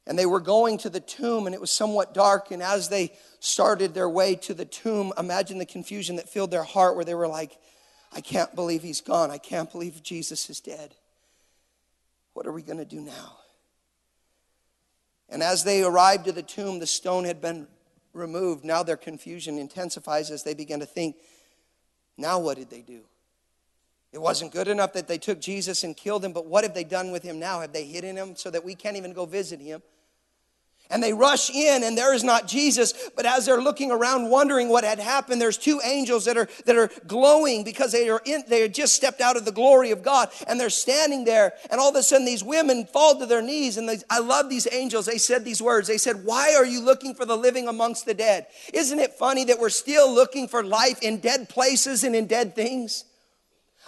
And 0.07 0.17
they 0.17 0.25
were 0.25 0.39
going 0.39 0.79
to 0.79 0.89
the 0.89 1.01
tomb, 1.01 1.45
and 1.45 1.53
it 1.53 1.61
was 1.61 1.69
somewhat 1.69 2.13
dark. 2.13 2.49
And 2.49 2.63
as 2.63 2.89
they 2.89 3.13
started 3.39 3.93
their 3.93 4.09
way 4.09 4.35
to 4.37 4.53
the 4.53 4.65
tomb, 4.65 5.13
imagine 5.17 5.59
the 5.59 5.65
confusion 5.65 6.15
that 6.15 6.29
filled 6.29 6.49
their 6.49 6.63
heart 6.63 6.95
where 6.95 7.05
they 7.05 7.13
were 7.13 7.27
like, 7.27 7.57
I 8.11 8.21
can't 8.21 8.55
believe 8.55 8.81
he's 8.81 9.01
gone. 9.01 9.29
I 9.29 9.37
can't 9.37 9.71
believe 9.71 10.01
Jesus 10.01 10.49
is 10.49 10.61
dead. 10.61 10.95
What 12.37 12.45
are 12.45 12.51
we 12.51 12.61
going 12.61 12.77
to 12.77 12.85
do 12.85 13.01
now? 13.01 13.39
And 15.27 15.41
as 15.41 15.63
they 15.63 15.81
arrived 15.81 16.25
to 16.25 16.31
the 16.31 16.43
tomb, 16.43 16.77
the 16.77 16.85
stone 16.85 17.23
had 17.23 17.41
been 17.41 17.67
removed. 18.13 18.63
Now 18.63 18.83
their 18.83 18.95
confusion 18.95 19.57
intensifies 19.57 20.29
as 20.29 20.43
they 20.43 20.53
begin 20.53 20.79
to 20.81 20.85
think, 20.85 21.15
now 22.15 22.37
what 22.37 22.57
did 22.57 22.69
they 22.69 22.83
do? 22.83 23.01
It 24.11 24.21
wasn't 24.21 24.51
good 24.51 24.67
enough 24.67 24.93
that 24.93 25.07
they 25.07 25.17
took 25.17 25.41
Jesus 25.41 25.83
and 25.83 25.97
killed 25.97 26.23
him, 26.23 26.31
but 26.31 26.45
what 26.45 26.63
have 26.63 26.75
they 26.75 26.83
done 26.83 27.09
with 27.09 27.23
him 27.23 27.39
now? 27.39 27.61
Have 27.61 27.73
they 27.73 27.85
hidden 27.85 28.15
him 28.15 28.35
so 28.35 28.51
that 28.51 28.63
we 28.63 28.75
can't 28.75 28.97
even 28.97 29.13
go 29.13 29.25
visit 29.25 29.59
him? 29.59 29.81
And 30.89 31.03
they 31.03 31.13
rush 31.13 31.49
in, 31.49 31.83
and 31.83 31.97
there 31.97 32.13
is 32.13 32.23
not 32.23 32.47
Jesus. 32.47 33.09
But 33.15 33.25
as 33.25 33.45
they're 33.45 33.61
looking 33.61 33.91
around, 33.91 34.29
wondering 34.29 34.69
what 34.69 34.83
had 34.83 34.99
happened, 34.99 35.41
there's 35.41 35.57
two 35.57 35.81
angels 35.83 36.25
that 36.25 36.37
are 36.37 36.47
that 36.65 36.77
are 36.77 36.89
glowing 37.05 37.63
because 37.63 37.91
they 37.91 38.09
are 38.09 38.21
in, 38.25 38.43
they 38.47 38.61
had 38.61 38.73
just 38.73 38.95
stepped 38.95 39.19
out 39.19 39.35
of 39.35 39.45
the 39.45 39.51
glory 39.51 39.91
of 39.91 40.01
God, 40.03 40.29
and 40.47 40.59
they're 40.59 40.69
standing 40.69 41.25
there. 41.25 41.53
And 41.69 41.79
all 41.79 41.89
of 41.89 41.95
a 41.95 42.03
sudden, 42.03 42.25
these 42.25 42.43
women 42.43 42.85
fall 42.85 43.19
to 43.19 43.25
their 43.25 43.41
knees, 43.41 43.77
and 43.77 43.87
they, 43.89 43.99
I 44.09 44.19
love 44.19 44.49
these 44.49 44.67
angels. 44.71 45.05
They 45.05 45.17
said 45.17 45.43
these 45.43 45.61
words. 45.61 45.87
They 45.87 45.97
said, 45.97 46.23
"Why 46.23 46.55
are 46.55 46.65
you 46.65 46.81
looking 46.81 47.15
for 47.15 47.25
the 47.25 47.37
living 47.37 47.67
amongst 47.67 48.05
the 48.05 48.13
dead?" 48.13 48.47
Isn't 48.73 48.99
it 48.99 49.13
funny 49.13 49.43
that 49.45 49.59
we're 49.59 49.69
still 49.69 50.13
looking 50.13 50.47
for 50.47 50.63
life 50.63 51.01
in 51.01 51.19
dead 51.19 51.49
places 51.49 52.03
and 52.03 52.15
in 52.15 52.27
dead 52.27 52.55
things? 52.55 53.03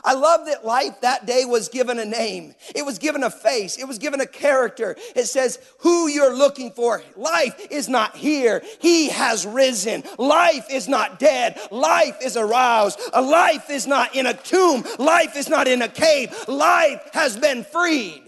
I 0.04 0.14
love 0.14 0.46
that 0.46 0.66
life 0.66 1.02
that 1.02 1.26
day 1.26 1.46
was 1.46 1.70
given 1.70 2.00
a 2.00 2.06
name. 2.06 2.56
It 2.76 2.86
was 2.86 3.00
given 3.00 3.24
a 3.24 3.30
face. 3.30 3.78
It 3.78 3.88
was 3.88 3.98
given 3.98 4.22
a 4.22 4.26
character. 4.26 4.96
It 5.16 5.26
says 5.26 5.60
who 5.80 6.08
you're 6.08 6.36
looking 6.36 6.72
for. 6.72 7.02
Life 7.16 7.68
is 7.70 7.90
not 7.90 8.16
here. 8.16 8.62
He 8.80 9.10
has 9.10 9.46
risen. 9.46 10.04
Life 10.18 10.68
is 10.72 10.88
not 10.88 11.20
dead. 11.20 11.60
Life 11.72 12.18
is 12.22 12.38
aroused. 12.38 13.00
A 13.14 13.22
life 13.22 13.70
is 13.70 13.88
not 13.88 14.16
in 14.16 14.26
a 14.26 14.34
tomb. 14.34 14.84
Life 14.98 15.36
is 15.36 15.50
not 15.50 15.68
in 15.68 15.82
a 15.82 15.90
cave. 15.90 16.34
Life 16.48 17.10
has 17.14 17.38
been 17.38 17.64
freed. 17.64 18.24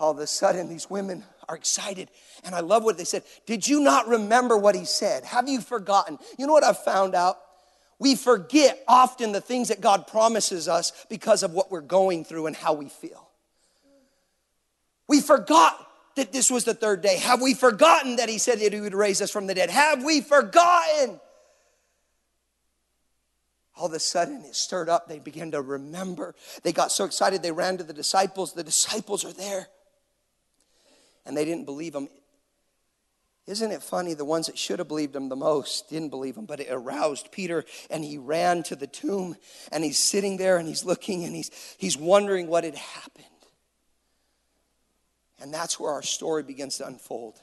All 0.00 0.10
of 0.10 0.18
a 0.18 0.26
sudden, 0.26 0.68
these 0.68 0.90
women 0.90 1.24
are 1.48 1.56
excited. 1.56 2.08
And 2.44 2.54
I 2.54 2.60
love 2.60 2.84
what 2.84 2.98
they 2.98 3.04
said. 3.04 3.22
Did 3.46 3.66
you 3.66 3.80
not 3.80 4.08
remember 4.08 4.56
what 4.56 4.74
he 4.74 4.84
said? 4.84 5.24
Have 5.24 5.48
you 5.48 5.60
forgotten? 5.60 6.18
You 6.38 6.46
know 6.46 6.52
what 6.52 6.64
I've 6.64 6.82
found 6.82 7.14
out? 7.14 7.38
We 8.04 8.16
forget 8.16 8.84
often 8.86 9.32
the 9.32 9.40
things 9.40 9.68
that 9.68 9.80
God 9.80 10.06
promises 10.06 10.68
us 10.68 10.92
because 11.08 11.42
of 11.42 11.52
what 11.52 11.70
we're 11.70 11.80
going 11.80 12.22
through 12.22 12.48
and 12.48 12.54
how 12.54 12.74
we 12.74 12.90
feel. 12.90 13.30
We 15.08 15.22
forgot 15.22 15.74
that 16.16 16.30
this 16.30 16.50
was 16.50 16.64
the 16.64 16.74
third 16.74 17.00
day. 17.00 17.16
Have 17.16 17.40
we 17.40 17.54
forgotten 17.54 18.16
that 18.16 18.28
He 18.28 18.36
said 18.36 18.60
that 18.60 18.74
He 18.74 18.80
would 18.82 18.94
raise 18.94 19.22
us 19.22 19.30
from 19.30 19.46
the 19.46 19.54
dead? 19.54 19.70
Have 19.70 20.04
we 20.04 20.20
forgotten? 20.20 21.18
All 23.74 23.86
of 23.86 23.94
a 23.94 23.98
sudden, 23.98 24.42
it 24.42 24.54
stirred 24.54 24.90
up. 24.90 25.08
They 25.08 25.18
began 25.18 25.52
to 25.52 25.62
remember. 25.62 26.34
They 26.62 26.72
got 26.72 26.92
so 26.92 27.06
excited, 27.06 27.42
they 27.42 27.52
ran 27.52 27.78
to 27.78 27.84
the 27.84 27.94
disciples. 27.94 28.52
The 28.52 28.64
disciples 28.64 29.24
are 29.24 29.32
there. 29.32 29.68
And 31.24 31.34
they 31.34 31.46
didn't 31.46 31.64
believe 31.64 31.94
them. 31.94 32.10
Isn't 33.46 33.72
it 33.72 33.82
funny? 33.82 34.14
The 34.14 34.24
ones 34.24 34.46
that 34.46 34.56
should 34.56 34.78
have 34.78 34.88
believed 34.88 35.14
him 35.14 35.28
the 35.28 35.36
most 35.36 35.90
didn't 35.90 36.08
believe 36.08 36.36
him, 36.36 36.46
but 36.46 36.60
it 36.60 36.68
aroused 36.70 37.30
Peter 37.30 37.64
and 37.90 38.02
he 38.02 38.16
ran 38.16 38.62
to 38.64 38.76
the 38.76 38.86
tomb 38.86 39.36
and 39.70 39.84
he's 39.84 39.98
sitting 39.98 40.38
there 40.38 40.56
and 40.56 40.66
he's 40.66 40.84
looking 40.84 41.24
and 41.24 41.34
he's, 41.34 41.50
he's 41.76 41.96
wondering 41.96 42.46
what 42.46 42.64
had 42.64 42.74
happened. 42.74 43.26
And 45.40 45.52
that's 45.52 45.78
where 45.78 45.92
our 45.92 46.02
story 46.02 46.42
begins 46.42 46.78
to 46.78 46.86
unfold. 46.86 47.38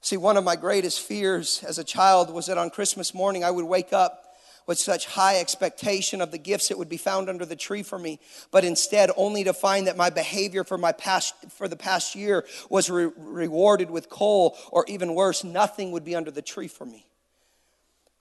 See, 0.00 0.16
one 0.16 0.36
of 0.36 0.44
my 0.44 0.54
greatest 0.54 1.00
fears 1.00 1.64
as 1.66 1.78
a 1.78 1.84
child 1.84 2.30
was 2.30 2.46
that 2.46 2.56
on 2.56 2.70
Christmas 2.70 3.12
morning 3.12 3.42
I 3.42 3.50
would 3.50 3.64
wake 3.64 3.92
up 3.92 4.25
with 4.66 4.78
such 4.78 5.06
high 5.06 5.38
expectation 5.38 6.20
of 6.20 6.32
the 6.32 6.38
gifts 6.38 6.68
that 6.68 6.78
would 6.78 6.88
be 6.88 6.96
found 6.96 7.28
under 7.28 7.46
the 7.46 7.56
tree 7.56 7.82
for 7.82 7.98
me, 7.98 8.18
but 8.50 8.64
instead 8.64 9.10
only 9.16 9.44
to 9.44 9.52
find 9.52 9.86
that 9.86 9.96
my 9.96 10.10
behavior 10.10 10.64
for 10.64 10.76
my 10.76 10.92
past 10.92 11.34
for 11.50 11.68
the 11.68 11.76
past 11.76 12.14
year 12.14 12.44
was 12.68 12.90
re- 12.90 13.10
rewarded 13.16 13.90
with 13.90 14.08
coal, 14.08 14.56
or 14.72 14.84
even 14.88 15.14
worse, 15.14 15.44
nothing 15.44 15.92
would 15.92 16.04
be 16.04 16.16
under 16.16 16.30
the 16.30 16.42
tree 16.42 16.68
for 16.68 16.84
me. 16.84 17.06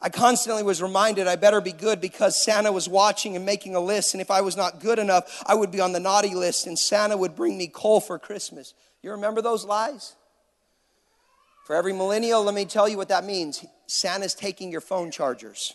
I 0.01 0.09
constantly 0.09 0.61
was 0.61 0.83
reminded 0.83 1.25
I 1.27 1.35
better 1.35 1.61
be 1.61 1.71
good 1.71 1.99
because 1.99 2.41
Santa 2.41 2.71
was 2.71 2.87
watching 2.87 3.35
and 3.35 3.45
making 3.45 3.75
a 3.75 3.79
list, 3.79 4.13
and 4.13 4.21
if 4.21 4.29
I 4.29 4.41
was 4.41 4.55
not 4.55 4.79
good 4.79 4.99
enough, 4.99 5.43
I 5.47 5.55
would 5.55 5.71
be 5.71 5.79
on 5.79 5.93
the 5.93 5.99
naughty 5.99 6.35
list, 6.35 6.67
and 6.67 6.77
Santa 6.77 7.17
would 7.17 7.35
bring 7.35 7.57
me 7.57 7.67
coal 7.67 8.01
for 8.01 8.19
Christmas. 8.19 8.75
You 9.01 9.11
remember 9.11 9.41
those 9.41 9.65
lies? 9.65 10.15
For 11.65 11.75
every 11.75 11.93
millennial, 11.93 12.43
let 12.43 12.53
me 12.53 12.65
tell 12.65 12.87
you 12.87 12.97
what 12.97 13.09
that 13.09 13.25
means. 13.25 13.65
Santa's 13.87 14.35
taking 14.35 14.71
your 14.71 14.81
phone 14.81 15.09
chargers. 15.09 15.73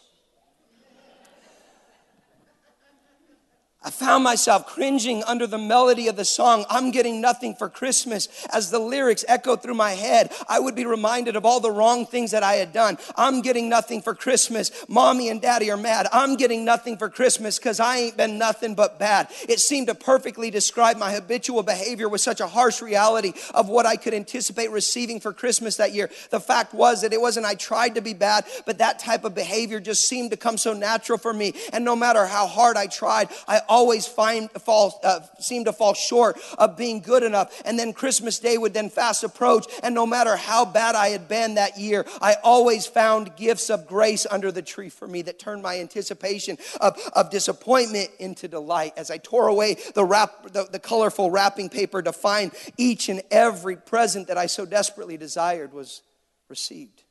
I 3.83 3.89
found 3.89 4.25
myself 4.25 4.67
cringing 4.67 5.25
under 5.25 5.47
the 5.47 5.57
melody 5.57 6.09
of 6.09 6.17
the 6.17 6.25
song, 6.27 6.67
I'm 6.69 6.91
Getting 6.91 7.23
Nothing 7.23 7.55
for 7.55 7.71
Christmas. 7.71 8.29
As 8.53 8.71
the 8.71 8.79
lyrics 8.79 9.25
echoed 9.27 9.63
through 9.63 9.73
my 9.73 9.93
head, 9.93 10.31
I 10.51 10.61
would 10.61 10.75
be 10.75 10.85
reminded 10.85 11.35
of 11.35 11.47
all 11.47 11.61
the 11.61 11.71
wrong 11.71 12.05
things 12.05 12.33
that 12.33 12.43
I 12.43 12.57
had 12.57 12.75
done. 12.75 12.99
I'm 13.17 13.41
getting 13.41 13.71
nothing 13.71 14.03
for 14.03 14.15
Christmas. 14.15 14.71
Mommy 14.87 15.31
and 15.31 15.41
daddy 15.41 15.71
are 15.71 15.79
mad. 15.79 16.09
I'm 16.13 16.37
getting 16.37 16.63
nothing 16.63 16.99
for 16.99 17.09
Christmas 17.09 17.59
because 17.59 17.81
I 17.81 17.97
ain't 17.97 18.19
been 18.19 18.37
nothing 18.37 18.75
but 18.75 18.99
bad. 18.99 19.29
It 19.49 19.61
seemed 19.61 19.87
to 19.87 19.95
perfectly 19.95 20.51
describe 20.51 20.99
my 20.99 21.13
habitual 21.13 21.63
behavior 21.63 22.11
with 22.11 22.21
such 22.21 22.41
a 22.41 22.47
harsh 22.47 22.83
reality 22.83 23.33
of 23.55 23.71
what 23.71 23.87
I 23.87 23.97
could 23.97 24.13
anticipate 24.13 24.71
receiving 24.71 25.21
for 25.21 25.33
Christmas 25.33 25.79
that 25.79 25.95
year. 25.95 26.11
The 26.29 26.41
fact 26.41 26.75
was 26.75 27.01
that 27.01 27.15
it 27.15 27.21
wasn't 27.21 27.47
I 27.47 27.55
tried 27.55 27.95
to 27.95 28.03
be 28.03 28.13
bad, 28.13 28.45
but 28.67 28.77
that 28.77 28.99
type 28.99 29.25
of 29.25 29.35
behavior 29.35 29.81
just 29.81 30.07
seemed 30.07 30.33
to 30.33 30.37
come 30.37 30.59
so 30.59 30.75
natural 30.75 31.17
for 31.17 31.33
me. 31.33 31.55
And 31.73 31.83
no 31.83 31.97
matter 31.97 32.27
how 32.27 32.47
hard 32.47 32.77
I 32.77 32.87
tried, 32.87 33.31
I 33.49 33.63
always 33.71 34.07
find, 34.07 34.51
fall, 34.51 35.01
uh, 35.03 35.21
seem 35.39 35.65
to 35.65 35.73
fall 35.73 35.95
short 35.95 36.39
of 36.59 36.77
being 36.77 37.01
good 37.01 37.23
enough. 37.23 37.63
And 37.65 37.79
then 37.79 37.93
Christmas 37.93 38.39
Day 38.39 38.59
would 38.59 38.75
then 38.75 38.91
fast 38.91 39.25
approach. 39.25 39.67
And 39.83 39.95
no 39.95 40.05
matter 40.05 40.37
how 40.37 40.65
bad 40.65 40.97
I 40.97 41.09
had 41.09 41.29
been 41.29 41.55
that 41.55 41.79
year, 41.79 42.05
I 42.21 42.37
always 42.43 42.87
found 42.87 43.37
gifts 43.37 43.71
of 43.71 43.87
grace 43.87 44.27
under 44.29 44.53
the 44.53 44.61
tree 44.61 44.91
for 44.91 45.07
me 45.07 45.23
that 45.23 45.39
turned 45.39 45.63
my 45.63 45.79
anticipation 45.79 46.59
of, 46.81 46.99
of 47.15 47.31
disappointment 47.31 48.11
into 48.19 48.49
delight. 48.49 48.95
As 48.97 49.11
I 49.11 49.19
tore 49.19 49.47
away 49.47 49.77
the, 49.95 50.05
wrap, 50.05 50.53
the, 50.53 50.65
the 50.65 50.81
colorful 50.81 51.31
wrapping 51.31 51.69
paper 51.69 52.03
to 52.03 52.13
find 52.13 52.51
each 52.77 53.09
and 53.09 53.23
every 53.31 53.77
present 53.77 54.27
that 54.27 54.37
I 54.37 54.47
so 54.47 54.67
desperately 54.67 55.17
desired 55.17 55.73
was 55.73 56.03
received. 56.49 57.05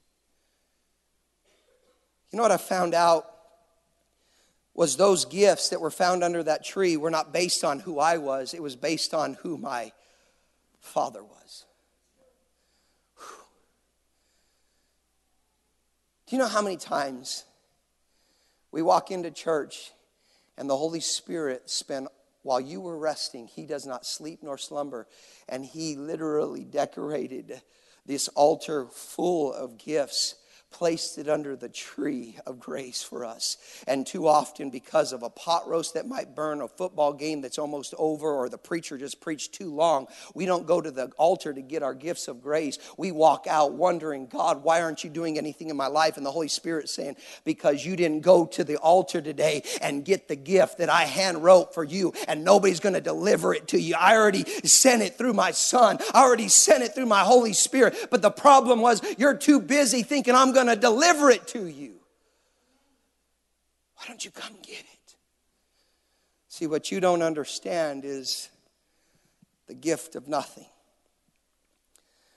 You 2.31 2.37
know 2.37 2.43
what 2.43 2.51
I 2.51 2.57
found 2.57 2.93
out? 2.93 3.25
Was 4.73 4.95
those 4.95 5.25
gifts 5.25 5.69
that 5.69 5.81
were 5.81 5.91
found 5.91 6.23
under 6.23 6.43
that 6.43 6.63
tree 6.63 6.97
were 6.97 7.09
not 7.09 7.33
based 7.33 7.63
on 7.63 7.79
who 7.79 7.99
I 7.99 8.17
was, 8.17 8.53
it 8.53 8.63
was 8.63 8.75
based 8.75 9.13
on 9.13 9.35
who 9.35 9.57
my 9.57 9.91
father 10.79 11.23
was. 11.23 11.65
Whew. 13.17 13.25
Do 16.27 16.35
you 16.35 16.41
know 16.41 16.47
how 16.47 16.61
many 16.61 16.77
times 16.77 17.43
we 18.71 18.81
walk 18.81 19.11
into 19.11 19.31
church 19.31 19.91
and 20.57 20.69
the 20.69 20.77
Holy 20.77 20.99
Spirit 20.99 21.69
spent 21.69 22.07
while 22.43 22.61
you 22.61 22.81
were 22.81 22.97
resting, 22.97 23.47
he 23.47 23.65
does 23.65 23.85
not 23.85 24.05
sleep 24.05 24.39
nor 24.41 24.57
slumber, 24.57 25.07
and 25.47 25.65
he 25.65 25.95
literally 25.95 26.63
decorated 26.63 27.61
this 28.05 28.27
altar 28.29 28.85
full 28.87 29.53
of 29.53 29.77
gifts 29.77 30.35
placed 30.71 31.17
it 31.17 31.27
under 31.27 31.55
the 31.55 31.69
tree 31.69 32.37
of 32.45 32.59
grace 32.59 33.01
for 33.01 33.25
us. 33.25 33.57
And 33.87 34.05
too 34.05 34.27
often, 34.27 34.69
because 34.69 35.13
of 35.13 35.23
a 35.23 35.29
pot 35.29 35.67
roast 35.67 35.95
that 35.95 36.07
might 36.07 36.35
burn, 36.35 36.61
a 36.61 36.67
football 36.67 37.13
game 37.13 37.41
that's 37.41 37.57
almost 37.57 37.93
over, 37.97 38.31
or 38.31 38.49
the 38.49 38.57
preacher 38.57 38.97
just 38.97 39.19
preached 39.21 39.53
too 39.53 39.73
long, 39.73 40.07
we 40.33 40.45
don't 40.45 40.67
go 40.67 40.79
to 40.79 40.91
the 40.91 41.07
altar 41.17 41.53
to 41.53 41.61
get 41.61 41.83
our 41.83 41.93
gifts 41.93 42.27
of 42.27 42.41
grace. 42.41 42.77
We 42.97 43.11
walk 43.11 43.45
out 43.47 43.73
wondering, 43.73 44.27
God, 44.27 44.63
why 44.63 44.81
aren't 44.81 45.03
you 45.03 45.09
doing 45.09 45.37
anything 45.37 45.69
in 45.69 45.77
my 45.77 45.87
life? 45.87 46.17
And 46.17 46.25
the 46.25 46.31
Holy 46.31 46.47
Spirit 46.47 46.89
saying, 46.89 47.15
Because 47.43 47.85
you 47.85 47.95
didn't 47.95 48.21
go 48.21 48.45
to 48.47 48.63
the 48.63 48.77
altar 48.77 49.21
today 49.21 49.63
and 49.81 50.05
get 50.05 50.27
the 50.27 50.35
gift 50.35 50.77
that 50.77 50.89
I 50.89 51.03
hand 51.05 51.43
wrote 51.43 51.73
for 51.73 51.83
you, 51.83 52.13
and 52.27 52.43
nobody's 52.43 52.79
going 52.79 52.95
to 52.95 53.01
deliver 53.01 53.53
it 53.53 53.67
to 53.69 53.79
you. 53.79 53.95
I 53.97 54.15
already 54.15 54.45
sent 54.63 55.01
it 55.01 55.17
through 55.17 55.33
my 55.33 55.51
Son, 55.51 55.99
I 56.13 56.21
already 56.21 56.47
sent 56.47 56.83
it 56.83 56.95
through 56.95 57.07
my 57.07 57.21
Holy 57.21 57.53
Spirit. 57.53 57.95
But 58.09 58.21
the 58.21 58.31
problem 58.31 58.81
was, 58.81 59.01
you're 59.17 59.35
too 59.35 59.59
busy 59.59 60.03
thinking 60.03 60.35
I'm 60.35 60.53
going 60.53 60.58
going 60.63 60.75
to 60.75 60.79
deliver 60.79 61.29
it 61.29 61.47
to 61.47 61.65
you. 61.67 61.93
Why 63.95 64.05
don't 64.07 64.23
you 64.23 64.31
come 64.31 64.53
get 64.61 64.79
it? 64.79 65.15
See, 66.49 66.67
what 66.67 66.91
you 66.91 66.99
don't 66.99 67.21
understand 67.21 68.03
is 68.03 68.49
the 69.67 69.73
gift 69.73 70.15
of 70.15 70.27
nothing. 70.27 70.65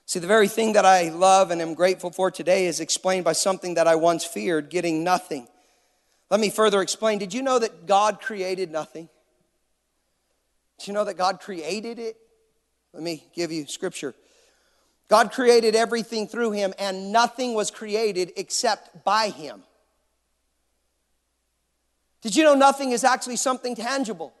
See, 0.05 0.19
the 0.19 0.27
very 0.27 0.47
thing 0.47 0.73
that 0.73 0.85
I 0.85 1.09
love 1.09 1.51
and 1.51 1.61
am 1.61 1.73
grateful 1.73 2.11
for 2.11 2.31
today 2.31 2.65
is 2.67 2.79
explained 2.79 3.25
by 3.25 3.33
something 3.33 3.73
that 3.73 3.87
I 3.87 3.95
once 3.95 4.23
feared 4.23 4.69
getting 4.69 5.03
nothing. 5.03 5.47
Let 6.29 6.39
me 6.39 6.49
further 6.49 6.81
explain. 6.81 7.19
Did 7.19 7.33
you 7.33 7.41
know 7.41 7.59
that 7.59 7.87
God 7.87 8.21
created 8.21 8.71
nothing? 8.71 9.09
Did 10.79 10.87
you 10.87 10.93
know 10.93 11.03
that 11.03 11.17
God 11.17 11.39
created 11.41 11.99
it? 11.99 12.17
Let 12.93 13.03
me 13.03 13.25
give 13.35 13.51
you 13.51 13.65
scripture. 13.65 14.13
God 15.09 15.31
created 15.31 15.75
everything 15.75 16.27
through 16.27 16.51
him, 16.51 16.73
and 16.79 17.11
nothing 17.11 17.53
was 17.53 17.71
created 17.71 18.31
except 18.35 19.03
by 19.03 19.29
him. 19.29 19.63
Did 22.21 22.35
you 22.35 22.43
know 22.43 22.55
nothing 22.55 22.91
is 22.91 23.03
actually 23.03 23.35
something 23.35 23.75
tangible? 23.75 24.33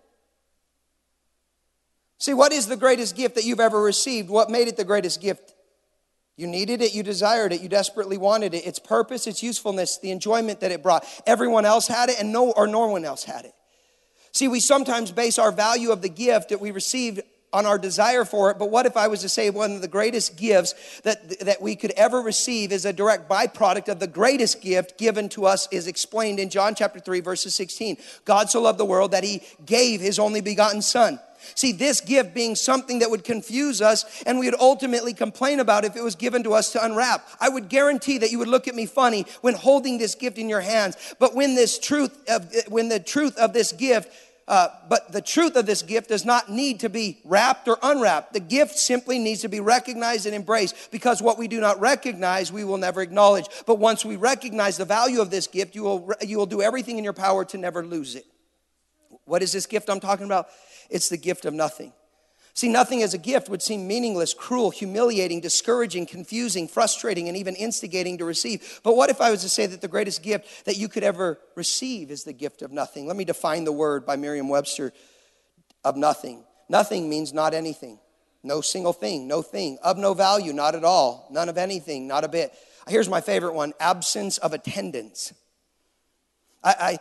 See, 2.17 2.33
what 2.33 2.53
is 2.53 2.67
the 2.67 2.77
greatest 2.77 3.17
gift 3.17 3.35
that 3.35 3.43
you've 3.43 3.59
ever 3.59 3.81
received? 3.81 4.29
What 4.29 4.49
made 4.49 4.69
it 4.69 4.77
the 4.77 4.85
greatest 4.85 5.21
gift? 5.21 5.53
You 6.37 6.47
needed 6.47 6.81
it, 6.81 6.95
you 6.95 7.03
desired 7.03 7.51
it, 7.51 7.61
you 7.61 7.69
desperately 7.69 8.17
wanted 8.17 8.53
it. 8.53 8.65
Its 8.65 8.79
purpose, 8.79 9.27
its 9.27 9.43
usefulness, 9.43 9.97
the 9.97 10.11
enjoyment 10.11 10.61
that 10.61 10.71
it 10.71 10.81
brought. 10.81 11.05
Everyone 11.27 11.65
else 11.65 11.87
had 11.87 12.09
it, 12.09 12.19
and 12.19 12.31
no 12.31 12.51
or 12.51 12.65
no 12.65 12.87
one 12.87 13.05
else 13.05 13.25
had 13.25 13.45
it. 13.45 13.53
See, 14.31 14.47
we 14.47 14.59
sometimes 14.59 15.11
base 15.11 15.37
our 15.37 15.51
value 15.51 15.91
of 15.91 16.01
the 16.01 16.09
gift 16.09 16.49
that 16.49 16.59
we 16.59 16.71
received 16.71 17.21
on 17.53 17.65
our 17.65 17.77
desire 17.77 18.25
for 18.25 18.51
it, 18.51 18.57
but 18.57 18.69
what 18.71 18.85
if 18.85 18.97
I 18.97 19.07
was 19.07 19.21
to 19.21 19.29
say 19.29 19.49
one 19.49 19.73
of 19.73 19.81
the 19.81 19.87
greatest 19.87 20.35
gifts 20.35 21.01
that, 21.01 21.39
that 21.41 21.61
we 21.61 21.75
could 21.75 21.91
ever 21.91 22.19
receive 22.19 22.71
is 22.71 22.83
a 22.85 22.91
direct 22.91 23.29
byproduct 23.29 23.87
of 23.87 23.99
the 23.99 24.07
greatest 24.07 24.61
gift 24.61 24.97
given 24.97 25.29
to 25.29 25.45
us 25.45 25.67
is 25.71 25.87
explained 25.87 26.39
in 26.39 26.49
John 26.49 26.75
chapter 26.75 26.99
3, 26.99 27.19
verses 27.19 27.53
16. 27.55 27.97
God 28.25 28.49
so 28.49 28.61
loved 28.61 28.79
the 28.79 28.85
world 28.85 29.11
that 29.11 29.23
he 29.23 29.43
gave 29.65 30.01
his 30.01 30.19
only 30.19 30.41
begotten 30.41 30.81
son. 30.81 31.19
See, 31.55 31.71
this 31.71 32.01
gift 32.01 32.33
being 32.33 32.55
something 32.55 32.99
that 32.99 33.11
would 33.11 33.23
confuse 33.23 33.81
us 33.81 34.23
and 34.25 34.39
we 34.39 34.47
would 34.49 34.59
ultimately 34.59 35.13
complain 35.13 35.59
about 35.59 35.85
if 35.85 35.95
it 35.95 36.03
was 36.03 36.15
given 36.15 36.43
to 36.43 36.53
us 36.53 36.71
to 36.71 36.83
unwrap. 36.83 37.27
I 37.39 37.49
would 37.49 37.69
guarantee 37.69 38.17
that 38.19 38.31
you 38.31 38.39
would 38.39 38.47
look 38.47 38.67
at 38.67 38.75
me 38.75 38.85
funny 38.85 39.25
when 39.41 39.53
holding 39.53 39.97
this 39.97 40.15
gift 40.15 40.37
in 40.37 40.49
your 40.49 40.61
hands. 40.61 41.15
But 41.19 41.35
when 41.35 41.55
this 41.55 41.77
truth 41.79 42.17
of, 42.29 42.49
when 42.69 42.89
the 42.89 42.99
truth 42.99 43.37
of 43.37 43.53
this 43.53 43.71
gift 43.71 44.09
uh, 44.47 44.67
but 44.89 45.11
the 45.11 45.21
truth 45.21 45.55
of 45.55 45.65
this 45.65 45.81
gift 45.81 46.09
does 46.09 46.25
not 46.25 46.49
need 46.49 46.81
to 46.81 46.89
be 46.89 47.19
wrapped 47.23 47.67
or 47.67 47.77
unwrapped. 47.81 48.33
The 48.33 48.39
gift 48.41 48.77
simply 48.77 49.17
needs 49.17 49.41
to 49.41 49.47
be 49.47 49.61
recognized 49.61 50.25
and 50.25 50.35
embraced 50.35 50.91
because 50.91 51.21
what 51.21 51.37
we 51.37 51.47
do 51.47 51.61
not 51.61 51.79
recognize, 51.79 52.51
we 52.51 52.65
will 52.65 52.77
never 52.77 53.01
acknowledge. 53.01 53.45
But 53.65 53.79
once 53.79 54.03
we 54.03 54.17
recognize 54.17 54.77
the 54.77 54.85
value 54.85 55.21
of 55.21 55.29
this 55.29 55.47
gift, 55.47 55.75
you 55.75 55.83
will, 55.83 56.11
you 56.21 56.37
will 56.37 56.45
do 56.45 56.61
everything 56.61 56.97
in 56.97 57.03
your 57.03 57.13
power 57.13 57.45
to 57.45 57.57
never 57.57 57.85
lose 57.85 58.15
it. 58.15 58.25
What 59.25 59.41
is 59.41 59.53
this 59.53 59.65
gift 59.65 59.89
I'm 59.89 60.01
talking 60.01 60.25
about? 60.25 60.47
It's 60.89 61.07
the 61.07 61.17
gift 61.17 61.45
of 61.45 61.53
nothing. 61.53 61.93
See, 62.55 62.69
nothing 62.69 63.01
as 63.01 63.15
a 63.15 63.17
gift 63.17 63.49
would 63.49 63.63
seem 63.63 63.87
meaningless, 63.87 64.33
cruel, 64.33 64.69
humiliating, 64.69 65.41
discouraging, 65.41 66.05
confusing, 66.05 66.67
frustrating, 66.67 67.27
and 67.27 67.35
even 67.35 67.55
instigating 67.55 68.19
to 68.19 68.25
receive. 68.25 68.79
But 68.83 68.95
what 68.95 69.09
if 69.09 69.21
I 69.21 69.31
was 69.31 69.41
to 69.41 69.49
say 69.49 69.65
that 69.65 69.81
the 69.81 69.87
greatest 69.87 70.21
gift 70.21 70.65
that 70.65 70.77
you 70.77 70.87
could 70.87 71.03
ever 71.03 71.39
receive 71.55 72.11
is 72.11 72.23
the 72.23 72.33
gift 72.33 72.61
of 72.61 72.71
nothing? 72.71 73.07
Let 73.07 73.15
me 73.15 73.25
define 73.25 73.63
the 73.63 73.71
word 73.71 74.05
by 74.05 74.17
Merriam 74.17 74.49
Webster 74.49 74.93
of 75.83 75.97
nothing. 75.97 76.43
Nothing 76.69 77.09
means 77.09 77.33
not 77.33 77.55
anything, 77.55 77.99
no 78.43 78.61
single 78.61 78.93
thing, 78.93 79.27
no 79.27 79.41
thing, 79.41 79.79
of 79.83 79.97
no 79.97 80.13
value, 80.13 80.53
not 80.53 80.75
at 80.75 80.83
all, 80.83 81.27
none 81.31 81.49
of 81.49 81.57
anything, 81.57 82.07
not 82.07 82.23
a 82.23 82.27
bit. 82.27 82.53
Here's 82.87 83.09
my 83.09 83.21
favorite 83.21 83.55
one 83.55 83.73
absence 83.79 84.37
of 84.37 84.53
attendance. 84.53 85.33
I, 86.63 86.99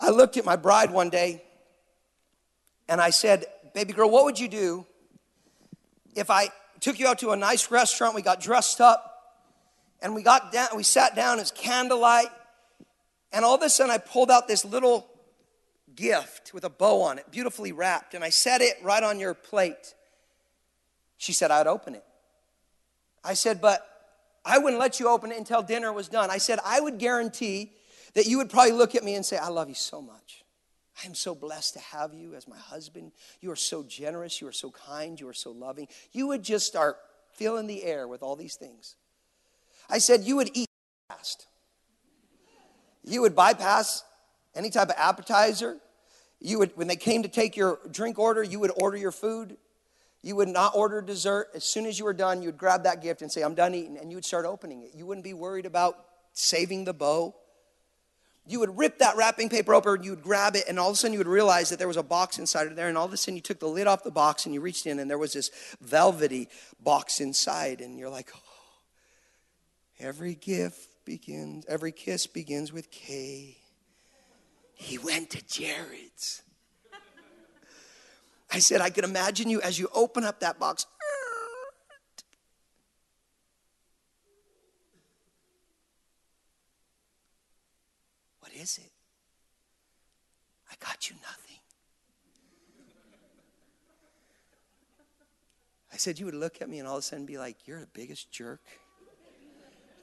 I, 0.00 0.08
I 0.08 0.10
looked 0.10 0.36
at 0.36 0.44
my 0.44 0.56
bride 0.56 0.90
one 0.90 1.10
day 1.10 1.42
and 2.88 3.00
I 3.00 3.10
said, 3.10 3.44
baby 3.78 3.92
girl, 3.92 4.10
what 4.10 4.24
would 4.24 4.40
you 4.40 4.48
do 4.48 4.84
if 6.16 6.30
I 6.30 6.48
took 6.80 6.98
you 6.98 7.06
out 7.06 7.20
to 7.20 7.30
a 7.30 7.36
nice 7.36 7.70
restaurant, 7.70 8.12
we 8.16 8.22
got 8.22 8.40
dressed 8.40 8.80
up, 8.80 9.04
and 10.02 10.16
we 10.16 10.24
got 10.24 10.50
down, 10.50 10.70
we 10.74 10.82
sat 10.82 11.14
down, 11.14 11.38
as 11.38 11.52
candlelight, 11.52 12.26
and 13.32 13.44
all 13.44 13.54
of 13.54 13.62
a 13.62 13.70
sudden 13.70 13.92
I 13.92 13.98
pulled 13.98 14.32
out 14.32 14.48
this 14.48 14.64
little 14.64 15.06
gift 15.94 16.52
with 16.52 16.64
a 16.64 16.68
bow 16.68 17.02
on 17.02 17.18
it, 17.18 17.30
beautifully 17.30 17.70
wrapped, 17.70 18.14
and 18.14 18.24
I 18.24 18.30
set 18.30 18.62
it 18.62 18.74
right 18.82 19.02
on 19.04 19.20
your 19.20 19.32
plate. 19.32 19.94
She 21.16 21.32
said 21.32 21.52
I'd 21.52 21.68
open 21.68 21.94
it. 21.94 22.04
I 23.22 23.34
said, 23.34 23.60
but 23.60 23.86
I 24.44 24.58
wouldn't 24.58 24.80
let 24.80 24.98
you 24.98 25.08
open 25.08 25.30
it 25.30 25.38
until 25.38 25.62
dinner 25.62 25.92
was 25.92 26.08
done. 26.08 26.30
I 26.32 26.38
said, 26.38 26.58
I 26.64 26.80
would 26.80 26.98
guarantee 26.98 27.70
that 28.14 28.26
you 28.26 28.38
would 28.38 28.50
probably 28.50 28.72
look 28.72 28.96
at 28.96 29.04
me 29.04 29.14
and 29.14 29.24
say, 29.24 29.36
I 29.36 29.50
love 29.50 29.68
you 29.68 29.76
so 29.76 30.02
much. 30.02 30.42
I 31.00 31.06
am 31.06 31.14
so 31.14 31.34
blessed 31.34 31.74
to 31.74 31.80
have 31.80 32.12
you 32.12 32.34
as 32.34 32.48
my 32.48 32.56
husband. 32.56 33.12
You 33.40 33.50
are 33.52 33.56
so 33.56 33.82
generous. 33.84 34.40
You 34.40 34.48
are 34.48 34.52
so 34.52 34.70
kind. 34.70 35.18
You 35.20 35.28
are 35.28 35.34
so 35.34 35.52
loving. 35.52 35.88
You 36.12 36.26
would 36.28 36.42
just 36.42 36.66
start 36.66 36.96
filling 37.34 37.66
the 37.66 37.84
air 37.84 38.08
with 38.08 38.22
all 38.22 38.34
these 38.34 38.56
things. 38.56 38.96
I 39.88 39.98
said, 39.98 40.22
You 40.22 40.36
would 40.36 40.50
eat 40.54 40.66
fast. 41.08 41.46
You 43.04 43.22
would 43.22 43.36
bypass 43.36 44.02
any 44.54 44.70
type 44.70 44.88
of 44.88 44.96
appetizer. 44.98 45.76
You 46.40 46.58
would, 46.58 46.76
when 46.76 46.88
they 46.88 46.96
came 46.96 47.22
to 47.22 47.28
take 47.28 47.56
your 47.56 47.78
drink 47.90 48.18
order, 48.18 48.42
you 48.42 48.58
would 48.60 48.72
order 48.76 48.96
your 48.96 49.12
food. 49.12 49.56
You 50.22 50.36
would 50.36 50.48
not 50.48 50.74
order 50.74 51.00
dessert. 51.00 51.48
As 51.54 51.64
soon 51.64 51.86
as 51.86 51.98
you 51.98 52.04
were 52.04 52.12
done, 52.12 52.42
you 52.42 52.48
would 52.48 52.58
grab 52.58 52.82
that 52.84 53.02
gift 53.02 53.22
and 53.22 53.30
say, 53.30 53.42
I'm 53.42 53.54
done 53.54 53.74
eating. 53.74 53.96
And 53.98 54.10
you 54.10 54.16
would 54.16 54.24
start 54.24 54.46
opening 54.46 54.82
it. 54.82 54.90
You 54.94 55.06
wouldn't 55.06 55.24
be 55.24 55.32
worried 55.32 55.64
about 55.64 55.96
saving 56.32 56.84
the 56.84 56.92
bow. 56.92 57.34
You 58.48 58.60
would 58.60 58.78
rip 58.78 58.98
that 58.98 59.16
wrapping 59.16 59.50
paper 59.50 59.74
open, 59.74 60.02
you 60.02 60.10
would 60.10 60.22
grab 60.22 60.56
it, 60.56 60.64
and 60.68 60.78
all 60.78 60.88
of 60.88 60.94
a 60.94 60.96
sudden 60.96 61.12
you 61.12 61.18
would 61.18 61.28
realize 61.28 61.68
that 61.68 61.78
there 61.78 61.86
was 61.86 61.98
a 61.98 62.02
box 62.02 62.38
inside 62.38 62.66
of 62.66 62.76
there, 62.76 62.88
and 62.88 62.96
all 62.96 63.04
of 63.04 63.12
a 63.12 63.16
sudden 63.16 63.36
you 63.36 63.42
took 63.42 63.60
the 63.60 63.68
lid 63.68 63.86
off 63.86 64.02
the 64.02 64.10
box 64.10 64.46
and 64.46 64.54
you 64.54 64.60
reached 64.62 64.86
in, 64.86 64.98
and 64.98 65.10
there 65.10 65.18
was 65.18 65.34
this 65.34 65.50
velvety 65.82 66.48
box 66.80 67.20
inside, 67.20 67.82
and 67.82 67.98
you're 67.98 68.08
like, 68.08 68.30
oh, 68.34 68.40
every 70.00 70.34
gift 70.34 70.88
begins, 71.04 71.66
every 71.68 71.92
kiss 71.92 72.26
begins 72.26 72.72
with 72.72 72.90
K. 72.90 73.58
He 74.74 74.96
went 74.96 75.30
to 75.30 75.46
Jared's. 75.46 76.42
I 78.50 78.60
said, 78.60 78.80
I 78.80 78.88
could 78.88 79.04
imagine 79.04 79.50
you 79.50 79.60
as 79.60 79.78
you 79.78 79.88
open 79.92 80.24
up 80.24 80.40
that 80.40 80.58
box. 80.58 80.86
What 88.40 88.52
is 88.68 88.78
it? 88.78 88.90
I 90.70 90.74
got 90.84 91.08
you 91.08 91.16
nothing. 91.22 91.56
I 95.92 95.96
said, 95.96 96.18
You 96.18 96.26
would 96.26 96.34
look 96.34 96.60
at 96.60 96.68
me 96.68 96.78
and 96.78 96.86
all 96.86 96.96
of 96.96 97.00
a 97.00 97.02
sudden 97.02 97.24
be 97.24 97.38
like, 97.38 97.66
You're 97.66 97.80
the 97.80 97.86
biggest 97.86 98.30
jerk. 98.30 98.60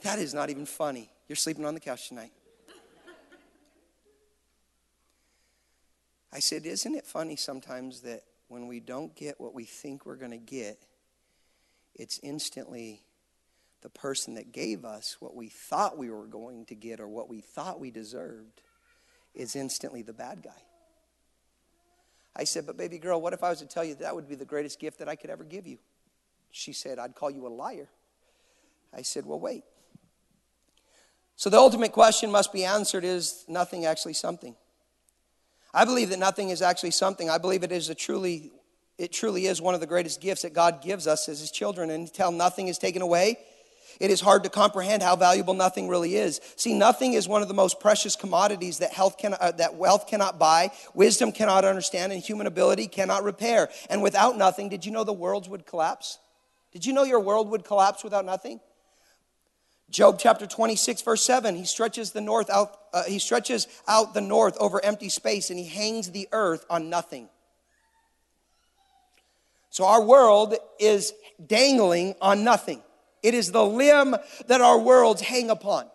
That 0.04 0.20
is 0.20 0.34
not 0.34 0.50
even 0.50 0.66
funny. 0.66 1.10
You're 1.28 1.36
sleeping 1.36 1.66
on 1.66 1.74
the 1.74 1.80
couch 1.80 2.10
tonight. 2.10 2.32
I 6.34 6.40
said, 6.40 6.66
Isn't 6.66 6.96
it 6.96 7.06
funny 7.06 7.36
sometimes 7.36 8.02
that 8.02 8.24
when 8.48 8.68
we 8.68 8.80
don't 8.80 9.16
get 9.16 9.40
what 9.40 9.54
we 9.54 9.64
think 9.64 10.06
we're 10.06 10.16
going 10.16 10.32
to 10.32 10.38
get, 10.38 10.80
it's 11.94 12.20
instantly 12.24 13.04
the 13.86 13.90
person 13.90 14.34
that 14.34 14.52
gave 14.52 14.84
us 14.84 15.18
what 15.20 15.36
we 15.36 15.48
thought 15.48 15.96
we 15.96 16.10
were 16.10 16.26
going 16.26 16.66
to 16.66 16.74
get 16.74 17.00
or 17.00 17.08
what 17.08 17.30
we 17.30 17.40
thought 17.40 17.80
we 17.80 17.92
deserved 17.92 18.64
is 19.36 19.56
instantly 19.56 20.02
the 20.02 20.12
bad 20.12 20.42
guy. 20.42 20.64
I 22.36 22.46
said, 22.46 22.66
But 22.66 22.78
baby 22.78 22.98
girl, 22.98 23.22
what 23.22 23.34
if 23.34 23.44
I 23.44 23.52
was 23.52 23.60
to 23.60 23.68
tell 23.68 23.84
you 23.84 23.94
that, 23.94 24.00
that 24.00 24.16
would 24.16 24.28
be 24.28 24.34
the 24.34 24.44
greatest 24.44 24.80
gift 24.80 24.98
that 24.98 25.08
I 25.08 25.16
could 25.16 25.30
ever 25.30 25.44
give 25.44 25.68
you? 25.68 25.78
She 26.50 26.74
said, 26.74 26.98
I'd 26.98 27.14
call 27.14 27.30
you 27.30 27.46
a 27.46 27.48
liar. 27.48 27.88
I 28.92 29.04
said, 29.04 29.24
Well, 29.24 29.40
wait. 29.40 29.64
So 31.36 31.52
the 31.52 31.58
ultimate 31.58 31.92
question 31.92 32.32
must 32.32 32.52
be 32.52 32.66
answered 32.66 33.04
is 33.04 33.46
nothing 33.48 33.86
actually 33.86 34.14
something? 34.14 34.56
I 35.76 35.86
believe 35.86 36.10
that 36.10 36.18
nothing 36.18 36.50
is 36.50 36.64
actually 36.64 36.90
something. 36.90 37.30
I 37.30 37.38
believe 37.38 37.62
it 37.62 37.72
is 37.72 37.90
a 37.90 37.96
truly, 37.96 38.52
it 38.98 39.14
truly 39.14 39.46
is 39.46 39.62
one 39.62 39.76
of 39.76 39.80
the 39.80 39.86
greatest 39.86 40.22
gifts 40.22 40.42
that 40.42 40.56
God 40.56 40.82
gives 40.82 41.06
us 41.06 41.30
as 41.30 41.40
His 41.40 41.52
children. 41.52 41.92
And 41.92 42.08
until 42.08 42.32
nothing 42.32 42.68
is 42.68 42.80
taken 42.80 43.04
away, 43.04 43.38
it 44.00 44.12
is 44.12 44.22
hard 44.22 44.44
to 44.44 44.50
comprehend 44.50 45.04
how 45.04 45.16
valuable 45.16 45.54
nothing 45.54 45.88
really 45.88 46.16
is. 46.16 46.42
See, 46.56 46.74
nothing 46.74 47.14
is 47.14 47.28
one 47.28 47.42
of 47.42 47.48
the 47.48 47.54
most 47.54 47.80
precious 47.80 48.16
commodities 48.16 48.80
that 48.80 48.92
health 48.92 49.18
can, 49.18 49.36
uh, 49.40 49.52
that 49.52 49.76
wealth 49.76 50.08
cannot 50.08 50.38
buy, 50.40 50.72
wisdom 50.94 51.32
cannot 51.32 51.66
understand, 51.66 52.12
and 52.12 52.22
human 52.22 52.48
ability 52.48 52.88
cannot 52.88 53.24
repair. 53.24 53.70
And 53.90 54.02
without 54.02 54.38
nothing, 54.38 54.70
did 54.70 54.86
you 54.86 54.92
know 54.92 55.04
the 55.04 55.14
worlds 55.14 55.50
would 55.50 55.66
collapse? 55.66 56.20
Did 56.72 56.86
you 56.86 56.94
know 56.94 57.04
your 57.04 57.20
world 57.20 57.50
would 57.50 57.64
collapse 57.64 58.04
without 58.04 58.26
nothing? 58.26 58.60
Job 59.90 60.18
chapter 60.20 60.48
26, 60.48 61.04
verse 61.04 61.24
7, 61.24 61.56
he 61.56 61.64
stretches 61.64 62.12
the 62.12 62.22
north 62.22 62.50
out, 62.50 62.78
uh, 62.94 63.04
he 63.04 63.20
stretches 63.20 63.68
out 63.88 64.14
the 64.14 64.22
north 64.22 64.58
over 64.60 64.84
empty 64.84 65.10
space 65.10 65.50
and 65.50 65.60
he 65.60 65.66
hangs 65.66 66.12
the 66.12 66.28
earth 66.32 66.66
on 66.70 66.90
nothing. 66.90 67.30
So 69.70 69.86
our 69.86 70.02
world 70.02 70.56
is 70.80 71.14
dangling 71.46 72.16
on 72.22 72.44
nothing. 72.44 72.82
It 73.26 73.34
is 73.34 73.52
the 73.52 73.66
limb 73.66 74.16
that 74.46 74.62
our 74.62 74.78
worlds 74.78 75.20
hang 75.20 75.50
upon. 75.50 75.90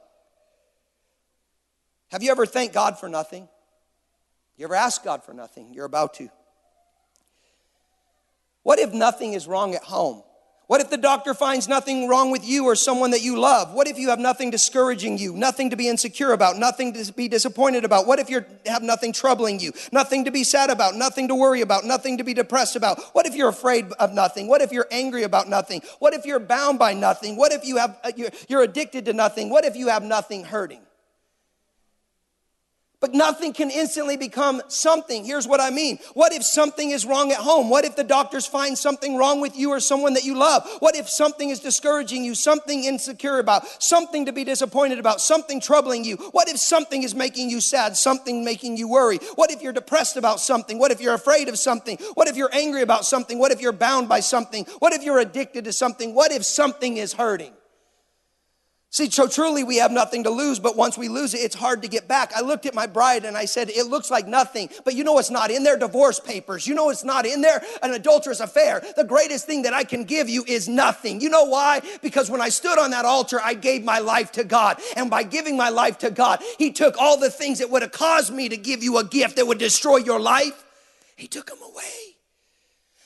Have 2.11 2.25
you 2.25 2.33
ever 2.33 2.45
thanked 2.45 2.75
God 2.75 2.99
for 2.99 3.09
nothing? 3.09 3.49
You 4.57 4.65
ever 4.65 4.75
asked 4.75 5.05
God 5.05 5.23
for 5.23 5.33
nothing? 5.33 5.73
You're 5.73 5.85
about 5.85 6.15
to. 6.15 6.29
What 8.65 8.81
if 8.81 8.93
nothing 8.93 9.35
is 9.35 9.47
wrong 9.47 9.77
at 9.77 9.85
home? 9.85 10.25
What 10.71 10.81
if 10.81 10.89
the 10.89 10.99
doctor 10.99 11.35
finds 11.35 11.67
nothing 11.67 12.07
wrong 12.07 12.31
with 12.31 12.47
you 12.47 12.67
or 12.67 12.77
someone 12.77 13.11
that 13.11 13.23
you 13.23 13.37
love? 13.37 13.75
What 13.75 13.89
if 13.89 13.99
you 13.99 14.11
have 14.11 14.21
nothing 14.21 14.53
discouraging 14.53 15.19
you, 15.19 15.35
nothing 15.35 15.71
to 15.71 15.77
be 15.77 15.89
insecure 15.89 16.31
about, 16.31 16.59
nothing 16.59 16.93
to 16.93 17.13
be 17.13 17.27
disappointed 17.27 17.85
about? 17.85 18.07
What 18.07 18.21
if 18.21 18.31
you 18.31 18.45
have 18.67 18.81
nothing 18.81 19.13
troubling 19.13 19.59
you, 19.59 19.73
nothing 19.91 20.27
to 20.27 20.31
be 20.31 20.45
sad 20.45 20.71
about, 20.71 20.95
nothing 20.95 21.27
to 21.27 21.35
worry 21.35 21.63
about, 21.63 21.85
nothing 21.85 22.19
to 22.19 22.23
be 22.23 22.35
depressed 22.35 22.77
about? 22.77 23.01
What 23.15 23.27
if 23.27 23.35
you're 23.35 23.49
afraid 23.49 23.91
of 23.99 24.15
nothing? 24.15 24.47
What 24.47 24.63
if 24.63 24.71
you're 24.71 24.87
angry 24.93 25.25
about 25.25 25.49
nothing? 25.49 25.83
What 25.99 26.15
if 26.15 26.25
you're 26.25 26.39
bound 26.39 26.79
by 26.79 26.95
nothing? 26.95 27.35
What 27.35 27.51
if 27.51 27.65
you 27.65 27.79
have 27.79 27.99
uh, 28.05 28.13
you're 28.49 28.63
addicted 28.63 29.07
to 29.07 29.13
nothing? 29.13 29.51
What 29.51 29.65
if 29.65 29.75
you 29.75 29.89
have 29.89 30.05
nothing 30.05 30.45
hurting? 30.45 30.83
But 33.01 33.15
nothing 33.15 33.55
can 33.55 33.71
instantly 33.71 34.19
become 34.19 34.61
something. 34.69 35.25
Here's 35.25 35.49
what 35.49 35.59
I 35.59 35.71
mean. 35.71 35.99
What 36.13 36.35
if 36.35 36.45
something 36.45 36.91
is 36.91 37.07
wrong 37.07 37.33
at 37.33 37.39
home? 37.39 37.71
What 37.71 37.87
if 37.87 37.97
the 37.97 38.05
doctors 38.05 38.47
find 38.47 38.77
something 38.77 39.17
wrong 39.17 39.41
with 39.41 39.57
you 39.57 39.71
or 39.71 39.81
someone 39.81 40.13
that 40.15 40.25
you 40.25 40.37
love? 40.37 40.69
What 40.81 40.95
if 40.95 41.09
something 41.09 41.49
is 41.49 41.61
discouraging 41.61 42.25
you, 42.25 42.35
something 42.35 42.85
insecure 42.85 43.39
about, 43.39 43.67
something 43.83 44.27
to 44.27 44.33
be 44.33 44.45
disappointed 44.45 44.99
about, 44.99 45.23
something 45.23 45.63
troubling 45.63 46.05
you? 46.05 46.17
What 46.33 46.51
if 46.51 46.59
something 46.59 47.03
is 47.03 47.15
making 47.15 47.49
you 47.49 47.63
sad, 47.63 47.97
something 47.97 48.45
making 48.45 48.77
you 48.77 48.87
worry? 48.87 49.17
What 49.35 49.51
if 49.51 49.63
you're 49.63 49.73
depressed 49.73 50.19
about 50.19 50.39
something? 50.39 50.79
What 50.79 50.91
if 50.91 51.01
you're 51.01 51.15
afraid 51.15 51.49
of 51.49 51.59
something? 51.59 51.97
What 52.15 52.29
if 52.29 52.37
you're 52.37 52.55
angry 52.55 52.83
about 52.83 53.07
something? 53.07 53.39
What 53.39 53.51
if 53.51 53.63
you're 53.63 53.73
bound 53.73 54.11
by 54.11 54.21
something? 54.21 54.67
What 54.79 54.93
if 54.93 55.03
you're 55.03 55.21
addicted 55.21 55.65
to 55.65 55.73
something? 55.73 56.15
What 56.15 56.33
if 56.33 56.45
something 56.45 56.99
is 56.99 57.15
hurting? 57.15 57.53
See, 58.93 59.09
so 59.09 59.29
truly 59.29 59.63
we 59.63 59.77
have 59.77 59.93
nothing 59.93 60.25
to 60.25 60.31
lose, 60.31 60.59
but 60.59 60.77
once 60.77 60.99
we 60.99 61.09
lose 61.09 61.33
it, 61.33 61.39
it's 61.39 61.55
hard 61.55 61.83
to 61.83 61.89
get 61.89 62.09
back. 62.09 62.33
I 62.35 62.41
looked 62.41 62.67
at 62.67 62.75
my 62.75 62.89
bride 62.89 63.25
and 63.25 63.37
I 63.37 63.45
said, 63.45 63.71
It 63.71 63.87
looks 63.87 64.11
like 64.11 64.27
nothing, 64.27 64.69
but 64.85 64.97
you 64.97 65.05
know 65.05 65.13
what's 65.13 65.31
not 65.31 65.53
in 65.53 65.63
there? 65.63 65.77
Divorce 65.77 66.19
papers. 66.19 66.67
You 66.67 66.75
know 66.75 66.87
what's 66.87 67.05
not 67.05 67.25
in 67.25 67.41
there? 67.41 67.63
An 67.85 67.93
adulterous 67.93 68.41
affair. 68.41 68.83
The 68.97 69.05
greatest 69.05 69.47
thing 69.47 69.63
that 69.63 69.73
I 69.73 69.85
can 69.85 70.03
give 70.03 70.29
you 70.29 70.45
is 70.45 70.69
nothing. 70.69 71.21
You 71.21 71.31
know 71.31 71.45
why? 71.45 71.83
Because 72.03 72.29
when 72.29 72.41
I 72.41 72.49
stood 72.49 72.81
on 72.81 72.91
that 72.91 73.05
altar, 73.05 73.41
I 73.41 73.55
gave 73.55 73.85
my 73.85 74.01
life 74.01 74.33
to 74.33 74.43
God. 74.43 74.81
And 74.97 75.09
by 75.09 75.23
giving 75.23 75.57
my 75.57 75.69
life 75.69 75.99
to 75.99 76.11
God, 76.11 76.43
He 76.59 76.73
took 76.73 76.99
all 76.99 77.17
the 77.17 77.31
things 77.31 77.61
that 77.61 77.71
would 77.71 77.83
have 77.83 77.93
caused 77.93 78.35
me 78.35 78.49
to 78.49 78.57
give 78.57 78.83
you 78.83 78.99
a 78.99 79.05
gift 79.05 79.37
that 79.37 79.47
would 79.47 79.59
destroy 79.59 79.99
your 79.99 80.19
life, 80.19 80.65
He 81.15 81.29
took 81.29 81.47
them 81.47 81.59
away. 81.63 82.17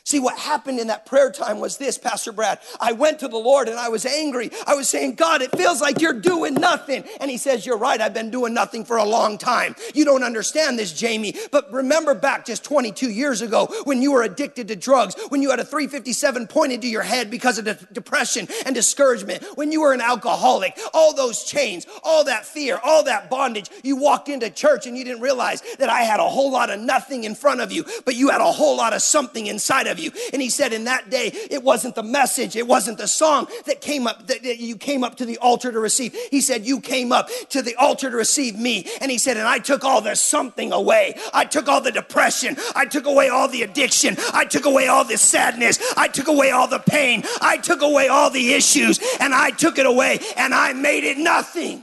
See, 0.07 0.21
what 0.21 0.39
happened 0.39 0.79
in 0.81 0.89
that 0.89 1.07
prayer 1.07 1.31
time 1.31 1.61
was 1.61 1.79
this, 1.79 1.97
Pastor 1.97 2.31
Brad. 2.31 2.59
I 2.79 2.93
went 2.93 3.21
to 3.21 3.29
the 3.29 3.39
Lord 3.39 3.69
and 3.69 3.79
I 3.79 3.89
was 3.89 4.05
angry. 4.05 4.51
I 4.67 4.75
was 4.75 4.87
saying, 4.87 5.15
God, 5.15 5.41
it 5.41 5.57
feels 5.57 5.81
like 5.81 6.03
you're 6.03 6.21
doing 6.21 6.53
nothing. 6.53 7.05
And 7.21 7.31
He 7.31 7.39
says, 7.39 7.65
You're 7.65 7.79
right. 7.79 7.99
I've 7.99 8.13
been 8.13 8.31
doing 8.31 8.53
nothing 8.53 8.85
for 8.85 8.99
a 8.99 9.05
long 9.05 9.39
time. 9.39 9.75
You 9.95 10.05
don't 10.05 10.23
understand 10.23 10.79
this, 10.79 10.93
Jamie. 10.93 11.35
But 11.51 11.73
remember 11.73 12.15
back 12.15 12.45
just 12.45 12.65
22 12.65 13.11
years 13.11 13.41
ago 13.41 13.67
when 13.85 14.03
you 14.03 14.13
were 14.13 14.23
addicted 14.23 14.69
to 14.69 14.77
drugs, 14.77 15.17
when 15.31 15.41
you 15.41 15.49
had 15.49 15.59
a 15.59 15.65
357 15.65 16.49
pointed 16.49 16.83
to 16.83 16.89
your 16.89 17.03
head 17.03 17.31
because 17.31 17.57
of 17.57 17.65
de- 17.65 17.79
depression 17.91 18.47
and 18.67 18.75
discouragement, 18.75 19.43
when 19.55 19.73
you 19.73 19.81
were 19.81 19.95
an 19.95 20.03
alcoholic, 20.03 20.79
all 20.93 21.15
those 21.15 21.45
chains, 21.45 21.87
all 22.03 22.25
that 22.25 22.45
fear, 22.45 22.79
all 22.85 23.05
that 23.05 23.31
bondage. 23.31 23.71
You 23.83 23.97
walked 23.97 24.29
into 24.29 24.51
church 24.51 24.87
and 24.87 24.99
you 24.99 25.05
didn't 25.05 25.23
realize 25.23 25.63
that 25.79 25.89
I 25.89 26.03
had 26.03 26.21
a 26.21 26.29
whole 26.29 26.53
lot 26.53 26.69
of 26.69 26.79
nothing 26.79 27.25
in 27.25 27.35
front 27.35 27.63
of 27.63 27.73
you, 27.73 27.87
but 28.05 28.17
you 28.17 28.29
had 28.29 28.43
a 28.43 28.53
whole 28.53 28.77
lot 28.77 28.93
of 28.93 29.01
something 29.01 29.47
inside 29.47 29.87
of 29.87 29.94
of 29.95 30.01
you. 30.01 30.11
And 30.33 30.43
he 30.43 30.51
said, 30.51 30.73
in 30.73 30.85
that 30.85 31.11
day, 31.11 31.31
it 31.51 31.63
wasn't 31.63 31.95
the 31.95 32.03
message, 32.03 32.57
it 32.57 32.67
wasn't 32.67 32.99
the 32.99 33.09
song 33.09 33.47
that 33.67 33.81
came 33.81 34.07
up, 34.07 34.27
that, 34.27 34.45
you 34.45 34.77
came 34.77 35.03
up 35.05 35.17
to 35.17 35.25
the 35.25 35.39
altar 35.39 35.73
to 35.73 35.81
receive. 35.81 36.15
He 36.31 36.41
said, 36.41 36.67
you 36.67 36.81
came 36.81 37.13
up 37.13 37.29
to 37.51 37.63
the 37.63 37.75
altar 37.77 38.11
to 38.11 38.17
receive 38.17 38.59
me. 38.59 38.87
And 39.01 39.11
he 39.11 39.19
said, 39.19 39.37
and 39.37 39.47
I 39.47 39.59
took 39.59 39.85
all 39.85 40.01
the 40.01 40.15
something 40.15 40.73
away. 40.73 41.17
I 41.33 41.45
took 41.45 41.69
all 41.69 41.81
the 41.81 41.93
depression. 41.93 42.57
I 42.75 42.87
took 42.87 43.07
away 43.07 43.29
all 43.29 43.49
the 43.49 43.63
addiction. 43.63 44.17
I 44.33 44.45
took 44.45 44.67
away 44.67 44.89
all 44.89 45.05
the 45.05 45.17
sadness. 45.17 45.79
I 45.97 46.09
took 46.09 46.29
away 46.29 46.51
all 46.51 46.67
the 46.67 46.79
pain. 46.79 47.23
I 47.41 47.57
took 47.59 47.83
away 47.83 48.09
all 48.09 48.31
the 48.31 48.53
issues 48.53 48.99
and 49.21 49.35
I 49.35 49.51
took 49.51 49.79
it 49.79 49.87
away 49.87 50.21
and 50.37 50.55
I 50.55 50.73
made 50.73 51.05
it 51.05 51.19
nothing. 51.19 51.83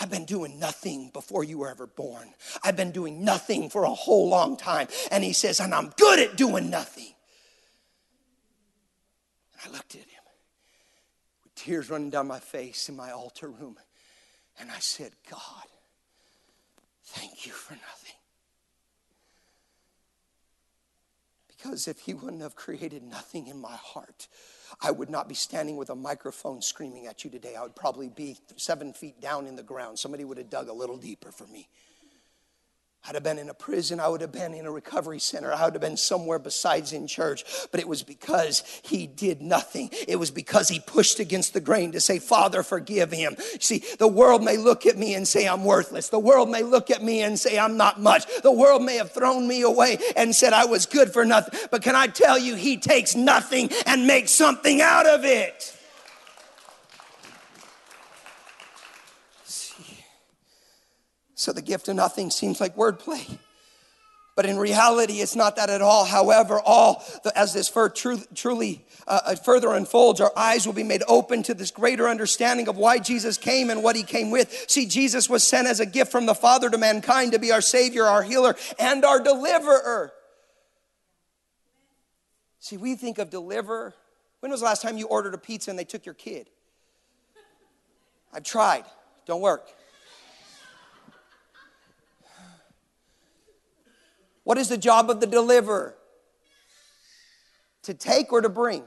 I've 0.00 0.10
been 0.10 0.24
doing 0.24 0.58
nothing 0.58 1.10
before 1.12 1.44
you 1.44 1.58
were 1.58 1.70
ever 1.70 1.86
born. 1.86 2.32
I've 2.62 2.76
been 2.76 2.92
doing 2.92 3.24
nothing 3.24 3.68
for 3.68 3.84
a 3.84 3.90
whole 3.90 4.28
long 4.28 4.56
time. 4.56 4.88
And 5.10 5.24
he 5.24 5.32
says, 5.32 5.60
and 5.60 5.74
I'm 5.74 5.92
good 5.96 6.20
at 6.20 6.36
doing 6.36 6.70
nothing. 6.70 7.12
And 9.52 9.72
I 9.72 9.76
looked 9.76 9.94
at 9.94 10.02
him 10.02 10.22
with 11.42 11.54
tears 11.54 11.90
running 11.90 12.10
down 12.10 12.26
my 12.28 12.38
face 12.38 12.88
in 12.88 12.96
my 12.96 13.10
altar 13.10 13.48
room. 13.48 13.76
And 14.60 14.70
I 14.70 14.78
said, 14.78 15.12
God, 15.30 15.66
thank 17.04 17.46
you 17.46 17.52
for 17.52 17.74
nothing. 17.74 18.07
Because 21.58 21.88
if 21.88 22.00
he 22.00 22.14
wouldn't 22.14 22.42
have 22.42 22.54
created 22.54 23.02
nothing 23.02 23.48
in 23.48 23.60
my 23.60 23.74
heart, 23.74 24.28
I 24.80 24.92
would 24.92 25.10
not 25.10 25.28
be 25.28 25.34
standing 25.34 25.76
with 25.76 25.90
a 25.90 25.96
microphone 25.96 26.62
screaming 26.62 27.06
at 27.06 27.24
you 27.24 27.30
today. 27.30 27.56
I 27.56 27.62
would 27.62 27.74
probably 27.74 28.08
be 28.08 28.38
seven 28.56 28.92
feet 28.92 29.20
down 29.20 29.46
in 29.46 29.56
the 29.56 29.62
ground. 29.64 29.98
Somebody 29.98 30.24
would 30.24 30.38
have 30.38 30.50
dug 30.50 30.68
a 30.68 30.72
little 30.72 30.96
deeper 30.96 31.32
for 31.32 31.46
me. 31.48 31.68
I'd 33.08 33.14
have 33.14 33.24
been 33.24 33.38
in 33.38 33.48
a 33.48 33.54
prison. 33.54 34.00
I 34.00 34.08
would 34.08 34.20
have 34.20 34.32
been 34.32 34.52
in 34.52 34.66
a 34.66 34.70
recovery 34.70 35.18
center. 35.18 35.50
I 35.50 35.64
would 35.64 35.72
have 35.72 35.80
been 35.80 35.96
somewhere 35.96 36.38
besides 36.38 36.92
in 36.92 37.06
church. 37.06 37.42
But 37.70 37.80
it 37.80 37.88
was 37.88 38.02
because 38.02 38.62
he 38.82 39.06
did 39.06 39.40
nothing. 39.40 39.88
It 40.06 40.16
was 40.16 40.30
because 40.30 40.68
he 40.68 40.78
pushed 40.78 41.18
against 41.18 41.54
the 41.54 41.60
grain 41.60 41.92
to 41.92 42.00
say, 42.00 42.18
Father, 42.18 42.62
forgive 42.62 43.10
him. 43.10 43.36
See, 43.60 43.82
the 43.98 44.08
world 44.08 44.44
may 44.44 44.58
look 44.58 44.84
at 44.84 44.98
me 44.98 45.14
and 45.14 45.26
say 45.26 45.48
I'm 45.48 45.64
worthless. 45.64 46.10
The 46.10 46.18
world 46.18 46.50
may 46.50 46.62
look 46.62 46.90
at 46.90 47.02
me 47.02 47.22
and 47.22 47.38
say 47.38 47.58
I'm 47.58 47.78
not 47.78 47.98
much. 47.98 48.26
The 48.42 48.52
world 48.52 48.82
may 48.82 48.96
have 48.96 49.12
thrown 49.12 49.48
me 49.48 49.62
away 49.62 49.96
and 50.14 50.34
said 50.34 50.52
I 50.52 50.66
was 50.66 50.84
good 50.84 51.10
for 51.10 51.24
nothing. 51.24 51.58
But 51.70 51.82
can 51.82 51.96
I 51.96 52.08
tell 52.08 52.38
you, 52.38 52.56
he 52.56 52.76
takes 52.76 53.14
nothing 53.14 53.70
and 53.86 54.06
makes 54.06 54.32
something 54.32 54.82
out 54.82 55.06
of 55.06 55.24
it. 55.24 55.77
So 61.38 61.52
the 61.52 61.62
gift 61.62 61.86
of 61.86 61.94
nothing 61.94 62.32
seems 62.32 62.60
like 62.60 62.74
wordplay. 62.74 63.38
But 64.34 64.44
in 64.44 64.58
reality, 64.58 65.20
it's 65.20 65.36
not 65.36 65.54
that 65.54 65.70
at 65.70 65.80
all. 65.80 66.04
However, 66.04 66.60
all 66.60 67.04
the, 67.22 67.36
as 67.38 67.52
this 67.52 67.70
truly, 67.94 68.24
truly 68.34 68.84
uh, 69.06 69.20
uh, 69.24 69.34
further 69.36 69.72
unfolds, 69.72 70.20
our 70.20 70.32
eyes 70.36 70.66
will 70.66 70.72
be 70.72 70.82
made 70.82 71.04
open 71.06 71.44
to 71.44 71.54
this 71.54 71.70
greater 71.70 72.08
understanding 72.08 72.66
of 72.66 72.76
why 72.76 72.98
Jesus 72.98 73.38
came 73.38 73.70
and 73.70 73.84
what 73.84 73.94
he 73.94 74.02
came 74.02 74.32
with. 74.32 74.64
See, 74.66 74.84
Jesus 74.84 75.30
was 75.30 75.46
sent 75.46 75.68
as 75.68 75.78
a 75.78 75.86
gift 75.86 76.10
from 76.10 76.26
the 76.26 76.34
Father 76.34 76.68
to 76.70 76.76
mankind 76.76 77.30
to 77.32 77.38
be 77.38 77.52
our 77.52 77.60
Savior, 77.60 78.04
our 78.04 78.24
healer, 78.24 78.56
and 78.76 79.04
our 79.04 79.20
deliverer. 79.22 80.12
See, 82.58 82.76
we 82.76 82.96
think 82.96 83.18
of 83.18 83.30
deliver. 83.30 83.94
When 84.40 84.50
was 84.50 84.58
the 84.58 84.66
last 84.66 84.82
time 84.82 84.98
you 84.98 85.06
ordered 85.06 85.34
a 85.34 85.38
pizza 85.38 85.70
and 85.70 85.78
they 85.78 85.84
took 85.84 86.04
your 86.04 86.16
kid? 86.16 86.48
I've 88.34 88.42
tried, 88.42 88.86
don't 89.24 89.40
work. 89.40 89.68
What 94.48 94.56
is 94.56 94.70
the 94.70 94.78
job 94.78 95.10
of 95.10 95.20
the 95.20 95.26
deliverer? 95.26 95.94
To 97.82 97.92
take 97.92 98.32
or 98.32 98.40
to 98.40 98.48
bring? 98.48 98.82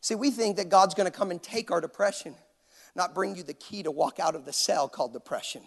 See, 0.00 0.14
we 0.14 0.30
think 0.30 0.58
that 0.58 0.68
God's 0.68 0.94
going 0.94 1.10
to 1.10 1.18
come 1.18 1.32
and 1.32 1.42
take 1.42 1.72
our 1.72 1.80
depression, 1.80 2.36
not 2.94 3.16
bring 3.16 3.34
you 3.34 3.42
the 3.42 3.52
key 3.52 3.82
to 3.82 3.90
walk 3.90 4.20
out 4.20 4.36
of 4.36 4.44
the 4.44 4.52
cell 4.52 4.88
called 4.88 5.12
depression. 5.12 5.62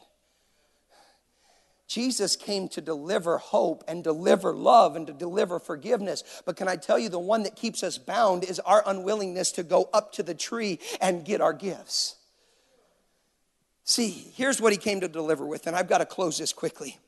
Jesus 1.85 2.37
came 2.37 2.69
to 2.69 2.79
deliver 2.79 3.39
hope 3.39 3.83
and 3.89 4.05
deliver 4.05 4.55
love 4.55 4.95
and 4.95 5.05
to 5.07 5.13
deliver 5.13 5.59
forgiveness. 5.59 6.23
But 6.45 6.55
can 6.55 6.69
I 6.69 6.77
tell 6.77 6.97
you, 6.97 7.09
the 7.09 7.19
one 7.19 7.43
that 7.43 7.57
keeps 7.57 7.83
us 7.83 7.97
bound 7.97 8.45
is 8.45 8.57
our 8.61 8.83
unwillingness 8.85 9.51
to 9.51 9.63
go 9.63 9.89
up 9.93 10.13
to 10.13 10.23
the 10.23 10.33
tree 10.33 10.79
and 11.01 11.25
get 11.25 11.41
our 11.41 11.51
gifts. 11.51 12.15
See, 13.83 14.31
here's 14.33 14.61
what 14.61 14.71
he 14.71 14.77
came 14.77 15.01
to 15.01 15.09
deliver 15.09 15.45
with, 15.45 15.67
and 15.67 15.75
I've 15.75 15.89
got 15.89 15.97
to 15.97 16.05
close 16.05 16.37
this 16.37 16.53
quickly. 16.53 16.99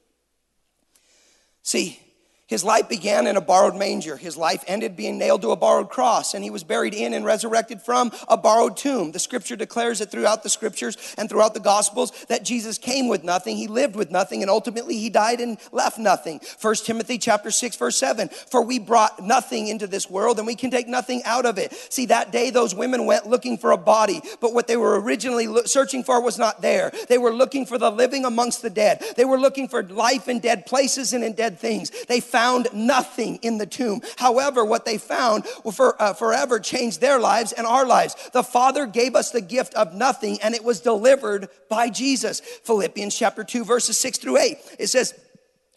See, 1.65 1.99
his 2.47 2.63
life 2.63 2.87
began 2.87 3.25
in 3.25 3.37
a 3.37 3.41
borrowed 3.41 3.75
manger. 3.75 4.17
His 4.17 4.37
life 4.37 4.63
ended 4.67 4.95
being 4.95 5.17
nailed 5.17 5.41
to 5.41 5.49
a 5.49 5.55
borrowed 5.55 5.89
cross, 5.89 6.35
and 6.35 6.43
he 6.43 6.51
was 6.51 6.63
buried 6.63 6.93
in 6.93 7.15
and 7.15 7.25
resurrected 7.25 7.81
from 7.81 8.11
a 8.27 8.37
borrowed 8.37 8.77
tomb. 8.77 9.11
The 9.11 9.19
scripture 9.19 9.55
declares 9.55 9.99
it 9.99 10.11
throughout 10.11 10.43
the 10.43 10.49
scriptures 10.49 11.15
and 11.17 11.27
throughout 11.27 11.55
the 11.55 11.59
gospels 11.59 12.11
that 12.25 12.45
Jesus 12.45 12.77
came 12.77 13.07
with 13.07 13.23
nothing, 13.23 13.57
he 13.57 13.67
lived 13.67 13.95
with 13.95 14.11
nothing, 14.11 14.43
and 14.43 14.51
ultimately 14.51 14.97
he 14.99 15.09
died 15.09 15.39
and 15.39 15.57
left 15.71 15.97
nothing. 15.97 16.39
First 16.39 16.85
Timothy 16.85 17.17
chapter 17.17 17.49
6, 17.49 17.77
verse 17.77 17.97
7. 17.97 18.29
For 18.29 18.61
we 18.61 18.77
brought 18.77 19.23
nothing 19.23 19.67
into 19.67 19.87
this 19.87 20.07
world, 20.07 20.37
and 20.37 20.45
we 20.45 20.55
can 20.55 20.69
take 20.69 20.87
nothing 20.87 21.23
out 21.25 21.47
of 21.47 21.57
it. 21.57 21.73
See, 21.89 22.05
that 22.07 22.31
day 22.31 22.51
those 22.51 22.75
women 22.75 23.07
went 23.07 23.25
looking 23.25 23.57
for 23.57 23.71
a 23.71 23.77
body, 23.77 24.21
but 24.39 24.53
what 24.53 24.67
they 24.67 24.77
were 24.77 25.01
originally 25.01 25.47
searching 25.65 26.03
for 26.03 26.21
was 26.21 26.37
not 26.37 26.61
there. 26.61 26.91
They 27.09 27.17
were 27.17 27.33
looking 27.33 27.65
for 27.65 27.79
the 27.79 27.89
living 27.89 28.23
amongst 28.23 28.61
the 28.61 28.69
dead. 28.69 29.03
They 29.15 29.25
were 29.25 29.39
looking 29.39 29.67
for 29.67 29.81
life 29.81 30.27
in 30.27 30.39
dead 30.39 30.67
places 30.67 31.11
and 31.11 31.23
in 31.23 31.33
dead 31.33 31.57
things. 31.57 31.89
They 32.05 32.19
found 32.35 32.67
nothing 32.73 33.37
in 33.43 33.57
the 33.57 33.65
tomb. 33.65 34.01
However, 34.17 34.65
what 34.65 34.83
they 34.83 34.97
found 34.97 35.45
will 35.63 35.71
for, 35.71 36.01
uh, 36.01 36.13
forever 36.13 36.59
changed 36.59 36.99
their 36.99 37.17
lives 37.17 37.53
and 37.53 37.65
our 37.65 37.85
lives. 37.85 38.13
The 38.33 38.43
Father 38.43 38.85
gave 38.85 39.15
us 39.15 39.31
the 39.31 39.39
gift 39.39 39.73
of 39.75 39.93
nothing, 39.93 40.41
and 40.41 40.53
it 40.53 40.61
was 40.61 40.81
delivered 40.81 41.47
by 41.69 41.89
Jesus. 41.89 42.41
Philippians 42.41 43.17
chapter 43.17 43.45
2, 43.45 43.63
verses 43.63 43.97
6 43.99 44.17
through 44.17 44.37
8. 44.39 44.57
It 44.79 44.87
says, 44.87 45.13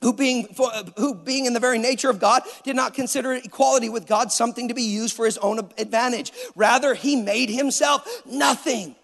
who 0.00 0.12
being, 0.12 0.52
who 0.96 1.14
being 1.14 1.46
in 1.46 1.52
the 1.52 1.60
very 1.60 1.78
nature 1.78 2.10
of 2.10 2.18
God 2.18 2.42
did 2.64 2.74
not 2.74 2.92
consider 2.92 3.34
equality 3.34 3.88
with 3.88 4.08
God 4.08 4.32
something 4.32 4.66
to 4.66 4.74
be 4.74 4.82
used 4.82 5.14
for 5.14 5.26
his 5.26 5.38
own 5.38 5.60
advantage. 5.78 6.32
Rather, 6.56 6.94
he 6.94 7.14
made 7.14 7.50
himself 7.50 8.04
nothing 8.26 8.96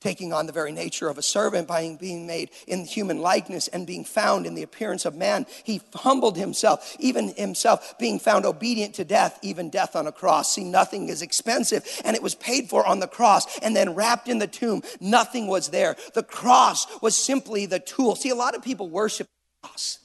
taking 0.00 0.32
on 0.32 0.46
the 0.46 0.52
very 0.52 0.72
nature 0.72 1.08
of 1.08 1.18
a 1.18 1.22
servant 1.22 1.68
by 1.68 1.96
being 2.00 2.26
made 2.26 2.50
in 2.66 2.84
human 2.84 3.20
likeness 3.20 3.68
and 3.68 3.86
being 3.86 4.04
found 4.04 4.46
in 4.46 4.54
the 4.54 4.62
appearance 4.62 5.04
of 5.04 5.14
man. 5.14 5.46
He 5.62 5.80
humbled 5.94 6.36
himself, 6.36 6.96
even 6.98 7.28
himself 7.34 7.98
being 7.98 8.18
found 8.18 8.46
obedient 8.46 8.94
to 8.94 9.04
death, 9.04 9.38
even 9.42 9.68
death 9.68 9.94
on 9.94 10.06
a 10.06 10.12
cross. 10.12 10.54
See, 10.54 10.64
nothing 10.64 11.08
is 11.08 11.22
expensive, 11.22 11.84
and 12.04 12.16
it 12.16 12.22
was 12.22 12.34
paid 12.34 12.70
for 12.70 12.86
on 12.86 13.00
the 13.00 13.06
cross 13.06 13.58
and 13.60 13.76
then 13.76 13.94
wrapped 13.94 14.28
in 14.28 14.38
the 14.38 14.46
tomb. 14.46 14.82
Nothing 15.00 15.46
was 15.46 15.68
there. 15.68 15.96
The 16.14 16.22
cross 16.22 16.86
was 17.02 17.16
simply 17.16 17.66
the 17.66 17.80
tool. 17.80 18.16
See, 18.16 18.30
a 18.30 18.34
lot 18.34 18.54
of 18.54 18.62
people 18.62 18.88
worship 18.88 19.26
the 19.62 19.68
cross. 19.68 19.98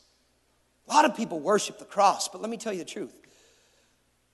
A 0.88 0.93
lot 0.93 1.06
of 1.06 1.16
people 1.16 1.39
worship 1.39 1.80
the 1.80 1.86
cross, 1.86 2.28
but 2.28 2.41
let 2.41 2.50
me 2.50 2.58
tell 2.58 2.74
you 2.74 2.80
the 2.80 2.86
truth. 2.86 3.14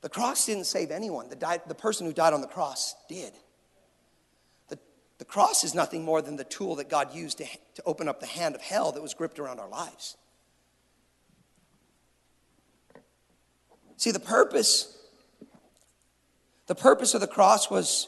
The 0.01 0.09
cross 0.09 0.47
didn't 0.47 0.65
save 0.65 0.89
anyone. 0.89 1.29
The, 1.29 1.35
di- 1.35 1.61
the 1.67 1.75
person 1.75 2.07
who 2.07 2.13
died 2.13 2.33
on 2.33 2.41
the 2.41 2.47
cross 2.47 2.95
did. 3.07 3.31
The 5.21 5.25
cross 5.25 5.63
is 5.63 5.75
nothing 5.75 6.03
more 6.03 6.19
than 6.19 6.35
the 6.35 6.43
tool 6.43 6.77
that 6.77 6.89
God 6.89 7.13
used 7.13 7.37
to, 7.37 7.45
to 7.75 7.83
open 7.85 8.07
up 8.07 8.21
the 8.21 8.25
hand 8.25 8.55
of 8.55 8.61
hell 8.61 8.91
that 8.91 9.03
was 9.03 9.13
gripped 9.13 9.37
around 9.37 9.59
our 9.59 9.69
lives. 9.69 10.17
See, 13.97 14.09
the 14.09 14.19
purpose, 14.19 14.97
the 16.65 16.73
purpose 16.73 17.13
of 17.13 17.21
the 17.21 17.27
cross 17.27 17.69
was 17.69 18.07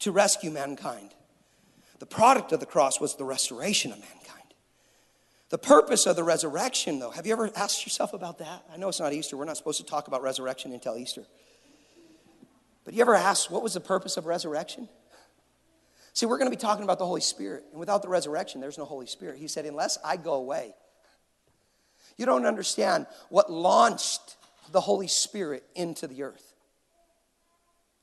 to 0.00 0.10
rescue 0.10 0.50
mankind. 0.50 1.14
The 2.00 2.06
product 2.06 2.50
of 2.50 2.58
the 2.58 2.66
cross 2.66 3.00
was 3.00 3.14
the 3.14 3.24
restoration 3.24 3.92
of 3.92 4.00
mankind. 4.00 4.52
The 5.50 5.58
purpose 5.58 6.06
of 6.06 6.16
the 6.16 6.24
resurrection, 6.24 6.98
though, 6.98 7.10
have 7.10 7.24
you 7.24 7.32
ever 7.34 7.52
asked 7.54 7.86
yourself 7.86 8.14
about 8.14 8.38
that? 8.38 8.64
I 8.72 8.78
know 8.78 8.88
it's 8.88 8.98
not 8.98 9.12
Easter. 9.12 9.36
We're 9.36 9.44
not 9.44 9.58
supposed 9.58 9.78
to 9.78 9.86
talk 9.86 10.08
about 10.08 10.22
resurrection 10.22 10.72
until 10.72 10.98
Easter. 10.98 11.22
But 12.84 12.94
you 12.94 13.00
ever 13.00 13.14
asked 13.14 13.48
what 13.48 13.62
was 13.62 13.74
the 13.74 13.80
purpose 13.80 14.16
of 14.16 14.26
resurrection? 14.26 14.88
See, 16.14 16.26
we're 16.26 16.38
going 16.38 16.50
to 16.50 16.56
be 16.56 16.60
talking 16.60 16.84
about 16.84 16.98
the 16.98 17.06
Holy 17.06 17.20
Spirit. 17.20 17.64
And 17.72 17.80
without 17.80 18.02
the 18.02 18.08
resurrection, 18.08 18.60
there's 18.60 18.78
no 18.78 18.84
Holy 18.84 19.06
Spirit. 19.06 19.38
He 19.38 19.48
said, 19.48 19.66
unless 19.66 19.98
I 20.04 20.16
go 20.16 20.34
away. 20.34 20.74
You 22.16 22.24
don't 22.24 22.46
understand 22.46 23.06
what 23.28 23.50
launched 23.50 24.36
the 24.70 24.80
Holy 24.80 25.08
Spirit 25.08 25.64
into 25.74 26.06
the 26.06 26.22
earth 26.22 26.54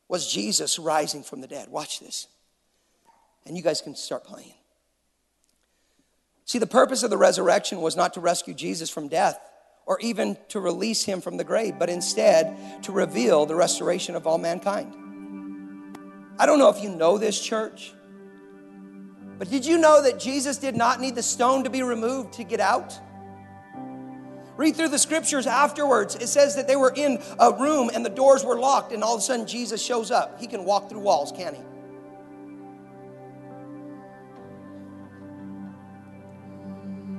was 0.09 0.29
Jesus 0.29 0.77
rising 0.77 1.23
from 1.23 1.39
the 1.39 1.47
dead. 1.47 1.69
Watch 1.69 2.01
this. 2.01 2.27
And 3.45 3.55
you 3.55 3.63
guys 3.63 3.81
can 3.81 3.95
start 3.95 4.25
playing. 4.25 4.53
See, 6.43 6.59
the 6.59 6.67
purpose 6.67 7.03
of 7.03 7.09
the 7.09 7.17
resurrection 7.17 7.79
was 7.79 7.95
not 7.95 8.15
to 8.15 8.19
rescue 8.19 8.53
Jesus 8.53 8.89
from 8.89 9.07
death 9.07 9.39
or 9.85 9.97
even 10.01 10.37
to 10.49 10.59
release 10.59 11.05
him 11.05 11.21
from 11.21 11.37
the 11.37 11.45
grave, 11.45 11.75
but 11.79 11.89
instead 11.89 12.83
to 12.83 12.91
reveal 12.91 13.45
the 13.45 13.55
restoration 13.55 14.15
of 14.15 14.27
all 14.27 14.37
mankind. 14.37 14.93
I 16.37 16.45
don't 16.45 16.59
know 16.59 16.69
if 16.69 16.83
you 16.83 16.89
know 16.89 17.17
this, 17.17 17.39
church, 17.39 17.93
but 19.41 19.49
did 19.49 19.65
you 19.65 19.79
know 19.79 20.03
that 20.03 20.19
Jesus 20.19 20.57
did 20.57 20.75
not 20.75 21.01
need 21.01 21.15
the 21.15 21.23
stone 21.23 21.63
to 21.63 21.71
be 21.71 21.81
removed 21.81 22.33
to 22.33 22.43
get 22.43 22.59
out? 22.59 22.93
Read 24.55 24.75
through 24.75 24.89
the 24.89 24.99
scriptures 24.99 25.47
afterwards. 25.47 26.13
It 26.13 26.27
says 26.27 26.55
that 26.57 26.67
they 26.67 26.75
were 26.75 26.93
in 26.95 27.19
a 27.39 27.51
room 27.51 27.89
and 27.91 28.05
the 28.05 28.11
doors 28.11 28.45
were 28.45 28.59
locked, 28.59 28.91
and 28.91 29.03
all 29.03 29.15
of 29.15 29.19
a 29.19 29.23
sudden 29.23 29.47
Jesus 29.47 29.83
shows 29.83 30.11
up. 30.11 30.39
He 30.39 30.45
can 30.45 30.63
walk 30.63 30.91
through 30.91 30.99
walls, 30.99 31.31
can 31.31 31.55
he? 31.55 31.61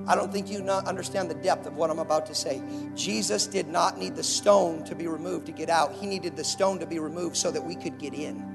I 0.06 0.14
don't 0.14 0.32
think 0.32 0.48
you 0.48 0.60
understand 0.60 1.28
the 1.28 1.34
depth 1.34 1.66
of 1.66 1.76
what 1.76 1.90
I'm 1.90 1.98
about 1.98 2.26
to 2.26 2.36
say. 2.36 2.62
Jesus 2.94 3.48
did 3.48 3.66
not 3.66 3.98
need 3.98 4.14
the 4.14 4.22
stone 4.22 4.84
to 4.84 4.94
be 4.94 5.08
removed 5.08 5.46
to 5.46 5.52
get 5.52 5.68
out. 5.68 5.92
He 5.92 6.06
needed 6.06 6.36
the 6.36 6.44
stone 6.44 6.78
to 6.78 6.86
be 6.86 7.00
removed 7.00 7.36
so 7.36 7.50
that 7.50 7.64
we 7.64 7.74
could 7.74 7.98
get 7.98 8.14
in. 8.14 8.51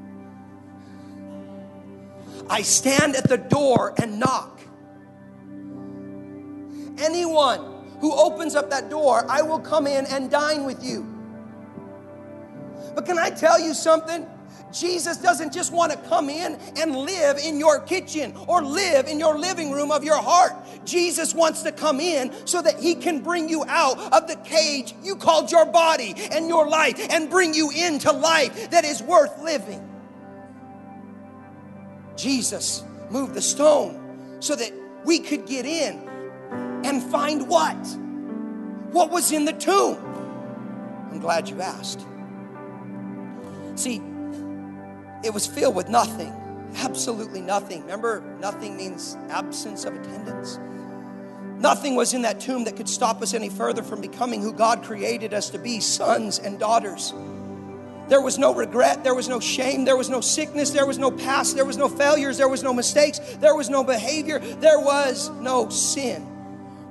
I 2.49 2.61
stand 2.61 3.15
at 3.15 3.27
the 3.27 3.37
door 3.37 3.93
and 4.01 4.19
knock. 4.19 4.61
Anyone 6.99 7.59
who 7.99 8.13
opens 8.13 8.55
up 8.55 8.69
that 8.69 8.89
door, 8.89 9.25
I 9.29 9.41
will 9.41 9.59
come 9.59 9.87
in 9.87 10.05
and 10.07 10.29
dine 10.29 10.65
with 10.65 10.83
you. 10.83 11.05
But 12.95 13.05
can 13.05 13.19
I 13.19 13.29
tell 13.29 13.59
you 13.59 13.73
something? 13.73 14.25
Jesus 14.71 15.17
doesn't 15.17 15.53
just 15.53 15.71
want 15.71 15.91
to 15.91 15.97
come 16.09 16.29
in 16.29 16.59
and 16.77 16.95
live 16.95 17.37
in 17.37 17.59
your 17.59 17.79
kitchen 17.79 18.33
or 18.47 18.61
live 18.61 19.07
in 19.07 19.19
your 19.19 19.37
living 19.37 19.71
room 19.71 19.91
of 19.91 20.03
your 20.03 20.21
heart. 20.21 20.53
Jesus 20.85 21.33
wants 21.33 21.61
to 21.63 21.71
come 21.71 21.99
in 21.99 22.33
so 22.45 22.61
that 22.61 22.79
he 22.79 22.95
can 22.95 23.21
bring 23.21 23.47
you 23.49 23.63
out 23.67 23.97
of 24.11 24.27
the 24.27 24.35
cage 24.37 24.93
you 25.03 25.15
called 25.15 25.51
your 25.51 25.65
body 25.65 26.13
and 26.31 26.47
your 26.47 26.67
life 26.67 26.95
and 27.11 27.29
bring 27.29 27.53
you 27.53 27.71
into 27.71 28.11
life 28.11 28.69
that 28.71 28.83
is 28.83 29.01
worth 29.01 29.41
living. 29.41 29.96
Jesus 32.17 32.83
moved 33.09 33.33
the 33.33 33.41
stone 33.41 34.37
so 34.39 34.55
that 34.55 34.71
we 35.05 35.19
could 35.19 35.45
get 35.45 35.65
in. 35.65 36.05
and 36.83 37.01
find 37.03 37.47
what? 37.47 37.75
What 38.91 39.11
was 39.11 39.31
in 39.31 39.45
the 39.45 39.53
tomb? 39.53 39.97
I'm 41.11 41.19
glad 41.19 41.49
you 41.49 41.61
asked. 41.61 42.05
See, 43.75 44.01
it 45.23 45.33
was 45.33 45.45
filled 45.47 45.75
with 45.75 45.89
nothing, 45.89 46.31
absolutely 46.77 47.41
nothing. 47.41 47.81
Remember, 47.81 48.21
nothing 48.39 48.77
means 48.77 49.17
absence 49.29 49.85
of 49.85 49.95
attendance. 49.95 50.59
Nothing 51.59 51.95
was 51.95 52.13
in 52.13 52.21
that 52.21 52.39
tomb 52.39 52.63
that 52.65 52.75
could 52.75 52.87
stop 52.87 53.21
us 53.21 53.33
any 53.33 53.49
further 53.49 53.81
from 53.81 53.99
becoming 53.99 54.41
who 54.41 54.53
God 54.53 54.83
created 54.83 55.33
us 55.33 55.49
to 55.49 55.57
be 55.59 55.79
sons 55.79 56.39
and 56.39 56.59
daughters. 56.59 57.13
There 58.07 58.21
was 58.21 58.37
no 58.37 58.53
regret, 58.53 59.03
there 59.03 59.15
was 59.15 59.27
no 59.27 59.39
shame, 59.39 59.83
there 59.83 59.97
was 59.97 60.09
no 60.09 60.21
sickness, 60.21 60.69
there 60.71 60.85
was 60.85 60.97
no 60.97 61.11
past, 61.11 61.55
there 61.55 61.65
was 61.65 61.77
no 61.77 61.89
failures, 61.89 62.37
there 62.37 62.47
was 62.47 62.63
no 62.63 62.73
mistakes, 62.73 63.19
there 63.39 63.55
was 63.55 63.69
no 63.69 63.83
behavior, 63.83 64.39
there 64.39 64.79
was 64.79 65.29
no 65.41 65.69
sin. 65.69 66.36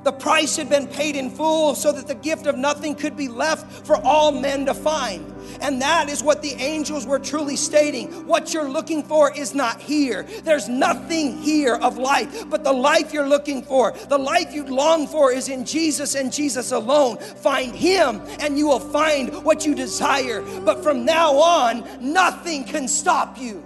The 0.06 0.12
price 0.12 0.54
had 0.54 0.68
been 0.68 0.86
paid 0.86 1.16
in 1.16 1.30
full 1.30 1.74
so 1.74 1.90
that 1.90 2.06
the 2.06 2.14
gift 2.14 2.46
of 2.46 2.56
nothing 2.56 2.94
could 2.94 3.16
be 3.16 3.26
left 3.26 3.84
for 3.84 3.96
all 4.06 4.30
men 4.30 4.64
to 4.66 4.72
find. 4.72 5.34
And 5.60 5.82
that 5.82 6.08
is 6.08 6.22
what 6.22 6.42
the 6.42 6.52
angels 6.52 7.04
were 7.04 7.18
truly 7.18 7.56
stating. 7.56 8.24
What 8.24 8.54
you're 8.54 8.68
looking 8.68 9.02
for 9.02 9.36
is 9.36 9.52
not 9.52 9.80
here. 9.80 10.22
There's 10.44 10.68
nothing 10.68 11.38
here 11.38 11.74
of 11.74 11.98
life, 11.98 12.48
but 12.48 12.62
the 12.62 12.72
life 12.72 13.12
you're 13.12 13.26
looking 13.26 13.64
for, 13.64 13.94
the 14.08 14.16
life 14.16 14.54
you 14.54 14.64
long 14.64 15.08
for, 15.08 15.32
is 15.32 15.48
in 15.48 15.64
Jesus 15.64 16.14
and 16.14 16.32
Jesus 16.32 16.70
alone. 16.70 17.16
Find 17.16 17.74
Him, 17.74 18.22
and 18.38 18.56
you 18.56 18.68
will 18.68 18.78
find 18.78 19.42
what 19.42 19.66
you 19.66 19.74
desire. 19.74 20.40
But 20.60 20.84
from 20.84 21.04
now 21.04 21.32
on, 21.34 21.84
nothing 22.00 22.62
can 22.62 22.86
stop 22.86 23.38
you. 23.38 23.60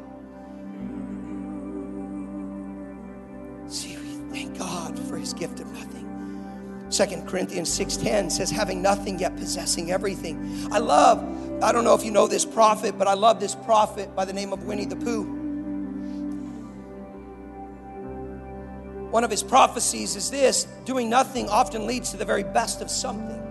See, 3.68 3.98
we 3.98 4.32
thank 4.32 4.58
God 4.58 4.98
for 5.00 5.18
His 5.18 5.34
gift 5.34 5.60
of 5.60 5.70
nothing. 5.72 5.89
Second 6.90 7.26
Corinthians 7.26 7.70
6:10 7.70 8.30
says 8.30 8.50
having 8.50 8.82
nothing 8.82 9.18
yet 9.18 9.36
possessing 9.36 9.90
everything. 9.90 10.68
I 10.70 10.78
love 10.78 11.24
I 11.62 11.72
don't 11.72 11.84
know 11.84 11.94
if 11.94 12.04
you 12.04 12.10
know 12.10 12.26
this 12.26 12.46
prophet, 12.46 12.96
but 12.96 13.06
I 13.06 13.12
love 13.12 13.38
this 13.38 13.54
prophet 13.54 14.16
by 14.16 14.24
the 14.24 14.32
name 14.32 14.52
of 14.52 14.64
Winnie 14.64 14.86
the 14.86 14.96
Pooh. 14.96 15.24
One 19.10 19.24
of 19.24 19.30
his 19.30 19.42
prophecies 19.42 20.16
is 20.16 20.30
this 20.30 20.66
doing 20.86 21.10
nothing 21.10 21.50
often 21.50 21.86
leads 21.86 22.12
to 22.12 22.16
the 22.16 22.24
very 22.24 22.44
best 22.44 22.80
of 22.80 22.90
something. 22.90 23.49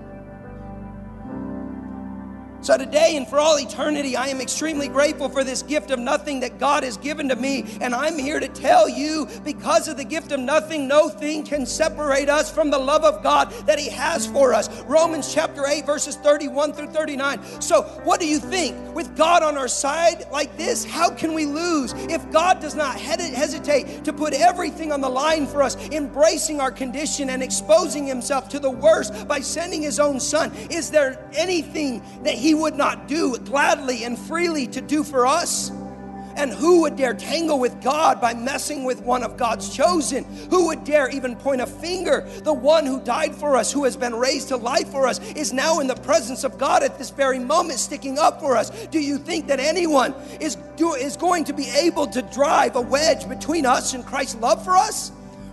So, 2.61 2.77
today 2.77 3.15
and 3.15 3.25
for 3.25 3.39
all 3.39 3.57
eternity, 3.57 4.17
I 4.17 4.27
am 4.27 4.41
extremely 4.41 4.89
grateful 4.89 5.29
for 5.29 5.45
this 5.45 5.63
gift 5.63 5.91
of 5.91 5.99
nothing 5.99 6.41
that 6.41 6.59
God 6.59 6.83
has 6.83 6.97
given 6.97 7.29
to 7.29 7.35
me. 7.37 7.63
And 7.79 7.95
I'm 7.95 8.17
here 8.17 8.39
to 8.39 8.49
tell 8.49 8.89
you 8.89 9.29
because 9.45 9.87
of 9.87 9.95
the 9.95 10.03
gift 10.03 10.33
of 10.33 10.41
nothing, 10.41 10.85
no 10.85 11.07
thing 11.07 11.43
can 11.45 11.65
separate 11.65 12.27
us 12.27 12.53
from 12.53 12.69
the 12.69 12.77
love 12.77 13.05
of 13.05 13.23
God 13.23 13.51
that 13.65 13.79
He 13.79 13.89
has 13.89 14.27
for 14.27 14.53
us. 14.53 14.69
Romans 14.81 15.33
chapter 15.33 15.65
8, 15.65 15.85
verses 15.85 16.17
31 16.17 16.73
through 16.73 16.87
39. 16.87 17.61
So, 17.61 17.83
what 18.03 18.19
do 18.19 18.27
you 18.27 18.39
think? 18.39 18.75
With 18.93 19.15
God 19.15 19.41
on 19.41 19.57
our 19.57 19.69
side 19.69 20.25
like 20.29 20.57
this, 20.57 20.83
how 20.83 21.09
can 21.09 21.33
we 21.33 21.45
lose? 21.45 21.93
If 22.09 22.29
God 22.29 22.59
does 22.59 22.75
not 22.75 22.99
hesitate 22.99 24.03
to 24.03 24.11
put 24.11 24.33
everything 24.33 24.91
on 24.91 24.99
the 24.99 25.09
line 25.09 25.47
for 25.47 25.63
us, 25.63 25.77
embracing 25.91 26.59
our 26.59 26.71
condition 26.71 27.29
and 27.29 27.41
exposing 27.41 28.05
Himself 28.05 28.49
to 28.49 28.59
the 28.59 28.69
worst 28.69 29.27
by 29.29 29.39
sending 29.39 29.81
His 29.81 29.97
own 29.97 30.19
Son, 30.19 30.51
is 30.69 30.91
there 30.91 31.25
anything 31.33 32.03
that 32.23 32.33
He 32.33 32.48
he 32.49 32.55
would 32.55 32.75
not 32.75 33.07
do 33.07 33.37
gladly 33.37 34.05
and 34.05 34.17
freely 34.17 34.65
to 34.65 34.81
do 34.81 35.03
for 35.03 35.27
us? 35.27 35.69
And 36.35 36.51
who 36.51 36.81
would 36.81 36.95
dare 36.95 37.13
tangle 37.13 37.59
with 37.59 37.79
God 37.79 38.19
by 38.19 38.33
messing 38.33 38.85
with 38.85 39.03
one 39.03 39.21
of 39.21 39.37
God's 39.37 39.75
chosen? 39.75 40.23
Who 40.49 40.65
would 40.65 40.83
dare 40.83 41.09
even 41.09 41.35
point 41.35 41.61
a 41.61 41.67
finger? 41.67 42.27
The 42.43 42.53
one 42.53 42.87
who 42.87 43.01
died 43.01 43.35
for 43.35 43.55
us, 43.55 43.71
who 43.71 43.83
has 43.83 43.95
been 43.95 44.15
raised 44.15 44.47
to 44.47 44.57
life 44.57 44.89
for 44.89 45.05
us, 45.05 45.19
is 45.33 45.53
now 45.53 45.79
in 45.79 45.85
the 45.85 45.93
presence 45.93 46.43
of 46.43 46.57
God 46.57 46.81
at 46.81 46.97
this 46.97 47.11
very 47.11 47.37
moment, 47.37 47.77
sticking 47.77 48.17
up 48.17 48.39
for 48.39 48.57
us. 48.57 48.71
Do 48.87 48.99
you 48.99 49.19
think 49.19 49.45
that 49.45 49.59
anyone 49.59 50.15
is, 50.39 50.55
do, 50.75 50.95
is 50.95 51.17
going 51.17 51.43
to 51.43 51.53
be 51.53 51.69
able 51.69 52.07
to 52.07 52.23
drive 52.23 52.75
a 52.77 52.81
wedge 52.81 53.29
between 53.29 53.67
us 53.67 53.93
and 53.93 54.03
Christ's 54.03 54.37
love 54.37 54.63
for 54.63 54.75
us? 54.75 55.11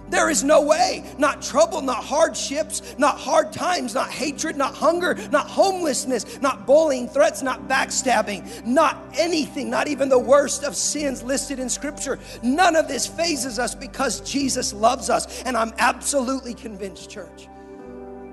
There 0.08 0.30
is 0.30 0.44
no 0.44 0.62
way. 0.62 1.04
Not 1.18 1.42
trouble, 1.42 1.80
not 1.80 2.04
hardships, 2.04 2.94
not 2.98 3.18
hard 3.18 3.52
times, 3.52 3.94
not 3.94 4.10
hatred, 4.10 4.56
not 4.56 4.74
hunger, 4.74 5.14
not 5.30 5.48
homelessness, 5.48 6.40
not 6.40 6.66
bullying, 6.66 7.08
threats, 7.08 7.42
not 7.42 7.66
backstabbing, 7.68 8.64
not 8.64 9.02
anything, 9.18 9.68
not 9.68 9.88
even 9.88 10.08
the 10.08 10.18
worst 10.18 10.62
of 10.62 10.76
sins 10.76 11.22
listed 11.22 11.58
in 11.58 11.68
Scripture. 11.68 12.18
None 12.42 12.76
of 12.76 12.88
this 12.88 13.06
fazes 13.06 13.58
us 13.58 13.74
because 13.74 14.20
Jesus 14.20 14.72
loves 14.72 15.10
us. 15.10 15.42
And 15.42 15.56
I'm 15.56 15.72
absolutely 15.78 16.54
convinced, 16.54 17.10
church. 17.10 17.48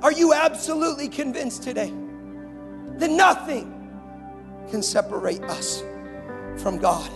Are 0.01 0.11
you 0.11 0.33
absolutely 0.33 1.07
convinced 1.07 1.63
today 1.63 1.91
that 2.97 3.09
nothing 3.09 3.69
can 4.69 4.83
separate 4.83 5.41
us 5.43 5.81
from 6.57 6.77
God? 6.77 7.09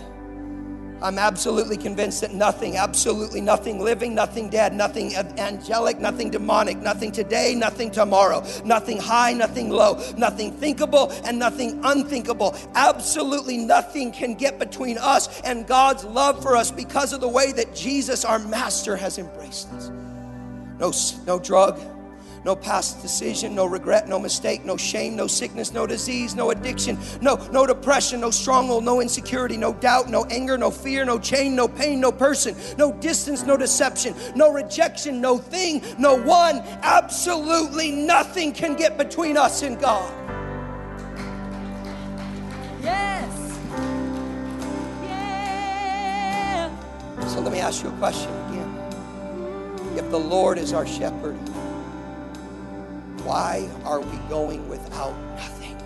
I'm 1.00 1.18
absolutely 1.18 1.76
convinced 1.76 2.20
that 2.22 2.34
nothing, 2.34 2.76
absolutely 2.76 3.40
nothing 3.40 3.80
living, 3.80 4.14
nothing 4.14 4.48
dead, 4.48 4.74
nothing 4.74 5.14
angelic, 5.14 5.98
nothing 6.00 6.30
demonic, 6.30 6.78
nothing 6.78 7.12
today, 7.12 7.54
nothing 7.54 7.90
tomorrow, 7.90 8.44
nothing 8.64 8.98
high, 8.98 9.32
nothing 9.32 9.70
low, 9.70 9.94
nothing 10.16 10.52
thinkable, 10.52 11.12
and 11.24 11.38
nothing 11.38 11.80
unthinkable. 11.84 12.56
Absolutely 12.74 13.58
nothing 13.58 14.10
can 14.10 14.34
get 14.34 14.58
between 14.58 14.98
us 14.98 15.40
and 15.42 15.66
God's 15.66 16.04
love 16.04 16.42
for 16.42 16.56
us 16.56 16.70
because 16.70 17.12
of 17.12 17.20
the 17.20 17.28
way 17.28 17.52
that 17.52 17.74
Jesus, 17.74 18.24
our 18.24 18.38
Master, 18.38 18.96
has 18.96 19.18
embraced 19.18 19.70
us. 19.72 19.90
No, 20.78 20.92
no 21.26 21.38
drug, 21.38 21.80
no 22.44 22.54
past 22.56 23.02
decision, 23.02 23.54
no 23.54 23.66
regret, 23.66 24.08
no 24.08 24.18
mistake, 24.18 24.64
no 24.64 24.76
shame, 24.76 25.16
no 25.16 25.26
sickness, 25.26 25.72
no 25.72 25.86
disease, 25.86 26.34
no 26.34 26.50
addiction, 26.50 26.98
no, 27.20 27.36
no 27.52 27.66
depression, 27.66 28.20
no 28.20 28.30
stronghold, 28.30 28.84
no 28.84 29.00
insecurity, 29.00 29.56
no 29.56 29.72
doubt, 29.74 30.08
no 30.08 30.24
anger, 30.26 30.56
no 30.56 30.70
fear, 30.70 31.04
no 31.04 31.18
chain, 31.18 31.54
no 31.54 31.68
pain, 31.68 32.00
no 32.00 32.12
person, 32.12 32.54
no 32.76 32.92
distance, 32.92 33.44
no 33.44 33.56
deception, 33.56 34.14
no 34.34 34.52
rejection, 34.52 35.20
no 35.20 35.38
thing, 35.38 35.82
no 35.98 36.14
one. 36.14 36.58
Absolutely 36.82 37.90
nothing 37.90 38.52
can 38.52 38.74
get 38.74 38.96
between 38.96 39.36
us 39.36 39.62
and 39.62 39.78
God. 39.80 40.12
Yes. 42.82 43.58
Yeah. 45.02 46.70
So 47.26 47.40
let 47.40 47.52
me 47.52 47.60
ask 47.60 47.82
you 47.82 47.90
a 47.90 47.92
question 47.98 48.30
again. 48.48 48.74
If 49.96 50.10
the 50.10 50.18
Lord 50.18 50.58
is 50.58 50.72
our 50.72 50.86
shepherd, 50.86 51.36
why 53.28 53.68
are 53.84 54.00
we 54.00 54.16
going 54.30 54.66
without 54.70 55.14
nothing 55.36 55.76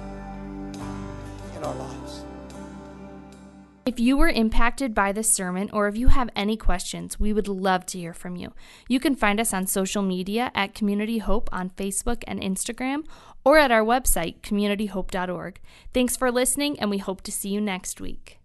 in 1.57 1.65
our 1.65 1.75
lives? 1.75 2.25
If 3.85 3.99
you 3.99 4.17
were 4.17 4.29
impacted 4.29 4.95
by 4.95 5.11
this 5.11 5.33
sermon 5.33 5.69
or 5.73 5.89
if 5.89 5.97
you 5.97 6.07
have 6.07 6.31
any 6.37 6.57
questions, 6.57 7.19
we 7.19 7.33
would 7.33 7.49
love 7.49 7.85
to 7.87 7.99
hear 7.99 8.15
from 8.15 8.37
you. 8.37 8.53
You 8.89 9.01
can 9.01 9.17
find 9.17 9.41
us 9.41 9.53
on 9.53 9.67
social 9.67 10.03
media 10.03 10.53
at 10.55 10.73
Community 10.73 11.19
Hope 11.19 11.49
on 11.51 11.71
Facebook 11.71 12.23
and 12.29 12.41
Instagram 12.41 13.05
or 13.45 13.59
at 13.59 13.73
our 13.73 13.83
website, 13.83 14.41
communityhope.org. 14.43 15.61
Thanks 15.93 16.17
for 16.17 16.31
listening, 16.31 16.79
and 16.79 16.91
we 16.91 16.99
hope 16.99 17.23
to 17.23 17.33
see 17.33 17.49
you 17.49 17.61
next 17.61 18.01
week. 18.01 18.39